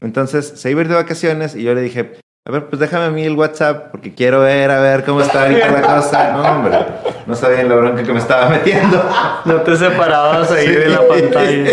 Entonces 0.00 0.46
se 0.56 0.70
iba 0.70 0.80
a 0.80 0.84
ir 0.84 0.88
de 0.88 0.94
vacaciones 0.94 1.56
y 1.56 1.62
yo 1.62 1.74
le 1.74 1.80
dije, 1.80 2.18
a 2.46 2.52
ver, 2.52 2.66
pues 2.68 2.78
déjame 2.78 3.06
a 3.06 3.10
mí 3.10 3.24
el 3.24 3.36
WhatsApp 3.36 3.90
porque 3.90 4.14
quiero 4.14 4.40
ver, 4.40 4.70
a 4.70 4.80
ver 4.80 5.04
cómo 5.04 5.22
está 5.22 5.44
ahorita 5.44 5.70
la 5.70 5.82
cosa. 5.82 6.32
No, 6.32 6.42
hombre, 6.42 6.78
no 7.26 7.34
sabía 7.34 7.62
la 7.64 7.74
bronca 7.74 8.02
que 8.02 8.12
me 8.12 8.18
estaba 8.18 8.48
metiendo. 8.50 9.02
No 9.44 9.60
te 9.60 9.76
separabas 9.76 10.50
ahí 10.52 10.66
sí. 10.66 10.72
de 10.72 10.88
la 10.88 11.06
pantalla. 11.06 11.70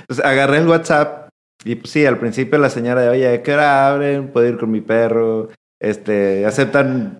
Entonces 0.00 0.24
agarré 0.24 0.58
el 0.58 0.68
WhatsApp 0.68 1.28
y 1.64 1.76
pues 1.76 1.90
sí, 1.90 2.04
al 2.04 2.18
principio 2.18 2.58
la 2.58 2.70
señora 2.70 3.02
de, 3.02 3.08
oye, 3.08 3.42
¿qué 3.42 3.54
hora 3.54 3.88
abren? 3.88 4.28
¿Puedo 4.28 4.48
ir 4.48 4.58
con 4.58 4.70
mi 4.70 4.80
perro? 4.80 5.48
Este, 5.82 6.46
aceptan, 6.46 7.18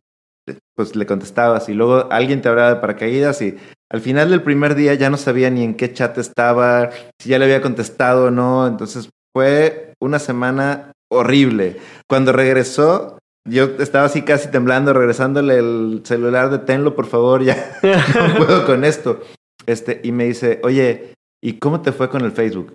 pues 0.74 0.96
le 0.96 1.04
contestabas 1.04 1.68
y 1.68 1.74
luego 1.74 2.10
alguien 2.10 2.40
te 2.40 2.48
hablaba 2.48 2.74
de 2.74 2.80
paracaídas 2.80 3.42
y 3.42 3.56
al 3.90 4.00
final 4.00 4.30
del 4.30 4.42
primer 4.42 4.74
día 4.74 4.94
ya 4.94 5.10
no 5.10 5.18
sabía 5.18 5.50
ni 5.50 5.64
en 5.64 5.74
qué 5.74 5.92
chat 5.92 6.16
estaba, 6.16 6.90
si 7.20 7.28
ya 7.28 7.38
le 7.38 7.44
había 7.44 7.60
contestado 7.60 8.26
o 8.26 8.30
no, 8.30 8.66
entonces 8.66 9.10
fue 9.34 9.92
una 10.00 10.18
semana 10.18 10.92
horrible. 11.10 11.76
Cuando 12.08 12.32
regresó, 12.32 13.18
yo 13.46 13.64
estaba 13.80 14.06
así 14.06 14.22
casi 14.22 14.50
temblando, 14.50 14.92
regresándole 14.92 15.58
el 15.58 16.02
celular 16.04 16.50
de 16.50 16.60
tenlo, 16.60 16.94
por 16.94 17.06
favor, 17.06 17.42
ya 17.42 17.78
no 17.82 18.36
puedo 18.36 18.64
con 18.64 18.84
esto. 18.84 19.20
Este, 19.66 20.00
y 20.02 20.12
me 20.12 20.24
dice, 20.24 20.60
oye, 20.62 21.14
¿y 21.42 21.58
cómo 21.58 21.82
te 21.82 21.92
fue 21.92 22.08
con 22.08 22.24
el 22.24 22.32
Facebook? 22.32 22.72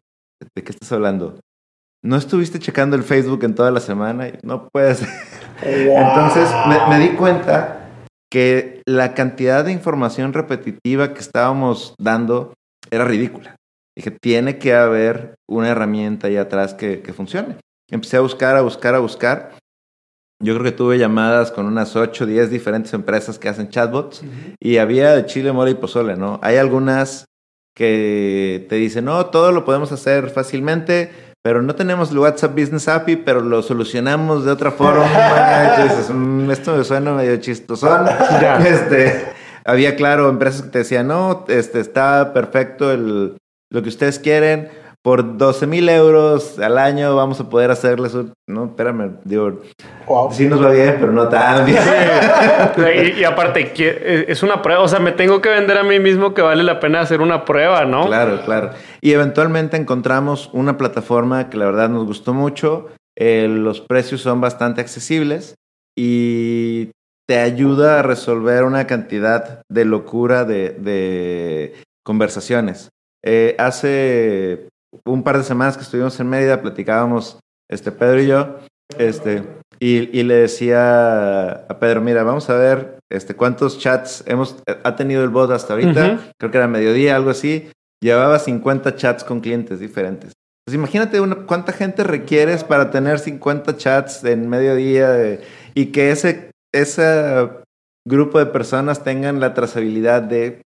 ¿De 0.56 0.64
qué 0.64 0.72
estás 0.72 0.92
hablando? 0.92 1.40
¿No 2.08 2.16
estuviste 2.16 2.58
checando 2.58 2.96
el 2.96 3.04
Facebook 3.04 3.44
en 3.44 3.54
toda 3.54 3.70
la 3.70 3.82
semana? 3.82 4.32
No 4.42 4.70
puedes. 4.70 5.02
Entonces 5.62 6.50
me, 6.66 6.88
me, 6.88 7.00
di 7.06 7.18
cuenta 7.18 7.90
que 8.32 8.82
la 8.86 9.14
cantidad 9.14 9.66
de 9.66 9.74
información 9.74 10.32
repetitiva 10.32 11.14
que 11.14 11.20
estábamos 11.20 11.96
dando 12.00 12.54
era 12.92 13.04
ridícula. 13.04 13.58
Dije, 13.94 14.12
tiene 14.12 14.58
que 14.58 14.74
haber 14.74 15.36
una 15.50 15.68
herramienta 15.68 16.28
ahí 16.28 16.38
atrás 16.38 16.74
que, 16.74 17.02
que 17.02 17.12
funcione. 17.12 17.58
Empecé 17.92 18.16
a 18.16 18.22
buscar, 18.22 18.56
a 18.56 18.62
buscar, 18.62 18.96
a 18.96 19.00
buscar. 19.00 19.58
Yo 20.42 20.54
creo 20.54 20.64
que 20.64 20.78
tuve 20.78 20.98
llamadas 20.98 21.52
con 21.52 21.66
unas 21.66 21.98
8, 21.98 22.26
10 22.26 22.50
diferentes 22.50 22.94
empresas 22.94 23.38
que 23.38 23.50
hacen 23.50 23.68
chatbots 23.68 24.24
y 24.62 24.78
había 24.78 25.14
de 25.14 25.26
chile, 25.26 25.52
mole 25.52 25.72
y 25.72 25.76
pozole, 25.76 26.16
¿no? 26.16 26.40
Hay 26.42 26.56
algunas 26.56 27.26
que 27.76 28.66
te 28.70 28.76
dicen, 28.76 29.06
no, 29.06 29.26
todo 29.28 29.52
lo 29.52 29.66
podemos 29.66 29.92
hacer 29.92 30.30
fácilmente, 30.30 31.12
pero 31.48 31.62
no 31.62 31.76
tenemos 31.76 32.12
el 32.12 32.20
WhatsApp 32.20 32.60
Business 32.60 32.90
API, 32.90 33.16
pero 33.16 33.40
lo 33.40 33.62
solucionamos 33.62 34.44
de 34.44 34.52
otra 34.52 34.70
forma. 34.70 35.06
Entonces, 35.78 36.14
mm, 36.14 36.52
esto 36.52 36.76
me 36.76 36.84
suena 36.84 37.14
medio 37.14 37.38
chistoso. 37.38 37.88
este, 38.68 39.28
había, 39.64 39.96
claro, 39.96 40.28
empresas 40.28 40.64
que 40.64 40.70
te 40.72 40.80
decían, 40.80 41.08
no, 41.08 41.46
este, 41.48 41.80
está 41.80 42.34
perfecto 42.34 42.92
el, 42.92 43.38
lo 43.70 43.82
que 43.82 43.88
ustedes 43.88 44.20
quieren, 44.20 44.68
por 45.08 45.38
12 45.38 45.68
mil 45.68 45.88
euros 45.88 46.60
al 46.60 46.78
año 46.78 47.16
vamos 47.16 47.40
a 47.40 47.50
poder 47.50 47.72
hacerles 47.72 48.14
un... 48.14 48.34
No, 48.46 48.66
espérame, 48.66 49.20
digo, 49.24 49.62
sí 50.32 50.48
nos 50.48 50.62
va 50.62 50.72
bien, 50.72 50.98
pero 51.00 51.14
no 51.14 51.30
tan 51.30 51.66
bien. 51.66 51.80
y, 53.16 53.22
y, 53.22 53.24
aparte, 53.24 53.72
eh, 53.78 54.26
es 54.28 54.44
una 54.44 54.62
prueba, 54.62 54.82
o 54.82 54.88
sea, 54.90 55.00
me 55.00 55.14
tengo 55.14 55.40
que 55.40 55.48
vender 55.48 55.78
a 55.78 55.84
mí 55.84 55.98
mismo 56.02 56.34
que 56.34 56.42
vale 56.42 56.62
la 56.62 56.82
pena 56.82 57.00
hacer 57.00 57.22
una 57.22 57.46
prueba, 57.46 57.86
¿no? 57.86 58.06
Claro, 58.08 58.42
claro. 58.44 58.72
Y 59.00 59.14
eventualmente 59.14 59.78
encontramos 59.78 60.50
una 60.52 60.78
plataforma 60.78 61.50
que 61.50 61.56
la 61.56 61.68
verdad 61.68 61.88
nos 61.88 62.06
gustó 62.06 62.34
mucho, 62.34 62.88
eh, 63.16 63.48
los 63.50 63.80
precios 63.80 64.20
son 64.20 64.42
bastante 64.42 64.82
accesibles 64.82 65.56
y 65.98 66.92
te 67.30 67.40
ayuda 67.40 68.00
a 68.00 68.04
resolver 68.04 68.66
una 68.66 68.88
cantidad 68.88 69.62
de 69.72 69.86
locura 69.86 70.44
de, 70.44 70.72
de 70.72 71.76
conversaciones. 72.04 72.90
Eh, 73.24 73.56
hace 73.58 74.68
un 75.06 75.24
par 75.24 75.38
de 75.38 75.44
semanas 75.44 75.78
que 75.78 75.84
estuvimos 75.84 76.20
en 76.20 76.30
Mérida, 76.30 76.62
platicábamos 76.62 77.40
este, 77.70 77.92
Pedro 77.92 78.22
y 78.22 78.28
yo, 78.28 78.58
este, 78.98 79.44
y, 79.80 80.18
y, 80.18 80.24
le 80.24 80.36
decía 80.36 81.52
a 81.52 81.80
Pedro, 81.80 82.02
mira, 82.02 82.24
vamos 82.24 82.50
a 82.50 82.56
ver 82.56 83.00
este, 83.12 83.36
cuántos 83.36 83.80
chats 83.80 84.24
hemos, 84.26 84.58
ha 84.84 84.96
tenido 84.96 85.24
el 85.24 85.30
bot 85.30 85.52
hasta 85.52 85.74
ahorita, 85.74 86.06
uh 86.06 86.10
-huh. 86.10 86.32
creo 86.40 86.52
que 86.52 86.58
era 86.58 86.68
mediodía, 86.68 87.16
algo 87.16 87.30
así, 87.30 87.70
llevaba 88.02 88.40
50 88.40 88.96
chats 88.96 89.24
con 89.24 89.42
clientes 89.42 89.80
diferentes. 89.80 90.34
Pues 90.66 90.76
imagínate 90.76 91.22
una, 91.22 91.46
cuánta 91.46 91.72
gente 91.72 92.04
requieres 92.04 92.64
para 92.64 92.92
tener 92.92 93.20
50 93.20 93.78
chats 93.78 94.24
en 94.24 94.50
mediodía 94.50 95.10
de, 95.10 95.42
y 95.74 95.88
que 95.88 96.12
ese, 96.12 96.52
ese 96.74 97.50
grupo 98.06 98.40
de 98.40 98.48
personas 98.48 99.04
tengan 99.04 99.40
la 99.40 99.54
trazabilidad 99.54 100.22
de... 100.22 100.62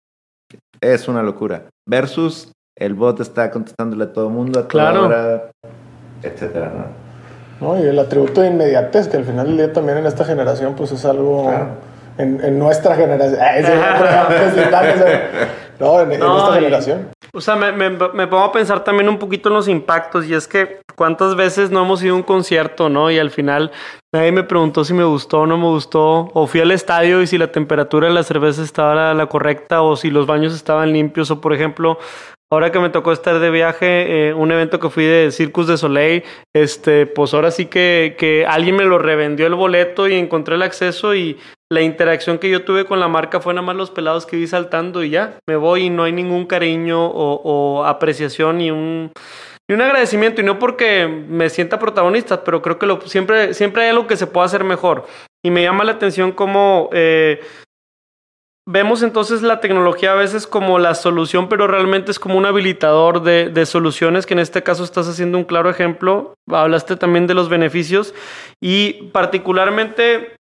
Es 0.80 1.08
una 1.08 1.22
locura. 1.22 1.68
Versus 1.88 2.52
el 2.78 2.94
bot 2.94 3.20
está 3.20 3.50
contestándole 3.50 4.04
a 4.04 4.12
todo 4.12 4.28
el 4.28 4.34
mundo, 4.34 4.60
a 4.60 4.68
toda 4.68 4.68
claro. 4.68 5.06
hora, 5.06 5.50
etcétera, 6.22 6.70
¿no? 7.60 7.74
¿no? 7.74 7.78
Y 7.78 7.82
el 7.86 7.98
atributo 7.98 8.40
de 8.40 8.48
inmediatez, 8.48 9.08
que 9.08 9.16
al 9.16 9.24
final 9.24 9.48
del 9.48 9.56
día 9.56 9.72
también 9.72 9.98
en 9.98 10.06
esta 10.06 10.24
generación, 10.24 10.74
pues 10.76 10.92
es 10.92 11.04
algo. 11.04 11.48
Claro. 11.48 11.88
En, 12.18 12.40
en, 12.44 12.58
nuestra 12.58 12.94
generación. 12.96 13.40
no, 15.78 16.00
en, 16.00 16.12
esta 16.12 16.54
generación. 16.54 17.08
O 17.32 17.40
sea, 17.40 17.54
me, 17.54 17.70
me, 17.70 17.90
me, 17.90 18.26
pongo 18.26 18.42
a 18.42 18.50
pensar 18.50 18.82
también 18.82 19.08
un 19.08 19.18
poquito 19.18 19.50
en 19.50 19.54
los 19.54 19.68
impactos 19.68 20.26
y 20.26 20.34
es 20.34 20.48
que 20.48 20.80
cuántas 20.96 21.36
veces 21.36 21.70
no 21.70 21.82
hemos 21.82 22.02
ido 22.02 22.14
a 22.14 22.16
un 22.16 22.24
concierto, 22.24 22.88
¿no? 22.88 23.08
Y 23.12 23.20
al 23.20 23.30
final 23.30 23.70
nadie 24.12 24.32
me 24.32 24.42
preguntó 24.42 24.84
si 24.84 24.94
me 24.94 25.04
gustó 25.04 25.42
o 25.42 25.46
no 25.46 25.58
me 25.58 25.66
gustó, 25.66 26.28
o 26.34 26.48
fui 26.48 26.60
al 26.60 26.72
estadio 26.72 27.22
y 27.22 27.28
si 27.28 27.38
la 27.38 27.52
temperatura 27.52 28.08
de 28.08 28.14
la 28.14 28.24
cerveza 28.24 28.64
estaba 28.64 28.96
la, 28.96 29.14
la 29.14 29.26
correcta 29.26 29.82
o 29.82 29.94
si 29.94 30.10
los 30.10 30.26
baños 30.26 30.52
estaban 30.54 30.92
limpios 30.92 31.30
o 31.30 31.40
por 31.40 31.52
ejemplo, 31.52 31.98
Ahora 32.50 32.72
que 32.72 32.80
me 32.80 32.88
tocó 32.88 33.12
estar 33.12 33.40
de 33.40 33.50
viaje, 33.50 34.28
eh, 34.28 34.34
un 34.34 34.50
evento 34.50 34.80
que 34.80 34.88
fui 34.88 35.04
de 35.04 35.30
Circus 35.32 35.66
de 35.66 35.76
Soleil, 35.76 36.24
este, 36.56 37.04
pues 37.04 37.34
ahora 37.34 37.50
sí 37.50 37.66
que, 37.66 38.16
que 38.18 38.46
alguien 38.46 38.76
me 38.76 38.84
lo 38.84 38.98
revendió 38.98 39.46
el 39.46 39.54
boleto 39.54 40.08
y 40.08 40.14
encontré 40.14 40.54
el 40.54 40.62
acceso 40.62 41.14
y 41.14 41.36
la 41.70 41.82
interacción 41.82 42.38
que 42.38 42.48
yo 42.48 42.64
tuve 42.64 42.86
con 42.86 43.00
la 43.00 43.08
marca 43.08 43.40
fue 43.40 43.52
nada 43.52 43.66
más 43.66 43.76
los 43.76 43.90
pelados 43.90 44.24
que 44.24 44.36
vi 44.36 44.46
saltando 44.46 45.04
y 45.04 45.10
ya, 45.10 45.38
me 45.46 45.56
voy 45.56 45.84
y 45.84 45.90
no 45.90 46.04
hay 46.04 46.12
ningún 46.12 46.46
cariño 46.46 47.04
o, 47.06 47.84
apreciación 47.84 48.56
ni 48.56 48.70
un, 48.70 49.12
un 49.68 49.82
agradecimiento. 49.82 50.40
Y 50.40 50.44
no 50.44 50.58
porque 50.58 51.06
me 51.06 51.50
sienta 51.50 51.78
protagonista, 51.78 52.44
pero 52.44 52.62
creo 52.62 52.78
que 52.78 53.08
siempre, 53.08 53.52
siempre 53.52 53.82
hay 53.82 53.90
algo 53.90 54.06
que 54.06 54.16
se 54.16 54.26
puede 54.26 54.46
hacer 54.46 54.64
mejor. 54.64 55.04
Y 55.44 55.50
me 55.50 55.62
llama 55.62 55.84
la 55.84 55.92
atención 55.92 56.32
cómo... 56.32 56.88
Eh, 56.92 57.40
Vemos 58.70 59.02
entonces 59.02 59.40
la 59.40 59.60
tecnología 59.60 60.12
a 60.12 60.14
veces 60.14 60.46
como 60.46 60.78
la 60.78 60.94
solución, 60.94 61.48
pero 61.48 61.66
realmente 61.66 62.10
es 62.10 62.18
como 62.18 62.36
un 62.36 62.44
habilitador 62.44 63.22
de, 63.22 63.48
de, 63.48 63.64
soluciones, 63.64 64.26
que 64.26 64.34
en 64.34 64.40
este 64.40 64.62
caso 64.62 64.84
estás 64.84 65.08
haciendo 65.08 65.38
un 65.38 65.44
claro 65.44 65.70
ejemplo. 65.70 66.34
Hablaste 66.46 66.96
también 66.96 67.26
de 67.26 67.32
los 67.32 67.48
beneficios 67.48 68.12
y 68.60 69.04
particularmente 69.04 70.37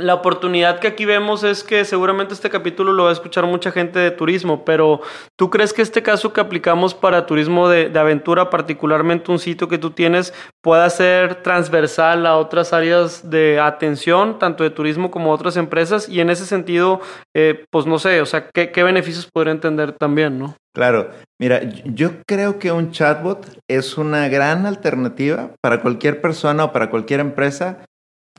la 0.00 0.14
oportunidad 0.14 0.78
que 0.78 0.86
aquí 0.86 1.04
vemos 1.04 1.42
es 1.42 1.64
que 1.64 1.84
seguramente 1.84 2.32
este 2.32 2.50
capítulo 2.50 2.92
lo 2.92 3.04
va 3.04 3.10
a 3.10 3.12
escuchar 3.12 3.44
mucha 3.46 3.72
gente 3.72 3.98
de 3.98 4.12
turismo, 4.12 4.64
pero 4.64 5.00
¿tú 5.36 5.50
crees 5.50 5.72
que 5.72 5.82
este 5.82 6.04
caso 6.04 6.32
que 6.32 6.40
aplicamos 6.40 6.94
para 6.94 7.26
turismo 7.26 7.68
de, 7.68 7.90
aventura, 7.98 8.48
particularmente 8.48 9.32
un 9.32 9.40
sitio 9.40 9.66
que 9.66 9.76
tú 9.76 9.90
tienes, 9.90 10.32
pueda 10.62 10.88
ser 10.88 11.42
transversal 11.42 12.26
a 12.26 12.36
otras 12.36 12.72
áreas 12.72 13.28
de 13.28 13.58
atención, 13.58 14.38
tanto 14.38 14.62
de 14.62 14.70
turismo 14.70 15.10
como 15.10 15.32
otras 15.32 15.56
empresas? 15.56 16.08
Y 16.08 16.20
en 16.20 16.30
ese 16.30 16.46
sentido, 16.46 17.00
eh, 17.34 17.64
pues 17.70 17.86
no 17.86 17.98
sé, 17.98 18.20
o 18.20 18.26
sea, 18.26 18.48
¿qué, 18.54 18.70
qué 18.70 18.84
beneficios 18.84 19.28
podría 19.32 19.52
entender 19.52 19.92
también, 19.92 20.38
no? 20.38 20.54
Claro, 20.78 21.10
mira, 21.40 21.60
yo 21.86 22.22
creo 22.24 22.60
que 22.60 22.70
un 22.70 22.92
chatbot 22.92 23.58
es 23.68 23.98
una 23.98 24.28
gran 24.28 24.64
alternativa 24.64 25.50
para 25.60 25.80
cualquier 25.80 26.20
persona 26.20 26.66
o 26.66 26.72
para 26.72 26.88
cualquier 26.88 27.18
empresa 27.18 27.84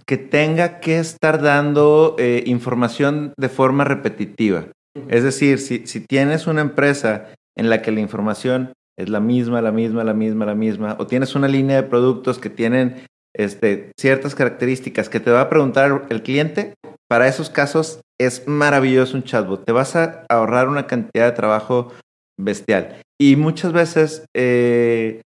que 0.10 0.18
tenga 0.18 0.80
que 0.80 0.98
estar 0.98 1.40
dando 1.40 2.16
eh, 2.18 2.42
información 2.48 3.32
de 3.38 3.48
forma 3.48 3.84
repetitiva. 3.84 4.66
Es 5.08 5.24
decir, 5.24 5.60
si, 5.60 5.84
tienes 6.00 6.48
una 6.48 6.62
empresa 6.62 7.28
en 7.56 7.70
la 7.70 7.84
que 7.84 7.92
la 7.92 8.00
información 8.00 8.74
es 8.98 9.08
la 9.08 9.20
misma, 9.20 9.62
la 9.62 9.72
misma, 9.72 10.04
la 10.04 10.16
misma, 10.16 10.48
la 10.48 10.56
misma, 10.56 10.96
o 10.98 11.06
tienes 11.06 11.36
una 11.36 11.48
línea 11.48 11.76
de 11.76 11.88
productos 11.88 12.40
que 12.40 12.50
tienen 12.50 13.06
este, 13.36 13.92
ciertas 14.00 14.34
características 14.34 15.10
que 15.10 15.20
te 15.20 15.30
va 15.30 15.42
a 15.42 15.50
preguntar 15.50 16.08
el 16.10 16.24
cliente, 16.24 16.74
para 17.08 17.28
esos 17.28 17.52
casos 17.52 18.02
es 18.20 18.48
maravilloso 18.48 19.16
un 19.16 19.22
chatbot. 19.22 19.64
Te 19.64 19.74
vas 19.74 19.96
a 19.96 20.26
ahorrar 20.28 20.70
una 20.70 20.88
cantidad 20.88 21.28
de 21.28 21.36
trabajo 21.36 21.94
bestial. 22.36 23.00
Y 23.22 23.36
muchas 23.36 23.74
veces 23.74 24.26
eh, 24.36 25.22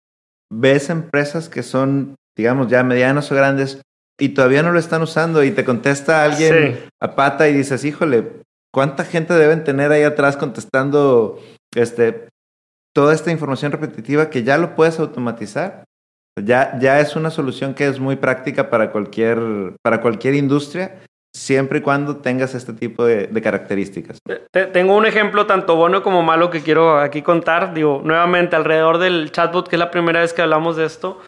ves 0.49 0.89
empresas 0.89 1.49
que 1.49 1.63
son, 1.63 2.15
digamos, 2.37 2.69
ya 2.69 2.81
medianos 2.83 3.29
o 3.29 3.35
grandes, 3.35 3.81
y 4.19 4.29
todavía 4.29 4.63
no 4.63 4.71
lo 4.71 4.79
están 4.79 5.01
usando 5.01 5.43
y 5.43 5.51
te 5.51 5.65
contesta 5.65 6.23
alguien 6.23 6.75
sí. 6.75 6.89
a 7.01 7.15
pata 7.15 7.47
y 7.47 7.53
dices, 7.53 7.83
híjole, 7.85 8.27
¿cuánta 8.71 9.05
gente 9.05 9.33
deben 9.33 9.63
tener 9.63 9.91
ahí 9.91 10.03
atrás 10.03 10.37
contestando 10.37 11.39
este, 11.75 12.27
toda 12.93 13.13
esta 13.13 13.31
información 13.31 13.71
repetitiva 13.71 14.29
que 14.29 14.43
ya 14.43 14.57
lo 14.57 14.75
puedes 14.75 14.99
automatizar? 14.99 15.83
Ya, 16.43 16.77
ya 16.79 16.99
es 16.99 17.15
una 17.15 17.31
solución 17.31 17.73
que 17.73 17.87
es 17.87 17.99
muy 17.99 18.15
práctica 18.15 18.69
para 18.69 18.91
cualquier, 18.91 19.39
para 19.81 19.99
cualquier 20.01 20.35
industria, 20.35 20.99
siempre 21.35 21.79
y 21.79 21.81
cuando 21.81 22.17
tengas 22.17 22.55
este 22.55 22.73
tipo 22.73 23.05
de, 23.05 23.27
de 23.27 23.41
características. 23.41 24.19
Tengo 24.71 24.95
un 24.95 25.05
ejemplo 25.05 25.45
tanto 25.45 25.75
bueno 25.75 26.01
como 26.01 26.23
malo 26.23 26.49
que 26.49 26.61
quiero 26.61 26.99
aquí 26.99 27.21
contar. 27.21 27.73
Digo, 27.73 28.01
nuevamente, 28.03 28.55
alrededor 28.55 28.97
del 28.99 29.31
chatbot, 29.31 29.67
que 29.67 29.75
es 29.75 29.79
la 29.79 29.91
primera 29.91 30.21
vez 30.21 30.33
que 30.33 30.41
hablamos 30.41 30.77
de 30.77 30.85
esto. 30.85 31.19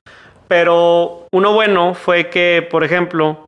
Pero 0.52 1.28
uno 1.32 1.54
bueno 1.54 1.94
fue 1.94 2.30
que, 2.30 2.68
por 2.70 2.84
ejemplo, 2.84 3.46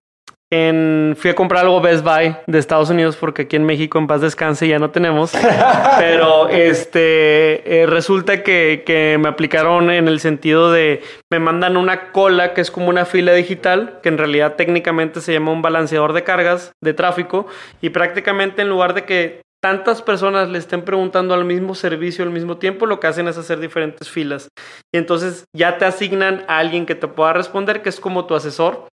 en, 0.50 1.18
fui 1.18 1.32
a 1.32 1.36
comprar 1.36 1.66
algo 1.66 1.82
Best 1.82 2.02
Buy 2.02 2.38
de 2.48 2.60
Estados 2.60 2.90
Unidos 2.90 3.18
porque 3.18 3.42
aquí 3.42 3.58
en 3.58 3.66
México 3.66 4.00
en 4.00 4.08
paz 4.08 4.22
descanse 4.22 4.70
ya 4.70 4.80
no 4.80 4.92
tenemos. 4.92 5.34
Pero 6.00 6.48
este 6.48 7.82
eh, 7.82 7.88
resulta 7.88 8.42
que, 8.42 8.84
que, 8.86 9.18
me 9.20 9.28
aplicaron 9.28 9.92
en 9.92 10.08
el 10.08 10.22
sentido 10.22 10.72
de 10.72 11.02
me 11.30 11.40
mandan 11.40 11.76
una 11.76 12.14
cola 12.14 12.54
que 12.54 12.62
es 12.62 12.72
como 12.72 12.88
una 12.88 13.04
fila 13.04 13.34
digital, 13.34 14.00
que 14.02 14.08
en 14.08 14.18
realidad 14.18 14.56
técnicamente 14.56 15.20
se 15.20 15.34
llama 15.34 15.52
un 15.52 15.62
balanceador 15.62 16.14
de 16.14 16.24
cargas 16.24 16.72
de 16.82 16.94
tráfico 16.94 17.48
y 17.82 17.90
prácticamente 17.90 18.62
en 18.62 18.70
lugar 18.70 18.94
de 18.94 19.04
que 19.04 19.43
tantas 19.64 20.02
personas 20.02 20.50
le 20.50 20.60
estén 20.60 20.84
preguntando 20.84 21.34
al 21.34 21.46
mismo 21.46 21.74
servicio 21.74 22.26
al 22.26 22.32
mismo 22.32 22.58
tiempo, 22.58 22.86
lo 22.86 23.00
que 23.00 23.08
hacen 23.08 23.30
es 23.30 23.38
hacer 23.38 23.62
diferentes 23.62 24.10
filas. 24.10 24.50
Y 24.94 24.98
entonces 24.98 25.46
ya 25.56 25.78
te 25.78 25.86
asignan 25.86 26.44
a 26.50 26.58
alguien 26.58 26.86
que 26.86 26.96
te 26.96 27.08
pueda 27.08 27.32
responder, 27.32 27.82
que 27.82 27.88
es 27.88 28.02
como 28.02 28.26
tu 28.26 28.36
asesor, 28.36 28.90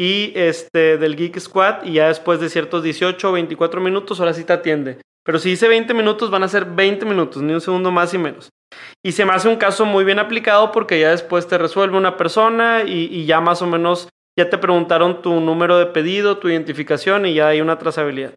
y 0.00 0.32
este 0.36 0.98
del 0.98 1.16
Geek 1.16 1.40
Squad, 1.40 1.82
y 1.82 1.94
ya 1.94 2.06
después 2.06 2.38
de 2.38 2.48
ciertos 2.48 2.84
18 2.84 3.28
o 3.28 3.32
24 3.32 3.80
minutos, 3.80 4.20
ahora 4.20 4.34
sí 4.34 4.44
te 4.44 4.52
atiende. 4.52 4.98
Pero 5.24 5.40
si 5.40 5.50
dice 5.50 5.66
20 5.66 5.92
minutos, 5.94 6.30
van 6.30 6.44
a 6.44 6.48
ser 6.48 6.64
20 6.64 7.04
minutos, 7.06 7.42
ni 7.42 7.52
un 7.52 7.60
segundo 7.60 7.90
más 7.90 8.14
y 8.14 8.18
menos. 8.18 8.50
Y 9.04 9.12
se 9.12 9.24
me 9.24 9.32
hace 9.32 9.48
un 9.48 9.56
caso 9.56 9.84
muy 9.84 10.04
bien 10.04 10.20
aplicado 10.20 10.70
porque 10.70 11.00
ya 11.00 11.10
después 11.10 11.48
te 11.48 11.58
resuelve 11.58 11.96
una 11.96 12.16
persona 12.16 12.84
y, 12.86 13.08
y 13.10 13.26
ya 13.26 13.40
más 13.40 13.62
o 13.62 13.66
menos 13.66 14.08
ya 14.38 14.48
te 14.48 14.58
preguntaron 14.58 15.22
tu 15.22 15.40
número 15.40 15.76
de 15.76 15.86
pedido, 15.86 16.38
tu 16.38 16.48
identificación 16.48 17.26
y 17.26 17.34
ya 17.34 17.48
hay 17.48 17.60
una 17.60 17.78
trazabilidad. 17.78 18.34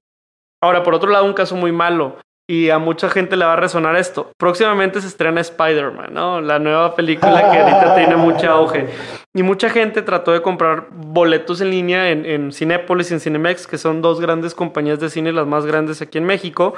Ahora, 0.61 0.83
por 0.83 0.95
otro 0.95 1.09
lado, 1.11 1.25
un 1.25 1.33
caso 1.33 1.55
muy 1.55 1.71
malo. 1.71 2.17
y 2.49 2.69
a 2.69 2.79
mucha 2.79 3.09
gente 3.09 3.35
le 3.35 3.43
va 3.43 3.53
a 3.53 3.57
resonar 3.57 3.97
esto. 3.97 4.31
Próximamente 4.37 5.01
se 5.01 5.07
estrena 5.07 5.41
Spider-Man, 5.41 6.13
¿no? 6.13 6.39
La 6.39 6.59
nueva 6.59 6.95
película 6.95 7.51
que 7.51 7.57
ahorita 7.59 7.95
tiene 7.97 8.15
mucho 8.15 8.49
auge. 8.49 8.87
Y 9.35 9.43
mucha 9.43 9.69
gente 9.69 10.01
trató 10.01 10.31
de 10.31 10.41
comprar 10.41 10.87
boletos 10.91 11.59
en 11.59 11.71
línea 11.71 12.09
en, 12.09 12.25
en 12.25 12.53
Cinépolis 12.53 13.11
y 13.11 13.15
en 13.15 13.19
Cinemex, 13.19 13.67
que 13.67 13.77
son 13.77 14.01
dos 14.01 14.21
grandes 14.21 14.55
compañías 14.55 15.01
de 15.01 15.09
cine, 15.09 15.33
las 15.33 15.45
más 15.45 15.65
grandes 15.65 16.01
aquí 16.01 16.19
en 16.19 16.23
México. 16.23 16.73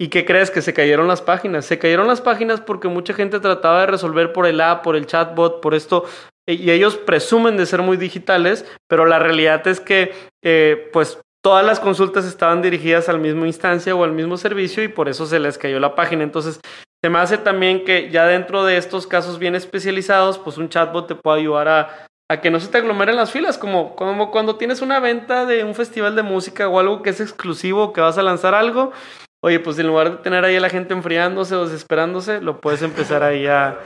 ¿Y 0.00 0.06
qué 0.06 0.24
crees? 0.24 0.52
Que 0.52 0.62
se 0.62 0.72
cayeron 0.72 1.08
las 1.08 1.20
páginas. 1.20 1.66
Se 1.66 1.80
cayeron 1.80 2.06
las 2.06 2.20
páginas 2.20 2.60
porque 2.60 2.86
mucha 2.86 3.12
gente 3.12 3.40
trataba 3.40 3.80
de 3.80 3.86
resolver 3.88 4.32
por 4.32 4.46
el 4.46 4.60
app, 4.60 4.84
por 4.84 4.94
el 4.94 5.06
chatbot, 5.06 5.60
por 5.60 5.74
esto. 5.74 6.04
Y 6.46 6.70
ellos 6.70 6.96
presumen 6.96 7.56
de 7.56 7.66
ser 7.66 7.82
muy 7.82 7.96
digitales, 7.96 8.64
pero 8.86 9.04
la 9.04 9.18
realidad 9.18 9.66
es 9.66 9.80
que, 9.80 10.12
eh, 10.42 10.88
pues, 10.92 11.20
todas 11.42 11.64
las 11.64 11.80
consultas 11.80 12.24
estaban 12.24 12.62
dirigidas 12.62 13.08
al 13.08 13.18
mismo 13.18 13.46
instancia 13.46 13.94
o 13.94 14.04
al 14.04 14.12
mismo 14.12 14.36
servicio 14.36 14.82
y 14.82 14.88
por 14.88 15.08
eso 15.08 15.26
se 15.26 15.38
les 15.38 15.58
cayó 15.58 15.80
la 15.80 15.94
página. 15.94 16.24
Entonces, 16.24 16.60
se 17.02 17.10
me 17.10 17.18
hace 17.18 17.38
también 17.38 17.84
que 17.84 18.10
ya 18.10 18.26
dentro 18.26 18.64
de 18.64 18.76
estos 18.76 19.06
casos 19.06 19.38
bien 19.38 19.54
especializados, 19.54 20.38
pues 20.38 20.58
un 20.58 20.68
chatbot 20.68 21.06
te 21.06 21.14
puede 21.14 21.40
ayudar 21.40 21.68
a, 21.68 22.06
a 22.30 22.40
que 22.40 22.50
no 22.50 22.58
se 22.60 22.68
te 22.68 22.78
aglomeren 22.78 23.16
las 23.16 23.30
filas, 23.30 23.56
como, 23.56 23.94
como 23.94 24.30
cuando 24.30 24.56
tienes 24.56 24.82
una 24.82 25.00
venta 25.00 25.46
de 25.46 25.64
un 25.64 25.74
festival 25.74 26.16
de 26.16 26.22
música 26.22 26.68
o 26.68 26.78
algo 26.80 27.02
que 27.02 27.10
es 27.10 27.20
exclusivo, 27.20 27.92
que 27.92 28.00
vas 28.00 28.18
a 28.18 28.22
lanzar 28.22 28.54
algo. 28.54 28.92
Oye, 29.40 29.60
pues 29.60 29.78
en 29.78 29.86
lugar 29.86 30.10
de 30.10 30.16
tener 30.18 30.44
ahí 30.44 30.56
a 30.56 30.60
la 30.60 30.68
gente 30.68 30.92
enfriándose 30.92 31.54
o 31.54 31.64
desesperándose, 31.64 32.40
lo 32.40 32.60
puedes 32.60 32.82
empezar 32.82 33.22
ahí 33.22 33.46
a, 33.46 33.78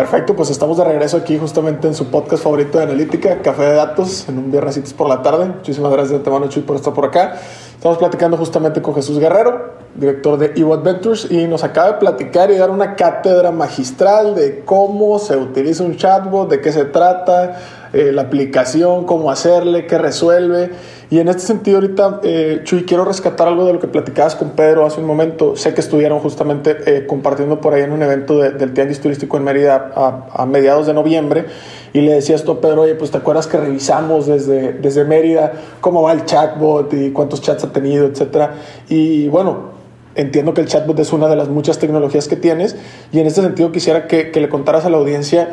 Perfecto, 0.00 0.34
pues 0.34 0.48
estamos 0.48 0.78
de 0.78 0.84
regreso 0.84 1.18
aquí 1.18 1.36
justamente 1.36 1.86
en 1.86 1.94
su 1.94 2.06
podcast 2.06 2.42
favorito 2.42 2.78
de 2.78 2.84
analítica, 2.84 3.42
Café 3.42 3.64
de 3.64 3.74
Datos, 3.74 4.26
en 4.30 4.38
un 4.38 4.50
viernes 4.50 4.94
por 4.94 5.06
la 5.06 5.20
tarde. 5.20 5.44
Muchísimas 5.44 5.92
gracias 5.92 6.12
de 6.12 6.16
antemano, 6.16 6.48
Chuy, 6.48 6.62
por 6.62 6.76
estar 6.76 6.94
por 6.94 7.04
acá. 7.04 7.34
Estamos 7.76 7.98
platicando 7.98 8.38
justamente 8.38 8.80
con 8.80 8.94
Jesús 8.94 9.18
Guerrero, 9.18 9.74
director 9.94 10.38
de 10.38 10.54
Evo 10.56 10.72
Adventures, 10.72 11.30
y 11.30 11.46
nos 11.46 11.64
acaba 11.64 11.88
de 11.88 11.98
platicar 11.98 12.50
y 12.50 12.56
dar 12.56 12.70
una 12.70 12.96
cátedra 12.96 13.50
magistral 13.50 14.34
de 14.34 14.62
cómo 14.64 15.18
se 15.18 15.36
utiliza 15.36 15.84
un 15.84 15.94
chatbot, 15.94 16.48
de 16.48 16.62
qué 16.62 16.72
se 16.72 16.86
trata, 16.86 17.60
eh, 17.92 18.12
la 18.12 18.22
aplicación, 18.22 19.04
cómo 19.04 19.30
hacerle, 19.30 19.86
qué 19.86 19.98
resuelve. 19.98 20.70
Y 21.10 21.18
en 21.18 21.26
este 21.26 21.42
sentido, 21.42 21.78
ahorita, 21.78 22.20
eh, 22.22 22.60
Chuy, 22.62 22.84
quiero 22.84 23.04
rescatar 23.04 23.48
algo 23.48 23.64
de 23.64 23.72
lo 23.72 23.80
que 23.80 23.88
platicabas 23.88 24.36
con 24.36 24.50
Pedro 24.50 24.86
hace 24.86 25.00
un 25.00 25.06
momento. 25.06 25.56
Sé 25.56 25.74
que 25.74 25.80
estuvieron 25.80 26.20
justamente 26.20 26.76
eh, 26.86 27.06
compartiendo 27.06 27.60
por 27.60 27.74
ahí 27.74 27.82
en 27.82 27.90
un 27.90 28.00
evento 28.00 28.38
del 28.38 28.72
Tianguis 28.72 29.00
Turístico 29.00 29.36
en 29.36 29.42
Mérida 29.42 29.90
a, 30.32 30.46
mediados 30.46 30.86
de 30.86 30.94
noviembre. 30.94 31.46
Y 31.92 32.02
le 32.02 32.12
decía 32.12 32.36
esto 32.36 32.52
a 32.52 32.60
Pedro, 32.60 32.82
oye, 32.82 32.94
pues 32.94 33.10
te 33.10 33.18
acuerdas 33.18 33.48
que 33.48 33.56
revisamos 33.56 34.28
desde, 34.28 34.74
desde 34.74 35.04
Mérida 35.04 35.52
cómo 35.80 36.02
va 36.02 36.12
el 36.12 36.24
chatbot 36.26 36.94
y 36.94 37.10
cuántos 37.10 37.42
chats 37.42 37.64
ha 37.64 37.72
tenido, 37.72 38.06
etcétera. 38.06 38.54
Y 38.88 39.26
bueno, 39.26 39.70
entiendo 40.14 40.54
que 40.54 40.60
el 40.60 40.68
chatbot 40.68 40.96
es 41.00 41.12
una 41.12 41.26
de 41.26 41.34
las 41.34 41.48
muchas 41.48 41.80
tecnologías 41.80 42.28
que 42.28 42.36
tienes. 42.36 42.76
Y 43.10 43.18
en 43.18 43.26
este 43.26 43.42
sentido, 43.42 43.72
quisiera 43.72 44.06
que, 44.06 44.30
que 44.30 44.40
le 44.40 44.48
contaras 44.48 44.84
a 44.84 44.90
la 44.90 44.98
audiencia 44.98 45.48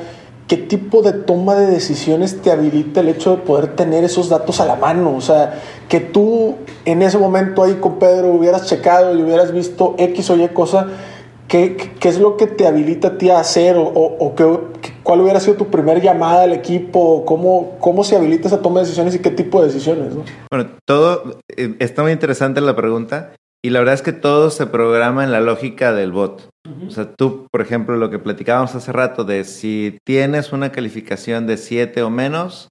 ¿qué 0.48 0.58
tipo 0.58 1.02
de 1.02 1.14
toma 1.14 1.56
de 1.56 1.68
decisiones 1.68 2.42
te 2.42 2.52
habilita 2.52 3.02
el 3.02 3.10
hecho 3.10 3.32
de 3.32 3.38
poder 3.44 3.76
tener 3.76 4.04
esos 4.04 4.30
datos 4.30 4.60
a 4.60 4.66
la 4.66 4.76
mano? 4.76 5.16
O 5.16 5.22
sea, 5.22 5.62
que 5.90 6.00
tú 6.00 6.56
en 6.86 7.02
ese 7.02 7.18
momento 7.18 7.64
ahí 7.64 7.76
con 7.76 8.00
Pedro 8.00 8.30
hubieras 8.30 8.66
checado 8.66 9.16
y 9.18 9.22
hubieras 9.22 9.52
visto 9.52 9.96
X 9.98 10.30
o 10.30 10.38
Y 10.38 10.48
cosa, 10.50 10.88
¿qué, 11.48 11.76
qué 12.00 12.10
es 12.10 12.20
lo 12.20 12.38
que 12.38 12.48
te 12.48 12.66
habilita 12.66 13.10
a 13.10 13.18
ti 13.18 13.30
a 13.30 13.40
hacer? 13.40 13.76
¿O, 13.78 13.90
o, 13.90 14.36
qué, 14.36 14.60
cuál 15.04 15.22
hubiera 15.22 15.40
sido 15.40 15.58
tu 15.58 15.68
primer 15.68 16.02
llamada 16.02 16.44
al 16.44 16.54
equipo? 16.54 17.26
¿Cómo, 17.26 17.76
¿Cómo 17.80 18.04
se 18.04 18.16
habilita 18.16 18.48
esa 18.48 18.62
toma 18.62 18.80
de 18.80 18.86
decisiones 18.86 19.16
y 19.16 19.20
qué 19.20 19.32
tipo 19.32 19.60
de 19.60 19.68
decisiones? 19.68 20.16
¿no? 20.16 20.24
Bueno, 20.50 20.72
todo, 20.86 21.40
eh, 21.56 21.76
está 21.80 22.04
muy 22.04 22.14
interesante 22.14 22.62
la 22.62 22.76
pregunta. 22.76 23.34
Y 23.64 23.70
la 23.72 23.80
verdad 23.80 23.96
es 23.96 24.02
que 24.02 24.14
todo 24.14 24.50
se 24.50 24.68
programa 24.68 25.24
en 25.24 25.32
la 25.32 25.42
lógica 25.42 25.94
del 25.94 26.12
bot. 26.12 26.50
O 26.86 26.90
sea, 26.92 27.14
tú, 27.14 27.48
por 27.52 27.62
ejemplo, 27.62 27.96
lo 27.98 28.10
que 28.10 28.20
platicábamos 28.20 28.76
hace 28.76 28.92
rato 28.92 29.24
de 29.24 29.44
si 29.44 29.98
tienes 30.06 30.54
una 30.54 30.72
calificación 30.72 31.48
de 31.48 31.58
7 31.58 32.02
o 32.04 32.10
menos, 32.10 32.70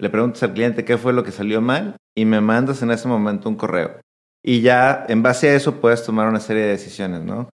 le 0.00 0.10
preguntas 0.10 0.42
al 0.42 0.52
cliente 0.52 0.84
qué 0.84 0.96
fue 0.96 1.12
lo 1.12 1.24
que 1.24 1.32
salió 1.32 1.60
mal 1.60 1.96
y 2.16 2.24
me 2.24 2.40
mandas 2.40 2.82
en 2.82 2.90
ese 2.90 3.08
momento 3.08 3.48
un 3.48 3.56
correo. 3.56 4.00
Y 4.44 4.60
ya 4.60 5.04
en 5.08 5.22
base 5.22 5.48
a 5.48 5.54
eso 5.54 5.80
puedes 5.80 6.04
tomar 6.04 6.28
una 6.28 6.40
serie 6.40 6.62
de 6.62 6.68
decisiones, 6.68 7.22
¿no? 7.22 7.48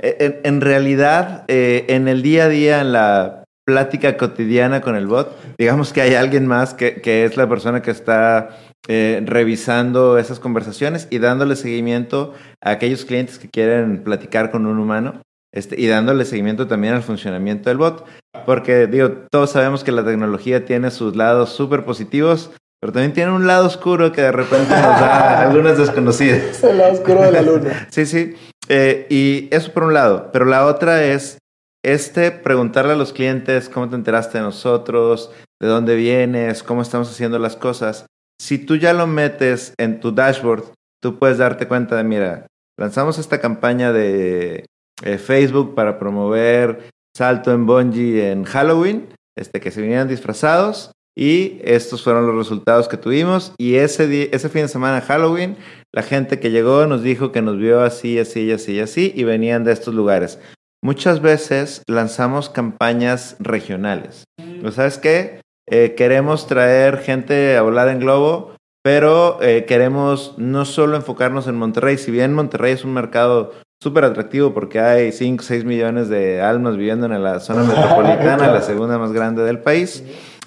E, 0.00 0.16
en, 0.20 0.40
en 0.44 0.60
realidad, 0.60 1.44
eh, 1.48 1.86
en 1.88 2.06
el 2.08 2.22
día 2.22 2.44
a 2.44 2.48
día, 2.48 2.80
en 2.80 2.92
la 2.92 3.44
plática 3.66 4.16
cotidiana 4.16 4.80
con 4.80 4.96
el 4.96 5.06
bot, 5.06 5.36
digamos 5.58 5.92
que 5.92 6.00
hay 6.00 6.14
alguien 6.14 6.46
más 6.46 6.72
que, 6.72 7.02
que 7.02 7.24
es 7.24 7.36
la 7.36 7.48
persona 7.48 7.82
que 7.82 7.90
está 7.90 8.56
eh, 8.90 9.22
revisando 9.26 10.16
esas 10.16 10.40
conversaciones 10.40 11.08
y 11.10 11.18
dándole 11.18 11.56
seguimiento 11.56 12.32
a 12.62 12.70
aquellos 12.70 13.04
clientes 13.04 13.38
que 13.38 13.50
quieren 13.50 14.02
platicar 14.02 14.50
con 14.50 14.64
un 14.64 14.78
humano 14.78 15.20
este, 15.52 15.78
y 15.78 15.88
dándole 15.88 16.24
seguimiento 16.24 16.66
también 16.66 16.94
al 16.94 17.02
funcionamiento 17.02 17.68
del 17.68 17.76
bot. 17.76 18.06
Porque, 18.46 18.86
digo, 18.86 19.10
todos 19.30 19.50
sabemos 19.50 19.84
que 19.84 19.92
la 19.92 20.06
tecnología 20.06 20.64
tiene 20.64 20.90
sus 20.90 21.16
lados 21.16 21.50
súper 21.50 21.84
positivos, 21.84 22.50
pero 22.80 22.94
también 22.94 23.12
tiene 23.12 23.30
un 23.30 23.46
lado 23.46 23.66
oscuro 23.66 24.10
que 24.10 24.22
de 24.22 24.32
repente 24.32 24.70
nos 24.70 25.00
da 25.00 25.42
algunas 25.48 25.76
desconocidas. 25.76 26.64
El 26.64 26.78
lado 26.78 26.94
oscuro 26.94 27.20
de 27.20 27.32
la 27.32 27.42
luna. 27.42 27.88
sí, 27.90 28.06
sí. 28.06 28.36
Eh, 28.70 29.06
y 29.10 29.48
eso 29.54 29.70
por 29.72 29.84
un 29.84 29.92
lado. 29.92 30.30
Pero 30.32 30.46
la 30.46 30.64
otra 30.64 31.04
es 31.04 31.36
este 31.84 32.30
preguntarle 32.30 32.94
a 32.94 32.96
los 32.96 33.12
clientes 33.12 33.68
cómo 33.68 33.90
te 33.90 33.96
enteraste 33.96 34.38
de 34.38 34.44
nosotros, 34.44 35.30
de 35.60 35.68
dónde 35.68 35.94
vienes, 35.94 36.62
cómo 36.62 36.80
estamos 36.80 37.10
haciendo 37.10 37.38
las 37.38 37.54
cosas 37.54 38.06
si 38.40 38.58
tú 38.58 38.76
ya 38.76 38.92
lo 38.92 39.06
metes 39.06 39.74
en 39.78 40.00
tu 40.00 40.12
dashboard, 40.12 40.64
tú 41.02 41.18
puedes 41.18 41.38
darte 41.38 41.66
cuenta 41.66 41.96
de, 41.96 42.04
mira, 42.04 42.46
lanzamos 42.78 43.18
esta 43.18 43.40
campaña 43.40 43.92
de 43.92 44.66
eh, 45.02 45.18
Facebook 45.18 45.74
para 45.74 45.98
promover 45.98 46.90
salto 47.16 47.52
en 47.52 47.66
bungee 47.66 48.30
en 48.30 48.44
Halloween, 48.44 49.08
este, 49.36 49.60
que 49.60 49.70
se 49.70 49.80
vinieran 49.80 50.08
disfrazados. 50.08 50.92
Y 51.16 51.58
estos 51.64 52.04
fueron 52.04 52.28
los 52.28 52.36
resultados 52.36 52.86
que 52.86 52.96
tuvimos. 52.96 53.52
Y 53.58 53.74
ese, 53.74 54.28
ese 54.32 54.48
fin 54.48 54.62
de 54.62 54.68
semana, 54.68 55.00
Halloween, 55.00 55.56
la 55.92 56.02
gente 56.02 56.38
que 56.38 56.52
llegó 56.52 56.86
nos 56.86 57.02
dijo 57.02 57.32
que 57.32 57.42
nos 57.42 57.58
vio 57.58 57.80
así, 57.80 58.20
así, 58.20 58.52
así, 58.52 58.78
así, 58.78 59.12
y 59.16 59.24
venían 59.24 59.64
de 59.64 59.72
estos 59.72 59.94
lugares. 59.94 60.38
Muchas 60.80 61.20
veces 61.20 61.82
lanzamos 61.88 62.50
campañas 62.50 63.34
regionales. 63.40 64.24
¿Lo 64.62 64.70
sabes 64.70 64.98
qué? 64.98 65.40
Eh, 65.70 65.94
queremos 65.96 66.46
traer 66.46 66.98
gente 66.98 67.56
a 67.56 67.62
volar 67.62 67.88
en 67.88 68.00
globo, 68.00 68.52
pero 68.82 69.38
eh, 69.42 69.64
queremos 69.66 70.34
no 70.38 70.64
solo 70.64 70.96
enfocarnos 70.96 71.46
en 71.46 71.56
Monterrey, 71.56 71.98
si 71.98 72.10
bien 72.10 72.32
Monterrey 72.32 72.72
es 72.72 72.84
un 72.84 72.94
mercado 72.94 73.52
súper 73.82 74.04
atractivo 74.04 74.54
porque 74.54 74.80
hay 74.80 75.12
5 75.12 75.42
o 75.42 75.44
6 75.44 75.64
millones 75.64 76.08
de 76.08 76.40
almas 76.40 76.76
viviendo 76.76 77.06
en 77.06 77.22
la 77.22 77.40
zona 77.40 77.62
metropolitana, 77.64 78.52
la 78.52 78.62
segunda 78.62 78.98
más 78.98 79.12
grande 79.12 79.42
del 79.42 79.60
país, 79.60 80.04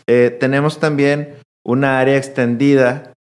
eh, 0.08 0.36
tenemos 0.40 0.80
también 0.80 1.36
una 1.64 2.00
área 2.00 2.18
extendida 2.18 3.14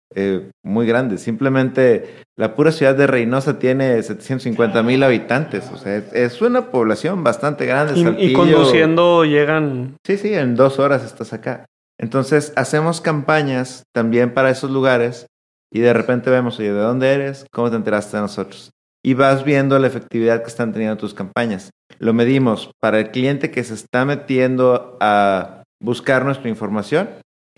muy 0.64 0.86
grande. 0.86 1.18
Simplemente 1.18 2.16
la 2.36 2.56
pura 2.56 2.72
ciudad 2.72 2.96
de 2.96 3.06
Reynosa 3.06 3.58
tiene 3.58 4.02
750 4.02 4.82
mil 4.82 5.02
habitantes. 5.02 5.70
O 5.72 5.76
sea, 5.76 5.98
es, 5.98 6.40
una 6.40 6.70
población 6.70 7.22
bastante 7.22 7.66
grande. 7.66 8.16
Y, 8.18 8.30
y, 8.30 8.32
conduciendo 8.32 9.24
llegan. 9.24 9.94
Sí, 10.04 10.16
sí, 10.16 10.34
en 10.34 10.56
dos 10.56 10.80
horas 10.80 11.04
estás 11.04 11.32
acá. 11.32 11.66
Entonces 12.00 12.54
hacemos 12.56 13.02
campañas 13.02 13.84
también 13.92 14.32
para 14.32 14.48
esos 14.48 14.70
lugares 14.70 15.26
y 15.70 15.80
de 15.80 15.92
repente 15.92 16.30
vemos, 16.30 16.58
oye, 16.58 16.72
¿de 16.72 16.80
dónde 16.80 17.12
eres? 17.12 17.44
¿Cómo 17.52 17.68
te 17.70 17.76
enteraste 17.76 18.16
de 18.16 18.22
nosotros? 18.22 18.70
Y 19.04 19.12
vas 19.12 19.44
viendo 19.44 19.78
la 19.78 19.86
efectividad 19.86 20.42
que 20.42 20.48
están 20.48 20.72
teniendo 20.72 20.96
tus 20.96 21.12
campañas. 21.12 21.70
Lo 21.98 22.14
medimos 22.14 22.70
para 22.80 22.98
el 22.98 23.10
cliente 23.10 23.50
que 23.50 23.62
se 23.64 23.74
está 23.74 24.06
metiendo 24.06 24.96
a 25.00 25.62
buscar 25.78 26.24
nuestra 26.24 26.48
información, 26.48 27.10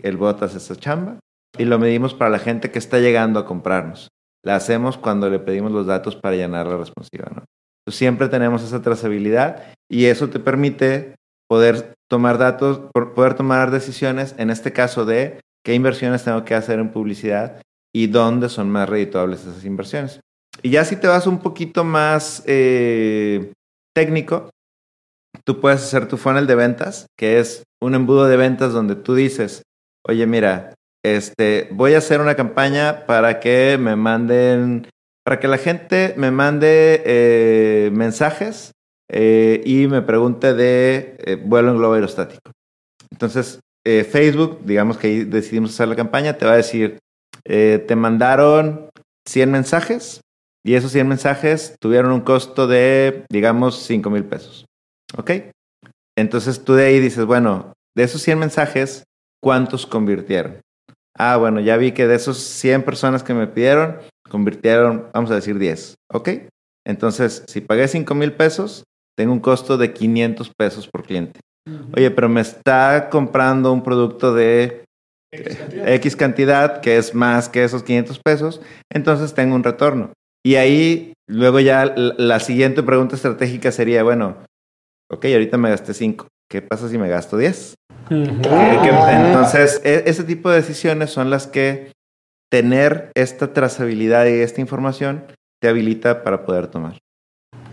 el 0.03 0.17
bot 0.17 0.43
hace 0.43 0.59
esa 0.59 0.75
chamba, 0.75 1.21
y 1.57 1.65
lo 1.65 1.79
medimos 1.79 2.13
para 2.13 2.31
la 2.31 2.39
gente 2.41 2.73
que 2.73 2.79
está 2.81 2.99
llegando 2.99 3.39
a 3.39 3.47
comprarnos. 3.47 4.09
la 4.45 4.57
hacemos 4.57 4.99
cuando 4.99 5.31
le 5.31 5.39
pedimos 5.39 5.71
los 5.71 5.87
datos 5.87 6.17
para 6.17 6.35
llenar 6.35 6.67
la 6.67 6.77
responsiva, 6.77 7.31
¿no? 7.33 7.45
Siempre 7.89 8.29
tenemos 8.29 8.65
esa 8.65 8.83
trazabilidad 8.83 9.73
y 9.89 10.07
eso 10.07 10.31
te 10.31 10.41
permite 10.41 11.15
poder 11.49 11.95
tomar 12.13 12.37
datos, 12.37 12.79
poder 12.93 13.33
tomar 13.33 13.71
decisiones, 13.71 14.35
en 14.37 14.51
este 14.51 14.71
caso 14.71 15.07
de 15.07 15.41
qué 15.65 15.73
inversiones 15.73 16.23
tengo 16.23 16.45
que 16.45 16.55
hacer 16.55 16.79
en 16.79 16.91
publicidad 16.91 17.63
y 17.91 18.09
dónde 18.09 18.51
son 18.51 18.69
más 18.69 18.87
redituables 18.87 19.41
esas 19.41 19.65
inversiones. 19.65 20.21
Y 20.63 20.69
ya 20.69 20.85
si 20.85 20.97
te 20.97 21.07
vas 21.07 21.27
un 21.27 21.39
poquito 21.39 21.85
más 21.85 22.43
eh, 22.45 23.55
técnico, 23.95 24.51
tú 25.45 25.59
puedes 25.59 25.83
hacer 25.83 26.07
tu 26.07 26.19
funnel 26.19 26.47
de 26.47 26.55
ventas, 26.55 27.07
que 27.17 27.41
es 27.41 27.63
un 27.81 27.95
embudo 27.95 28.27
de 28.27 28.37
ventas 28.37 28.75
donde 28.75 28.95
tú 28.95 29.15
dices, 29.15 29.63
oye, 30.07 30.27
mira, 30.27 30.75
este, 31.03 31.71
voy 31.73 31.95
a 31.95 31.99
hacer 31.99 32.21
una 32.21 32.35
campaña 32.35 33.07
para 33.07 33.41
que 33.41 33.79
me 33.81 33.97
manden, 33.97 34.87
para 35.25 35.41
que 35.41 35.49
la 35.49 35.57
gente 35.57 36.13
me 36.19 36.31
mande 36.31 37.03
eh, 37.07 37.91
mensajes 37.91 38.73
eh, 39.13 39.63
y 39.65 39.87
me 39.87 40.03
pregunte 40.03 40.55
de 40.55 41.17
eh, 41.19 41.37
vuelo 41.37 41.71
en 41.71 41.79
globo 41.79 41.95
aerostático. 41.95 42.51
Entonces, 43.11 43.61
Facebook, 43.85 44.61
digamos 44.65 44.97
que 44.97 45.09
ahí 45.09 45.25
decidimos 45.25 45.71
hacer 45.71 45.89
la 45.89 45.97
campaña, 45.97 46.39
te 46.39 46.47
va 46.47 46.53
a 46.53 46.57
decir, 46.57 46.99
te 47.45 47.97
mandaron 47.97 48.91
100 49.29 49.51
mensajes 49.51 50.21
y 50.65 50.75
esos 50.75 50.93
100 50.93 51.09
mensajes 51.09 51.75
tuvieron 51.81 52.13
un 52.13 52.21
costo 52.21 52.69
de, 52.69 53.27
digamos, 53.29 53.83
5 53.83 54.09
mil 54.09 54.25
pesos. 54.25 54.67
¿Ok? 55.17 55.33
Entonces 56.17 56.65
tú 56.65 56.75
de 56.75 56.87
ahí 56.87 57.01
dices, 57.01 57.25
bueno, 57.25 57.73
de 57.97 58.05
esos 58.05 58.23
100 58.23 58.39
mensajes, 58.39 59.05
¿cuántos 59.43 59.87
convirtieron? 59.87 60.61
Ah, 61.19 61.37
bueno, 61.37 61.61
ya 61.61 61.77
vi 61.77 61.93
que 61.93 62.07
de 62.07 62.15
esos 62.15 62.39
100 62.39 62.85
personas 62.85 63.23
que 63.23 63.35
me 63.35 63.47
pidieron, 63.47 63.99
convirtieron, 64.29 65.09
vamos 65.13 65.31
a 65.31 65.35
decir 65.35 65.59
10. 65.59 65.95
¿Ok? 66.13 66.29
Entonces, 66.87 67.45
si 67.49 67.61
pagué 67.61 67.89
5 67.89 68.15
mil 68.15 68.33
pesos, 68.33 68.85
tengo 69.17 69.33
un 69.33 69.41
costo 69.41 69.77
de 69.77 69.93
500 69.93 70.51
pesos 70.57 70.89
por 70.89 71.05
cliente. 71.05 71.41
Oye, 71.97 72.11
pero 72.11 72.29
me 72.29 72.41
está 72.41 73.09
comprando 73.11 73.73
un 73.73 73.83
producto 73.83 74.35
de 74.35 74.85
X 75.33 75.57
cantidad. 75.57 75.89
X 75.95 76.17
cantidad, 76.17 76.81
que 76.81 76.97
es 76.97 77.15
más 77.15 77.49
que 77.49 77.65
esos 77.65 77.83
500 77.83 78.21
pesos, 78.25 78.61
entonces 78.93 79.35
tengo 79.35 79.55
un 79.55 79.63
retorno. 79.63 80.13
Y 80.45 80.57
ahí, 80.57 81.13
luego 81.29 81.61
ya 81.61 81.95
la 81.97 82.41
siguiente 82.41 82.83
pregunta 82.83 83.15
estratégica 83.15 83.71
sería, 83.71 84.03
bueno, 84.03 84.39
ok, 85.11 85.25
ahorita 85.27 85.57
me 85.57 85.71
gasté 85.71 85.95
5, 85.95 86.27
¿qué 86.51 86.63
pasa 86.63 86.89
si 86.89 86.99
me 86.99 87.09
gasto 87.09 87.37
10? 87.37 87.75
Entonces, 88.11 89.81
e, 89.85 90.03
ese 90.07 90.25
tipo 90.25 90.51
de 90.51 90.57
decisiones 90.57 91.11
son 91.11 91.31
las 91.31 91.47
que 91.47 91.93
tener 92.51 93.11
esta 93.15 93.53
trazabilidad 93.55 94.27
y 94.27 94.41
esta 94.41 94.61
información 94.61 95.25
te 95.63 95.69
habilita 95.69 96.23
para 96.23 96.45
poder 96.45 96.67
tomar. 96.67 96.99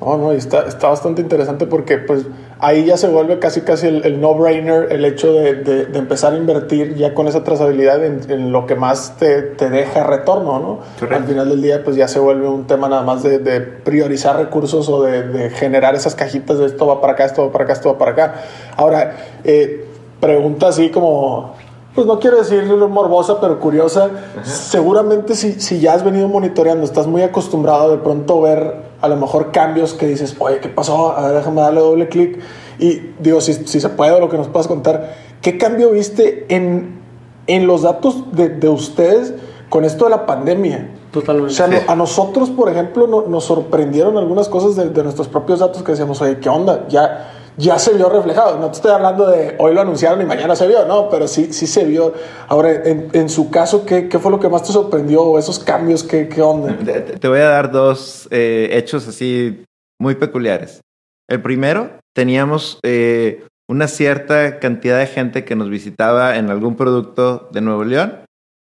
No, 0.01 0.17
no, 0.17 0.31
está, 0.31 0.61
está 0.61 0.87
bastante 0.87 1.21
interesante 1.21 1.65
porque 1.65 1.97
pues 1.97 2.25
ahí 2.59 2.85
ya 2.85 2.95
se 2.95 3.09
vuelve 3.09 3.37
casi 3.39 3.61
casi 3.61 3.87
el, 3.87 4.21
no-brainer 4.21 4.91
el 4.91 5.03
hecho 5.03 5.33
de, 5.33 5.55
de, 5.55 5.97
empezar 5.97 6.33
a 6.33 6.37
invertir 6.37 6.95
ya 6.95 7.13
con 7.13 7.27
esa 7.27 7.43
trazabilidad 7.43 8.03
en, 8.05 8.51
lo 8.53 8.65
que 8.65 8.75
más 8.75 9.17
te, 9.17 9.41
te, 9.41 9.69
deja 9.69 10.05
retorno, 10.05 10.59
¿no? 10.59 10.79
Al 11.13 11.25
final 11.25 11.49
del 11.49 11.61
día 11.61 11.83
pues 11.83 11.97
ya 11.97 12.07
se 12.07 12.19
vuelve 12.19 12.47
un 12.47 12.65
tema 12.65 12.87
nada 12.87 13.01
más 13.01 13.23
de, 13.23 13.39
de 13.39 13.59
priorizar 13.59 14.37
recursos 14.37 14.87
o 14.87 15.03
de, 15.03 15.49
generar 15.49 15.95
esas 15.95 16.15
cajitas 16.15 16.59
de 16.59 16.67
esto 16.67 16.87
va 16.87 17.01
para 17.01 17.13
acá, 17.13 17.25
esto 17.25 17.45
va 17.45 17.51
para 17.51 17.65
acá, 17.65 17.73
esto 17.73 17.91
va 17.91 17.97
para 17.97 18.11
acá. 18.11 18.35
Ahora, 18.77 19.17
eh, 19.43 19.85
pregunta 20.21 20.69
así 20.69 20.89
como 20.89 21.55
pues 21.93 22.07
no 22.07 22.19
quiero 22.19 22.37
decir 22.37 22.63
morbosa, 22.63 23.41
pero 23.41 23.59
curiosa. 23.59 24.09
Seguramente 24.43 25.35
si, 25.35 25.59
si 25.59 25.81
ya 25.81 25.93
has 25.93 26.05
venido 26.05 26.29
monitoreando, 26.29 26.85
estás 26.85 27.07
muy 27.07 27.23
acostumbrado 27.23 27.91
de 27.91 27.97
pronto 27.97 28.39
ver 28.39 28.88
a 29.01 29.07
lo 29.07 29.15
mejor 29.15 29.51
cambios 29.51 29.93
que 29.93 30.07
dices, 30.07 30.35
oye, 30.39 30.59
¿qué 30.59 30.69
pasó? 30.69 31.15
A 31.15 31.27
ver, 31.27 31.35
déjame 31.37 31.61
darle 31.61 31.79
doble 31.79 32.09
clic. 32.09 32.39
Y 32.79 33.11
digo, 33.19 33.41
si, 33.41 33.53
si 33.53 33.79
se 33.79 33.89
puede, 33.89 34.19
lo 34.19 34.29
que 34.29 34.37
nos 34.37 34.47
puedas 34.47 34.67
contar, 34.67 35.15
¿qué 35.41 35.57
cambio 35.57 35.91
viste 35.91 36.45
en, 36.49 36.99
en 37.47 37.67
los 37.67 37.81
datos 37.81 38.35
de, 38.35 38.49
de 38.49 38.69
ustedes 38.69 39.33
con 39.69 39.85
esto 39.85 40.05
de 40.05 40.11
la 40.11 40.25
pandemia? 40.25 40.91
Totalmente. 41.11 41.53
O 41.53 41.55
sea, 41.55 41.69
a 41.87 41.95
nosotros, 41.95 42.49
por 42.49 42.69
ejemplo, 42.69 43.25
nos 43.27 43.43
sorprendieron 43.43 44.17
algunas 44.17 44.47
cosas 44.47 44.75
de, 44.75 44.89
de, 44.89 45.03
nuestros 45.03 45.27
propios 45.27 45.59
datos 45.59 45.81
que 45.81 45.91
decíamos, 45.91 46.21
oye, 46.21 46.39
¿qué 46.39 46.49
onda? 46.49 46.87
Ya 46.87 47.38
ya 47.59 47.77
se 47.77 47.93
vio 47.93 48.09
reflejado. 48.09 48.57
No 48.57 48.67
te 48.67 48.77
estoy 48.77 48.91
hablando 48.91 49.29
de 49.29 49.55
hoy 49.59 49.73
lo 49.73 49.81
anunciaron 49.81 50.21
y 50.21 50.25
mañana 50.25 50.55
se 50.55 50.67
vio, 50.67 50.85
no, 50.85 51.09
pero 51.09 51.27
sí, 51.27 51.51
sí 51.53 51.67
se 51.67 51.85
vio. 51.85 52.13
Ahora, 52.47 52.71
en, 52.71 53.29
su 53.29 53.51
caso, 53.51 53.85
¿qué, 53.85 54.07
¿qué, 54.07 54.17
fue 54.17 54.31
lo 54.31 54.39
que 54.39 54.49
más 54.49 54.63
te 54.63 54.71
sorprendió 54.71 55.21
o 55.21 55.37
esos 55.37 55.59
cambios? 55.59 56.03
¿Qué, 56.03 56.29
qué 56.29 56.41
onda? 56.41 56.75
Te, 56.77 57.27
voy 57.27 57.39
a 57.39 57.49
dar 57.49 57.71
dos 57.71 58.27
eh, 58.31 58.69
hechos 58.71 59.07
así 59.07 59.63
muy 59.99 60.15
peculiares. 60.15 60.79
El 61.27 61.41
primero, 61.41 61.91
teníamos 62.15 62.79
eh, 62.83 63.45
una 63.69 63.87
cierta 63.87 64.59
cantidad 64.59 64.97
de 64.97 65.07
gente 65.07 65.43
que 65.43 65.55
nos 65.55 65.69
visitaba 65.69 66.37
en 66.37 66.49
algún 66.49 66.75
producto 66.75 67.49
de 67.51 67.61
Nuevo 67.61 67.83
León 67.83 68.19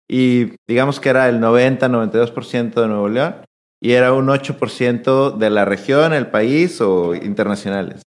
y 0.08 0.52
digamos 0.68 1.00
que 1.00 1.08
era 1.08 1.28
el 1.28 1.40
90-92% 1.40 2.74
de 2.74 2.86
Nuevo 2.86 3.08
León 3.08 3.36
y 3.82 3.92
era 3.92 4.12
un 4.12 4.28
8% 4.28 5.36
de 5.36 5.50
la 5.50 5.64
región, 5.64 6.14
el 6.14 6.28
país 6.28 6.80
o 6.80 7.14
internacionales. 7.14 8.03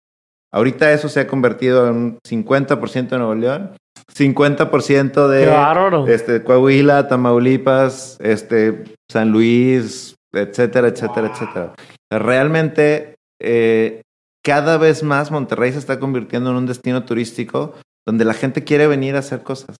Ahorita 0.53 0.91
eso 0.93 1.09
se 1.09 1.19
ha 1.19 1.27
convertido 1.27 1.87
en 1.87 1.95
un 1.95 2.19
50% 2.27 3.09
de 3.09 3.17
Nuevo 3.17 3.35
León, 3.35 3.71
50% 4.13 5.27
de 5.27 6.13
este, 6.13 6.43
Coahuila, 6.43 7.07
Tamaulipas, 7.07 8.17
este, 8.21 8.83
San 9.11 9.31
Luis, 9.31 10.15
etcétera, 10.33 10.87
etcétera, 10.87 11.27
etcétera. 11.27 11.73
Realmente, 12.11 13.15
eh, 13.41 14.01
cada 14.43 14.77
vez 14.77 15.03
más 15.03 15.31
Monterrey 15.31 15.71
se 15.73 15.79
está 15.79 15.99
convirtiendo 15.99 16.51
en 16.51 16.55
un 16.55 16.65
destino 16.65 17.03
turístico 17.03 17.73
donde 18.05 18.23
la 18.23 18.33
gente 18.33 18.63
quiere 18.63 18.87
venir 18.87 19.15
a 19.15 19.19
hacer 19.19 19.43
cosas. 19.43 19.75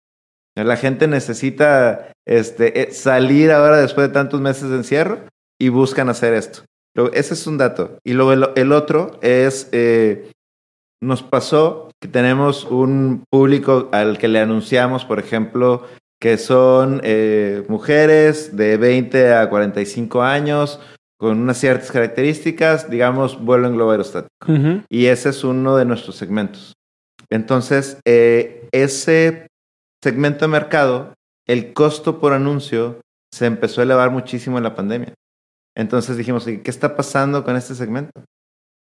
La 0.55 0.75
gente 0.75 1.07
necesita 1.07 2.11
este, 2.27 2.81
eh, 2.81 2.91
salir 2.91 3.51
ahora 3.51 3.77
después 3.77 4.07
de 4.07 4.13
tantos 4.13 4.41
meses 4.41 4.69
de 4.69 4.77
encierro 4.77 5.19
y 5.59 5.69
buscan 5.69 6.09
hacer 6.09 6.33
esto. 6.33 6.63
ese 7.13 7.35
es 7.35 7.47
un 7.47 7.57
dato. 7.57 7.99
Y 8.03 8.13
luego 8.13 8.33
el, 8.55 8.71
otro 8.71 9.19
es 9.21 9.69
eh, 9.71 10.31
nos 11.01 11.23
pasó 11.23 11.89
que 12.01 12.07
tenemos 12.07 12.65
un 12.65 13.23
público 13.29 13.89
al 13.91 14.17
que 14.17 14.27
le 14.27 14.39
anunciamos, 14.39 15.05
por 15.05 15.19
ejemplo, 15.19 15.85
que 16.19 16.37
son 16.37 17.01
eh, 17.03 17.63
mujeres 17.67 18.55
de 18.55 18.77
20 18.77 19.33
a 19.33 19.49
45 19.49 20.21
años 20.23 20.79
con 21.19 21.39
unas 21.39 21.57
ciertas 21.57 21.91
características, 21.91 22.89
digamos, 22.89 23.43
vuelo 23.43 23.67
en 23.67 23.73
globo 23.73 23.91
aerostático. 23.91 24.29
Y 24.89 25.07
ese 25.07 25.29
es 25.29 25.43
uno 25.43 25.75
de 25.75 25.85
nuestros 25.85 26.15
segmentos. 26.15 26.73
Entonces, 27.29 27.99
eh, 28.05 28.67
ese 28.71 29.47
segmento 30.03 30.45
de 30.45 30.49
mercado, 30.49 31.13
el 31.47 31.73
costo 31.73 32.19
por 32.19 32.33
anuncio 32.33 33.01
se 33.33 33.45
empezó 33.45 33.81
a 33.81 33.83
elevar 33.83 34.11
muchísimo 34.11 34.57
en 34.57 34.63
la 34.63 34.75
pandemia. 34.75 35.13
Entonces 35.75 36.17
dijimos, 36.17 36.45
¿qué 36.45 36.61
está 36.65 36.95
pasando 36.95 37.43
con 37.43 37.55
este 37.55 37.75
segmento? 37.75 38.11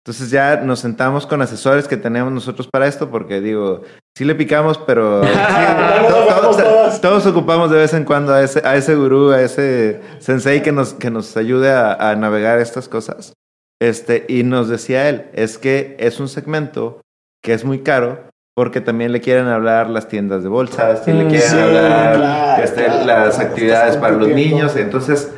Entonces 0.07 0.31
ya 0.31 0.55
nos 0.61 0.79
sentamos 0.79 1.27
con 1.27 1.41
asesores 1.41 1.85
que 1.85 1.97
tenemos 1.97 2.31
nosotros 2.31 2.69
para 2.71 2.87
esto, 2.87 3.11
porque 3.11 3.41
digo, 3.41 3.81
sí 4.17 4.23
le 4.23 4.35
picamos, 4.35 4.77
pero 4.77 5.19
todos, 7.01 7.25
ocupamos 7.25 7.69
de 7.69 7.75
vez 7.79 7.93
en 7.93 8.05
cuando 8.05 8.33
a 8.33 8.41
ese, 8.41 8.65
a 8.65 8.77
ese 8.77 8.95
gurú, 8.95 9.31
a 9.31 9.41
ese 9.41 9.99
sensei 10.19 10.63
que 10.63 10.71
nos, 10.71 10.93
que 10.93 11.09
nos 11.09 11.35
ayude 11.35 11.73
a, 11.73 12.15
navegar 12.15 12.57
estas 12.59 12.87
cosas. 12.87 13.33
Este, 13.81 14.25
y 14.29 14.43
nos 14.43 14.69
decía 14.69 15.09
él, 15.09 15.25
es 15.33 15.57
que 15.57 15.97
es 15.99 16.21
un 16.21 16.29
segmento 16.29 17.01
que 17.43 17.51
es 17.51 17.65
muy 17.65 17.79
caro 17.79 18.29
porque 18.55 18.79
también 18.79 19.11
le 19.11 19.19
quieren 19.19 19.47
hablar 19.47 19.89
las 19.89 20.07
tiendas 20.07 20.41
de 20.41 20.47
bolsas, 20.47 21.05
le 21.05 21.25
mm, 21.25 21.27
quieren 21.27 21.59
hablar 21.59 22.63
este, 22.63 22.87
las 23.03 23.39
actividades 23.39 23.97
para 23.97 24.15
los 24.15 24.29
niños. 24.29 24.73
Entonces, 24.77 25.33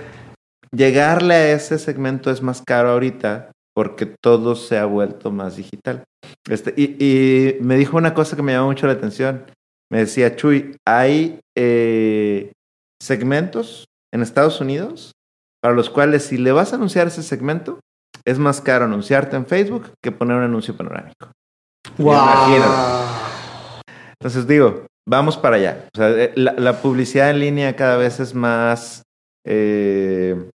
llegarle 0.72 1.34
a 1.34 1.52
ese 1.54 1.80
segmento 1.80 2.30
es 2.30 2.44
más 2.44 2.62
caro 2.62 2.92
ahorita 2.92 3.50
porque 3.80 4.14
todo 4.22 4.58
se 4.58 4.78
ha 4.78 4.84
vuelto 4.84 5.32
más 5.32 5.56
digital. 5.56 6.04
Este, 6.50 6.74
y, 6.76 7.56
me 7.62 7.78
dijo 7.78 7.96
una 7.96 8.14
cosa 8.14 8.36
que 8.36 8.42
me 8.42 8.52
llamó 8.52 8.68
mucho 8.68 8.88
la 8.88 8.92
atención. 8.92 9.46
Me 9.90 10.00
decía, 10.00 10.36
Chuy, 10.36 10.76
hay 10.86 11.40
eh, 11.58 12.52
segmentos 13.02 13.86
en 14.14 14.22
Estados 14.22 14.60
Unidos 14.60 15.14
para 15.64 15.74
los 15.74 15.90
cuales 15.90 16.26
si 16.26 16.38
le 16.38 16.52
vas 16.52 16.74
a 16.74 16.76
anunciar 16.76 17.08
ese 17.08 17.24
segmento, 17.24 17.80
es 18.26 18.38
más 18.38 18.60
caro 18.60 18.84
anunciarte 18.84 19.38
en 19.38 19.46
Facebook 19.46 19.94
que 20.04 20.12
poner 20.12 20.36
un 20.36 20.44
anuncio 20.44 20.76
panorámico. 20.76 21.32
Wow. 21.98 22.18
Entonces 24.20 24.46
digo, 24.46 24.88
vamos 25.08 25.38
para 25.38 25.56
allá. 25.56 25.86
O 25.94 25.98
sea, 25.98 26.10
eh, 26.10 26.34
la, 26.36 26.82
publicidad 26.82 27.30
en 27.30 27.40
línea 27.40 27.78
cada 27.78 27.96
vez 27.96 28.20
es 28.20 28.36
más 28.36 29.04
eh, 29.46 30.50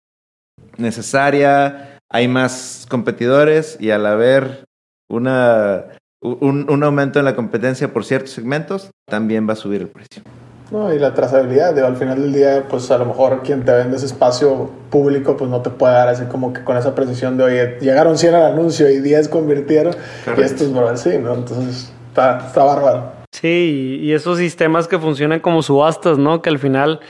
necesaria, 0.78 1.89
hay 2.10 2.28
más 2.28 2.86
competidores 2.90 3.76
y 3.80 3.90
al 3.90 4.04
haber 4.04 4.64
una, 5.08 5.84
un, 6.20 6.82
aumento 6.82 7.18
en 7.18 7.24
la 7.24 7.36
competencia 7.36 7.92
por 7.92 8.04
ciertos 8.04 8.32
segmentos, 8.32 8.90
también 9.08 9.48
va 9.48 9.54
a 9.54 9.56
subir 9.56 9.82
el 9.82 9.88
precio. 9.88 10.22
No, 10.70 10.92
y 10.94 10.98
la 11.00 11.14
trazabilidad, 11.14 11.74
digo, 11.74 11.86
al 11.86 11.96
final 11.96 12.20
del 12.20 12.32
día, 12.32 12.64
pues 12.68 12.90
a 12.92 12.98
lo 12.98 13.06
mejor 13.06 13.42
quien 13.42 13.64
te 13.64 13.72
vende 13.72 13.96
ese 13.96 14.06
espacio 14.06 14.70
público, 14.88 15.36
pues 15.36 15.50
no 15.50 15.62
te 15.62 15.70
puede 15.70 15.94
dar 15.94 16.08
así 16.08 16.24
como 16.26 16.52
que 16.52 16.62
con 16.62 16.76
esa 16.76 16.94
precisión 16.94 17.36
de, 17.36 17.44
oye, 17.44 17.78
llegaron 17.80 18.16
100 18.16 18.34
al 18.34 18.52
anuncio 18.52 18.88
y 18.88 19.00
10 19.00 19.28
convirtieron, 19.28 19.94
y 20.36 20.40
esto 20.40 20.64
es 20.64 20.72
bro, 20.72 20.96
sí, 20.96 21.18
¿no? 21.18 21.34
Entonces, 21.34 21.92
está, 22.08 22.46
está 22.46 22.62
bárbaro. 22.62 23.12
Sí, 23.32 23.98
y 24.00 24.12
esos 24.12 24.38
sistemas 24.38 24.86
que 24.86 24.98
funcionan 24.98 25.40
como 25.40 25.62
subastas, 25.62 26.18
¿no? 26.18 26.40
Que 26.40 26.50
al 26.50 26.58
final 26.60 27.00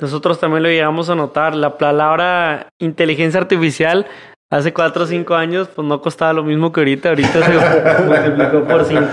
nosotros 0.00 0.38
también 0.38 0.62
lo 0.62 0.68
llegamos 0.68 1.10
a 1.10 1.16
notar. 1.16 1.54
La 1.54 1.76
palabra 1.76 2.68
inteligencia 2.78 3.40
artificial 3.40 4.06
hace 4.50 4.72
cuatro 4.72 5.04
o 5.04 5.06
cinco 5.06 5.34
años, 5.34 5.68
pues 5.68 5.86
no 5.86 6.00
costaba 6.00 6.32
lo 6.32 6.42
mismo 6.42 6.72
que 6.72 6.80
ahorita. 6.80 7.10
Ahorita 7.10 7.44
se 7.44 8.04
multiplicó 8.04 8.64
por 8.64 8.84
cinco. 8.84 9.06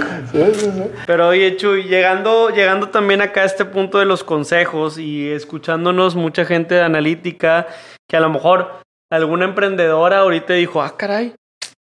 Pero 1.06 1.28
oye, 1.28 1.56
Chuy, 1.58 1.84
llegando, 1.84 2.50
llegando 2.50 2.90
también 2.90 3.22
acá 3.22 3.42
a 3.42 3.46
este 3.46 3.66
punto 3.66 4.00
de 4.00 4.06
los 4.06 4.24
consejos 4.24 4.98
y 4.98 5.30
escuchándonos 5.30 6.16
mucha 6.16 6.46
gente 6.46 6.76
de 6.76 6.82
analítica, 6.82 7.68
que 8.10 8.18
a 8.18 8.22
lo 8.22 8.30
mejor 8.30 8.80
alguna 9.12 9.46
emprendedora 9.46 10.20
ahorita 10.20 10.54
dijo, 10.54 10.82
ah, 10.82 10.96
caray, 10.98 11.36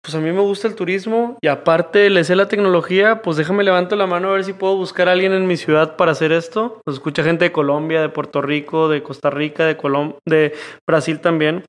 pues 0.02 0.14
a 0.14 0.20
mí 0.20 0.32
me 0.32 0.40
gusta 0.40 0.68
el 0.68 0.74
turismo 0.74 1.36
y 1.40 1.48
aparte 1.48 2.08
le 2.08 2.24
sé 2.24 2.34
la 2.34 2.48
tecnología, 2.48 3.20
pues 3.22 3.36
déjame 3.36 3.64
levanto 3.64 3.96
la 3.96 4.06
mano 4.06 4.28
a 4.28 4.32
ver 4.32 4.44
si 4.44 4.52
puedo 4.52 4.76
buscar 4.76 5.08
a 5.08 5.12
alguien 5.12 5.32
en 5.32 5.46
mi 5.46 5.56
ciudad 5.56 5.96
para 5.96 6.12
hacer 6.12 6.32
esto. 6.32 6.80
Nos 6.86 6.96
escucha 6.96 7.22
gente 7.22 7.44
de 7.44 7.52
Colombia, 7.52 8.00
de 8.00 8.08
Puerto 8.08 8.40
Rico, 8.40 8.88
de 8.88 9.02
Costa 9.02 9.30
Rica, 9.30 9.66
de 9.66 9.76
Colom 9.76 10.14
de 10.26 10.54
Brasil 10.86 11.20
también. 11.20 11.64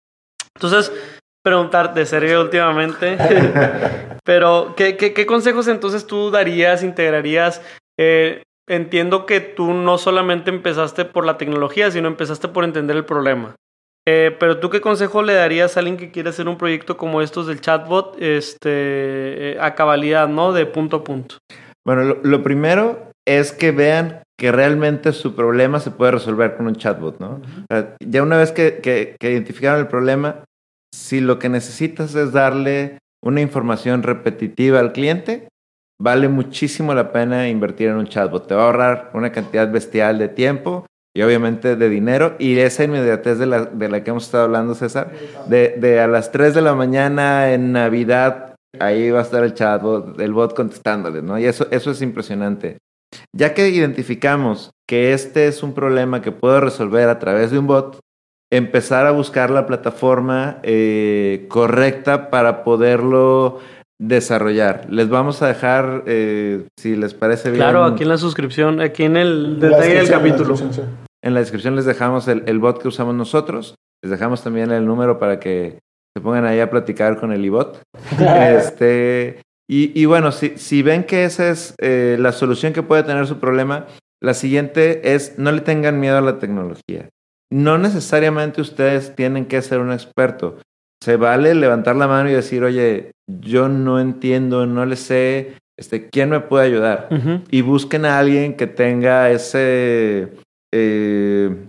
Entonces, 0.56 0.92
preguntar 1.44 1.94
de 1.94 2.06
serio 2.06 2.42
últimamente. 2.42 3.18
Pero, 4.24 4.74
¿qué, 4.76 4.96
¿qué, 4.98 5.26
consejos 5.26 5.68
entonces 5.68 6.06
tú 6.06 6.30
darías, 6.30 6.84
integrarías? 6.84 7.62
Eh, 8.00 8.44
entiendo 8.70 9.26
que 9.26 9.40
tú 9.40 9.74
no 9.74 9.98
solamente 9.98 10.50
empezaste 10.52 11.06
por 11.06 11.26
la 11.26 11.38
tecnología, 11.38 11.90
sino 11.90 12.08
empezaste 12.08 12.48
por 12.48 12.64
entender 12.64 12.96
el 12.96 13.06
problema. 13.06 13.56
Eh, 14.08 14.36
pero 14.40 14.60
tú 14.60 14.70
qué 14.70 14.82
consejo 14.82 15.22
le 15.22 15.34
darías 15.34 15.76
a 15.76 15.82
alguien 15.82 15.98
que 15.98 16.10
quiere 16.10 16.30
hacer 16.30 16.48
un 16.48 16.58
proyecto 16.58 16.98
como 16.98 17.22
estos 17.22 17.46
del 17.46 17.62
chatbot 17.62 18.16
este, 18.20 18.70
eh, 18.72 19.58
a 19.60 19.76
cabalidad, 19.76 20.28
¿no? 20.28 20.54
De 20.54 20.66
punto 20.66 20.98
a 20.98 21.04
punto. 21.04 21.36
Bueno, 21.86 22.18
lo, 22.24 22.44
primero 22.44 23.12
es 23.28 23.52
que 23.52 23.72
vean 23.72 24.24
que 24.38 24.52
realmente 24.52 25.12
su 25.12 25.36
problema 25.36 25.80
se 25.80 25.92
puede 25.92 26.14
resolver 26.14 26.56
con 26.56 26.68
un 26.68 26.76
chatbot, 26.76 27.20
¿no? 27.20 27.42
ya 28.00 28.24
una 28.24 28.38
vez 28.38 28.52
que, 28.52 28.80
que, 28.82 29.16
identificaron 29.20 29.82
el 29.82 29.88
problema, 29.88 30.44
si 30.94 31.22
lo 31.22 31.40
que 31.40 31.50
necesitas 31.50 32.16
es 32.16 32.32
darle 32.32 32.98
una 33.24 33.42
información 33.42 34.04
repetitiva 34.04 34.80
al 34.80 34.94
cliente, 34.94 35.50
vale 36.02 36.30
muchísimo 36.30 36.94
la 36.94 37.12
pena 37.12 37.50
invertir 37.50 37.90
en 37.90 37.98
un 37.98 38.08
chatbot. 38.08 38.48
Te 38.48 38.56
va 38.56 38.64
a 38.64 38.66
ahorrar 38.68 39.12
una 39.14 39.32
cantidad 39.32 39.70
bestial 39.72 40.18
de 40.18 40.30
tiempo 40.30 40.86
y 41.16 41.22
obviamente 41.22 41.76
de 41.76 41.90
dinero 41.90 42.36
y 42.40 42.58
esa 42.60 42.84
inmediatez 42.84 43.40
de 43.40 43.46
la, 43.46 43.66
de 43.66 44.04
que 44.04 44.10
hemos 44.10 44.26
estado 44.26 44.46
hablando, 44.46 44.76
César, 44.76 45.12
de, 45.48 45.76
de, 45.78 46.00
a 46.00 46.08
las 46.08 46.32
3 46.32 46.54
de 46.54 46.62
la 46.62 46.76
mañana 46.76 47.52
en 47.52 47.72
Navidad, 47.72 48.56
ahí 48.80 49.10
va 49.12 49.20
a 49.20 49.24
estar 49.24 49.44
el 49.44 49.54
chatbot, 49.54 50.20
el 50.20 50.34
bot 50.34 50.56
contestándole, 50.56 51.22
¿no? 51.22 51.38
Y 51.40 51.46
eso, 51.46 51.68
eso 51.72 51.92
es 51.92 52.02
impresionante. 52.02 52.78
Ya 53.36 53.54
que 53.54 53.70
identificamos 53.70 54.72
que 54.88 55.14
este 55.14 55.48
es 55.48 55.64
un 55.64 55.74
problema 55.74 56.22
que 56.22 56.32
puedo 56.32 56.62
resolver 56.62 57.10
a 57.10 57.20
través 57.20 57.52
de 57.52 57.60
un 57.60 57.68
bot, 57.68 58.00
empezar 58.52 59.06
a 59.06 59.12
buscar 59.12 59.50
la 59.52 59.66
plataforma 59.66 60.60
eh, 60.64 61.46
correcta 61.50 62.30
para 62.30 62.64
poderlo 62.64 63.60
desarrollar. 64.00 64.88
Les 64.90 65.10
vamos 65.10 65.42
a 65.42 65.48
dejar, 65.48 66.04
eh, 66.08 66.66
si 66.80 66.96
les 66.96 67.14
parece 67.14 67.50
bien. 67.52 67.62
Claro, 67.62 67.84
aquí 67.84 68.04
en 68.04 68.10
la 68.10 68.18
suscripción, 68.18 68.82
aquí 68.82 69.04
en 69.04 69.18
el 69.18 69.60
detalle 69.60 69.96
del 69.96 70.10
capítulo. 70.10 70.56
En 71.22 71.34
la 71.34 71.42
descripción 71.42 71.76
les 71.76 71.86
dejamos 71.86 72.28
el, 72.28 72.60
bot 72.60 72.82
que 72.82 72.88
usamos 72.88 73.14
nosotros. 73.14 73.76
Les 74.02 74.10
dejamos 74.10 74.42
también 74.42 74.72
el 74.72 74.86
número 74.86 75.20
para 75.20 75.40
que 75.40 75.80
se 76.16 76.22
pongan 76.24 76.46
ahí 76.46 76.62
a 76.62 76.70
platicar 76.70 77.20
con 77.20 77.34
el 77.34 77.44
iBot. 77.44 77.82
este, 78.20 79.42
y, 79.70 80.06
bueno, 80.06 80.32
si, 80.32 80.58
si, 80.58 80.82
ven 80.82 81.04
que 81.04 81.26
esa 81.26 81.50
es 81.50 81.76
eh, 81.80 82.18
la 82.20 82.32
solución 82.32 82.74
que 82.74 82.82
puede 82.82 83.04
tener 83.04 83.28
su 83.28 83.38
problema, 83.38 83.86
la 84.22 84.34
siguiente 84.34 85.14
es 85.14 85.38
no 85.38 85.52
le 85.52 85.62
tengan 85.62 86.00
miedo 86.00 86.18
a 86.18 86.22
la 86.22 86.40
tecnología. 86.40 87.10
No 87.52 87.78
necesariamente 87.78 88.62
ustedes 88.62 89.16
tienen 89.16 89.46
que 89.46 89.62
ser 89.62 89.80
un 89.80 89.92
experto 89.92 90.58
se 91.02 91.16
vale 91.16 91.56
levantar 91.56 91.96
la 91.96 92.08
mano 92.08 92.30
y 92.30 92.34
decir, 92.34 92.64
oye, 92.64 93.12
yo 93.28 93.70
no 93.70 94.00
entiendo, 94.00 94.66
no 94.66 94.86
le 94.86 94.96
sé, 94.96 95.56
este, 95.78 96.10
¿quién 96.10 96.30
me 96.30 96.42
puede 96.42 96.66
ayudar? 96.66 97.10
Y 97.50 97.62
busquen 97.62 98.06
a 98.06 98.20
alguien 98.20 98.56
que 98.58 98.68
tenga 98.68 99.32
ese, 99.32 100.34
eh, 100.74 101.68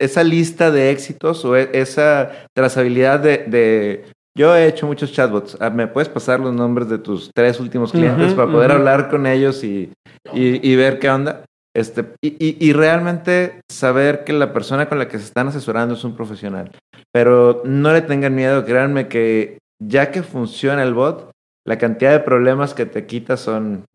esa 0.00 0.22
lista 0.22 0.70
de 0.70 0.90
éxitos 0.90 1.44
o 1.44 1.56
e, 1.56 1.70
esa 1.72 2.30
trazabilidad 2.54 3.18
de, 3.20 4.04
yo 4.36 4.54
he 4.54 4.68
hecho 4.68 4.86
muchos 4.86 5.12
chatbots. 5.12 5.56
Ah, 5.60 5.70
¿Me 5.70 5.88
puedes 5.88 6.08
pasar 6.08 6.38
los 6.38 6.54
nombres 6.54 6.88
de 6.88 6.98
tus 6.98 7.30
tres 7.34 7.58
últimos 7.58 7.90
clientes 7.90 8.34
para 8.34 8.50
poder 8.50 8.70
hablar 8.70 9.08
con 9.10 9.26
ellos 9.26 9.64
y, 9.64 9.90
y, 10.32 10.76
ver 10.76 11.00
qué 11.00 11.10
onda? 11.10 11.44
Este, 11.76 12.04
y, 12.22 12.36
y, 12.64 12.72
realmente 12.72 13.60
saber 13.68 14.22
que 14.22 14.32
la 14.32 14.52
persona 14.52 14.88
con 14.88 15.00
la 15.00 15.08
que 15.08 15.18
se 15.18 15.24
están 15.24 15.48
asesorando 15.48 15.94
es 15.94 16.04
un 16.04 16.14
profesional. 16.14 16.70
Pero 17.12 17.62
no 17.64 17.92
le 17.92 18.02
tengan 18.02 18.34
miedo, 18.34 18.64
créanme 18.64 19.08
que 19.08 19.58
ya 19.82 20.12
que 20.12 20.22
funciona 20.22 20.84
el 20.84 20.94
bot, 20.94 21.32
la 21.66 21.76
cantidad 21.78 22.12
de 22.12 22.20
problemas 22.20 22.74
que 22.74 22.86
te 22.86 23.06
quita 23.06 23.36
son 23.36 23.86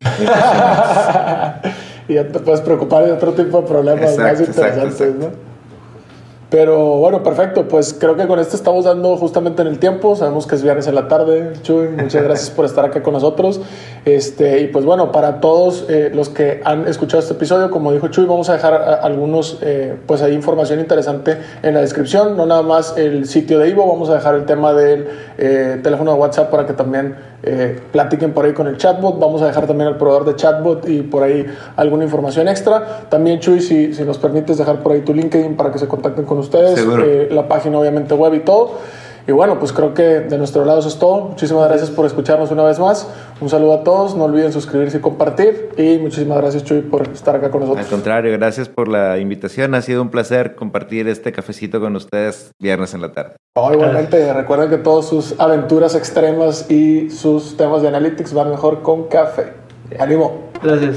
y 2.08 2.14
ya 2.14 2.28
te 2.28 2.38
puedes 2.40 2.60
preocupar 2.60 3.06
de 3.06 3.12
otro 3.12 3.32
tipo 3.32 3.62
de 3.62 3.68
problemas 3.68 4.18
más 4.18 4.40
interesantes, 4.40 5.14
¿no? 5.14 5.50
Pero 6.50 6.96
bueno, 6.96 7.22
perfecto. 7.22 7.68
Pues 7.68 7.94
creo 7.94 8.16
que 8.16 8.26
con 8.26 8.40
esto 8.40 8.56
estamos 8.56 8.84
dando 8.84 9.16
justamente 9.16 9.62
en 9.62 9.68
el 9.68 9.78
tiempo. 9.78 10.16
Sabemos 10.16 10.48
que 10.48 10.56
es 10.56 10.62
viernes 10.62 10.88
en 10.88 10.96
la 10.96 11.06
tarde. 11.06 11.52
Chuy, 11.62 11.88
muchas 11.88 12.22
gracias 12.24 12.50
por 12.50 12.64
estar 12.64 12.84
acá 12.84 13.02
con 13.02 13.14
nosotros. 13.14 13.60
Este, 14.04 14.60
y 14.60 14.66
pues 14.68 14.84
bueno, 14.84 15.12
para 15.12 15.40
todos 15.40 15.86
eh, 15.88 16.10
los 16.14 16.28
que 16.28 16.60
han 16.64 16.88
escuchado 16.88 17.20
este 17.20 17.34
episodio, 17.34 17.70
como 17.70 17.92
dijo 17.92 18.08
Chuy, 18.08 18.26
vamos 18.26 18.48
a 18.48 18.54
dejar 18.54 18.72
eh, 18.74 18.94
algunos, 19.02 19.58
eh, 19.62 19.96
pues 20.06 20.22
hay 20.22 20.32
información 20.32 20.80
interesante 20.80 21.36
en 21.62 21.74
la 21.74 21.80
descripción. 21.80 22.36
No 22.36 22.46
nada 22.46 22.62
más 22.62 22.96
el 22.96 23.26
sitio 23.26 23.58
de 23.58 23.68
Ivo, 23.68 23.86
vamos 23.86 24.08
a 24.10 24.14
dejar 24.14 24.34
el 24.34 24.46
tema 24.46 24.72
del 24.72 25.06
teléfono 25.82 26.12
de 26.12 26.18
WhatsApp 26.18 26.50
para 26.50 26.66
que 26.66 26.74
también 26.74 27.14
eh, 27.42 27.80
platiquen 27.90 28.34
por 28.34 28.44
ahí 28.44 28.52
con 28.52 28.66
el 28.66 28.76
chatbot. 28.76 29.18
Vamos 29.18 29.40
a 29.40 29.46
dejar 29.46 29.66
también 29.66 29.88
el 29.88 29.96
proveedor 29.96 30.26
de 30.26 30.36
chatbot 30.36 30.86
y 30.88 31.02
por 31.02 31.22
ahí 31.22 31.46
alguna 31.76 32.04
información 32.04 32.48
extra. 32.48 33.06
También, 33.08 33.40
Chuy, 33.40 33.60
si, 33.60 33.94
si 33.94 34.02
nos 34.02 34.18
permites 34.18 34.58
dejar 34.58 34.82
por 34.82 34.92
ahí 34.92 35.00
tu 35.00 35.14
LinkedIn 35.14 35.56
para 35.56 35.72
que 35.72 35.78
se 35.78 35.88
contacten 35.88 36.26
con 36.26 36.38
ustedes, 36.38 36.78
eh, 36.78 37.28
la 37.30 37.48
página 37.48 37.78
obviamente 37.78 38.14
web 38.14 38.34
y 38.34 38.40
todo. 38.40 38.72
Y 39.30 39.32
bueno, 39.32 39.60
pues 39.60 39.72
creo 39.72 39.94
que 39.94 40.02
de 40.02 40.38
nuestro 40.38 40.64
lado 40.64 40.80
eso 40.80 40.88
es 40.88 40.98
todo. 40.98 41.20
Muchísimas 41.26 41.68
gracias 41.68 41.88
por 41.88 42.04
escucharnos 42.04 42.50
una 42.50 42.64
vez 42.64 42.80
más. 42.80 43.06
Un 43.40 43.48
saludo 43.48 43.74
a 43.74 43.84
todos. 43.84 44.16
No 44.16 44.24
olviden 44.24 44.52
suscribirse 44.52 44.98
y 44.98 45.00
compartir. 45.00 45.68
Y 45.76 45.98
muchísimas 45.98 46.38
gracias, 46.38 46.64
Chuy, 46.64 46.80
por 46.80 47.06
estar 47.06 47.36
acá 47.36 47.48
con 47.48 47.60
nosotros. 47.60 47.86
Al 47.86 47.90
contrario, 47.92 48.32
gracias 48.32 48.68
por 48.68 48.88
la 48.88 49.18
invitación. 49.18 49.76
Ha 49.76 49.82
sido 49.82 50.02
un 50.02 50.10
placer 50.10 50.56
compartir 50.56 51.06
este 51.06 51.30
cafecito 51.30 51.78
con 51.78 51.94
ustedes 51.94 52.50
viernes 52.58 52.92
en 52.92 53.02
la 53.02 53.12
tarde. 53.12 53.36
Oh, 53.54 53.72
igualmente, 53.72 54.32
recuerden 54.32 54.68
que 54.68 54.78
todas 54.78 55.06
sus 55.06 55.38
aventuras 55.38 55.94
extremas 55.94 56.68
y 56.68 57.10
sus 57.10 57.56
temas 57.56 57.82
de 57.82 57.88
analytics 57.88 58.34
van 58.34 58.50
mejor 58.50 58.82
con 58.82 59.04
café. 59.04 59.52
¡Ánimo! 59.96 60.50
Gracias. 60.60 60.96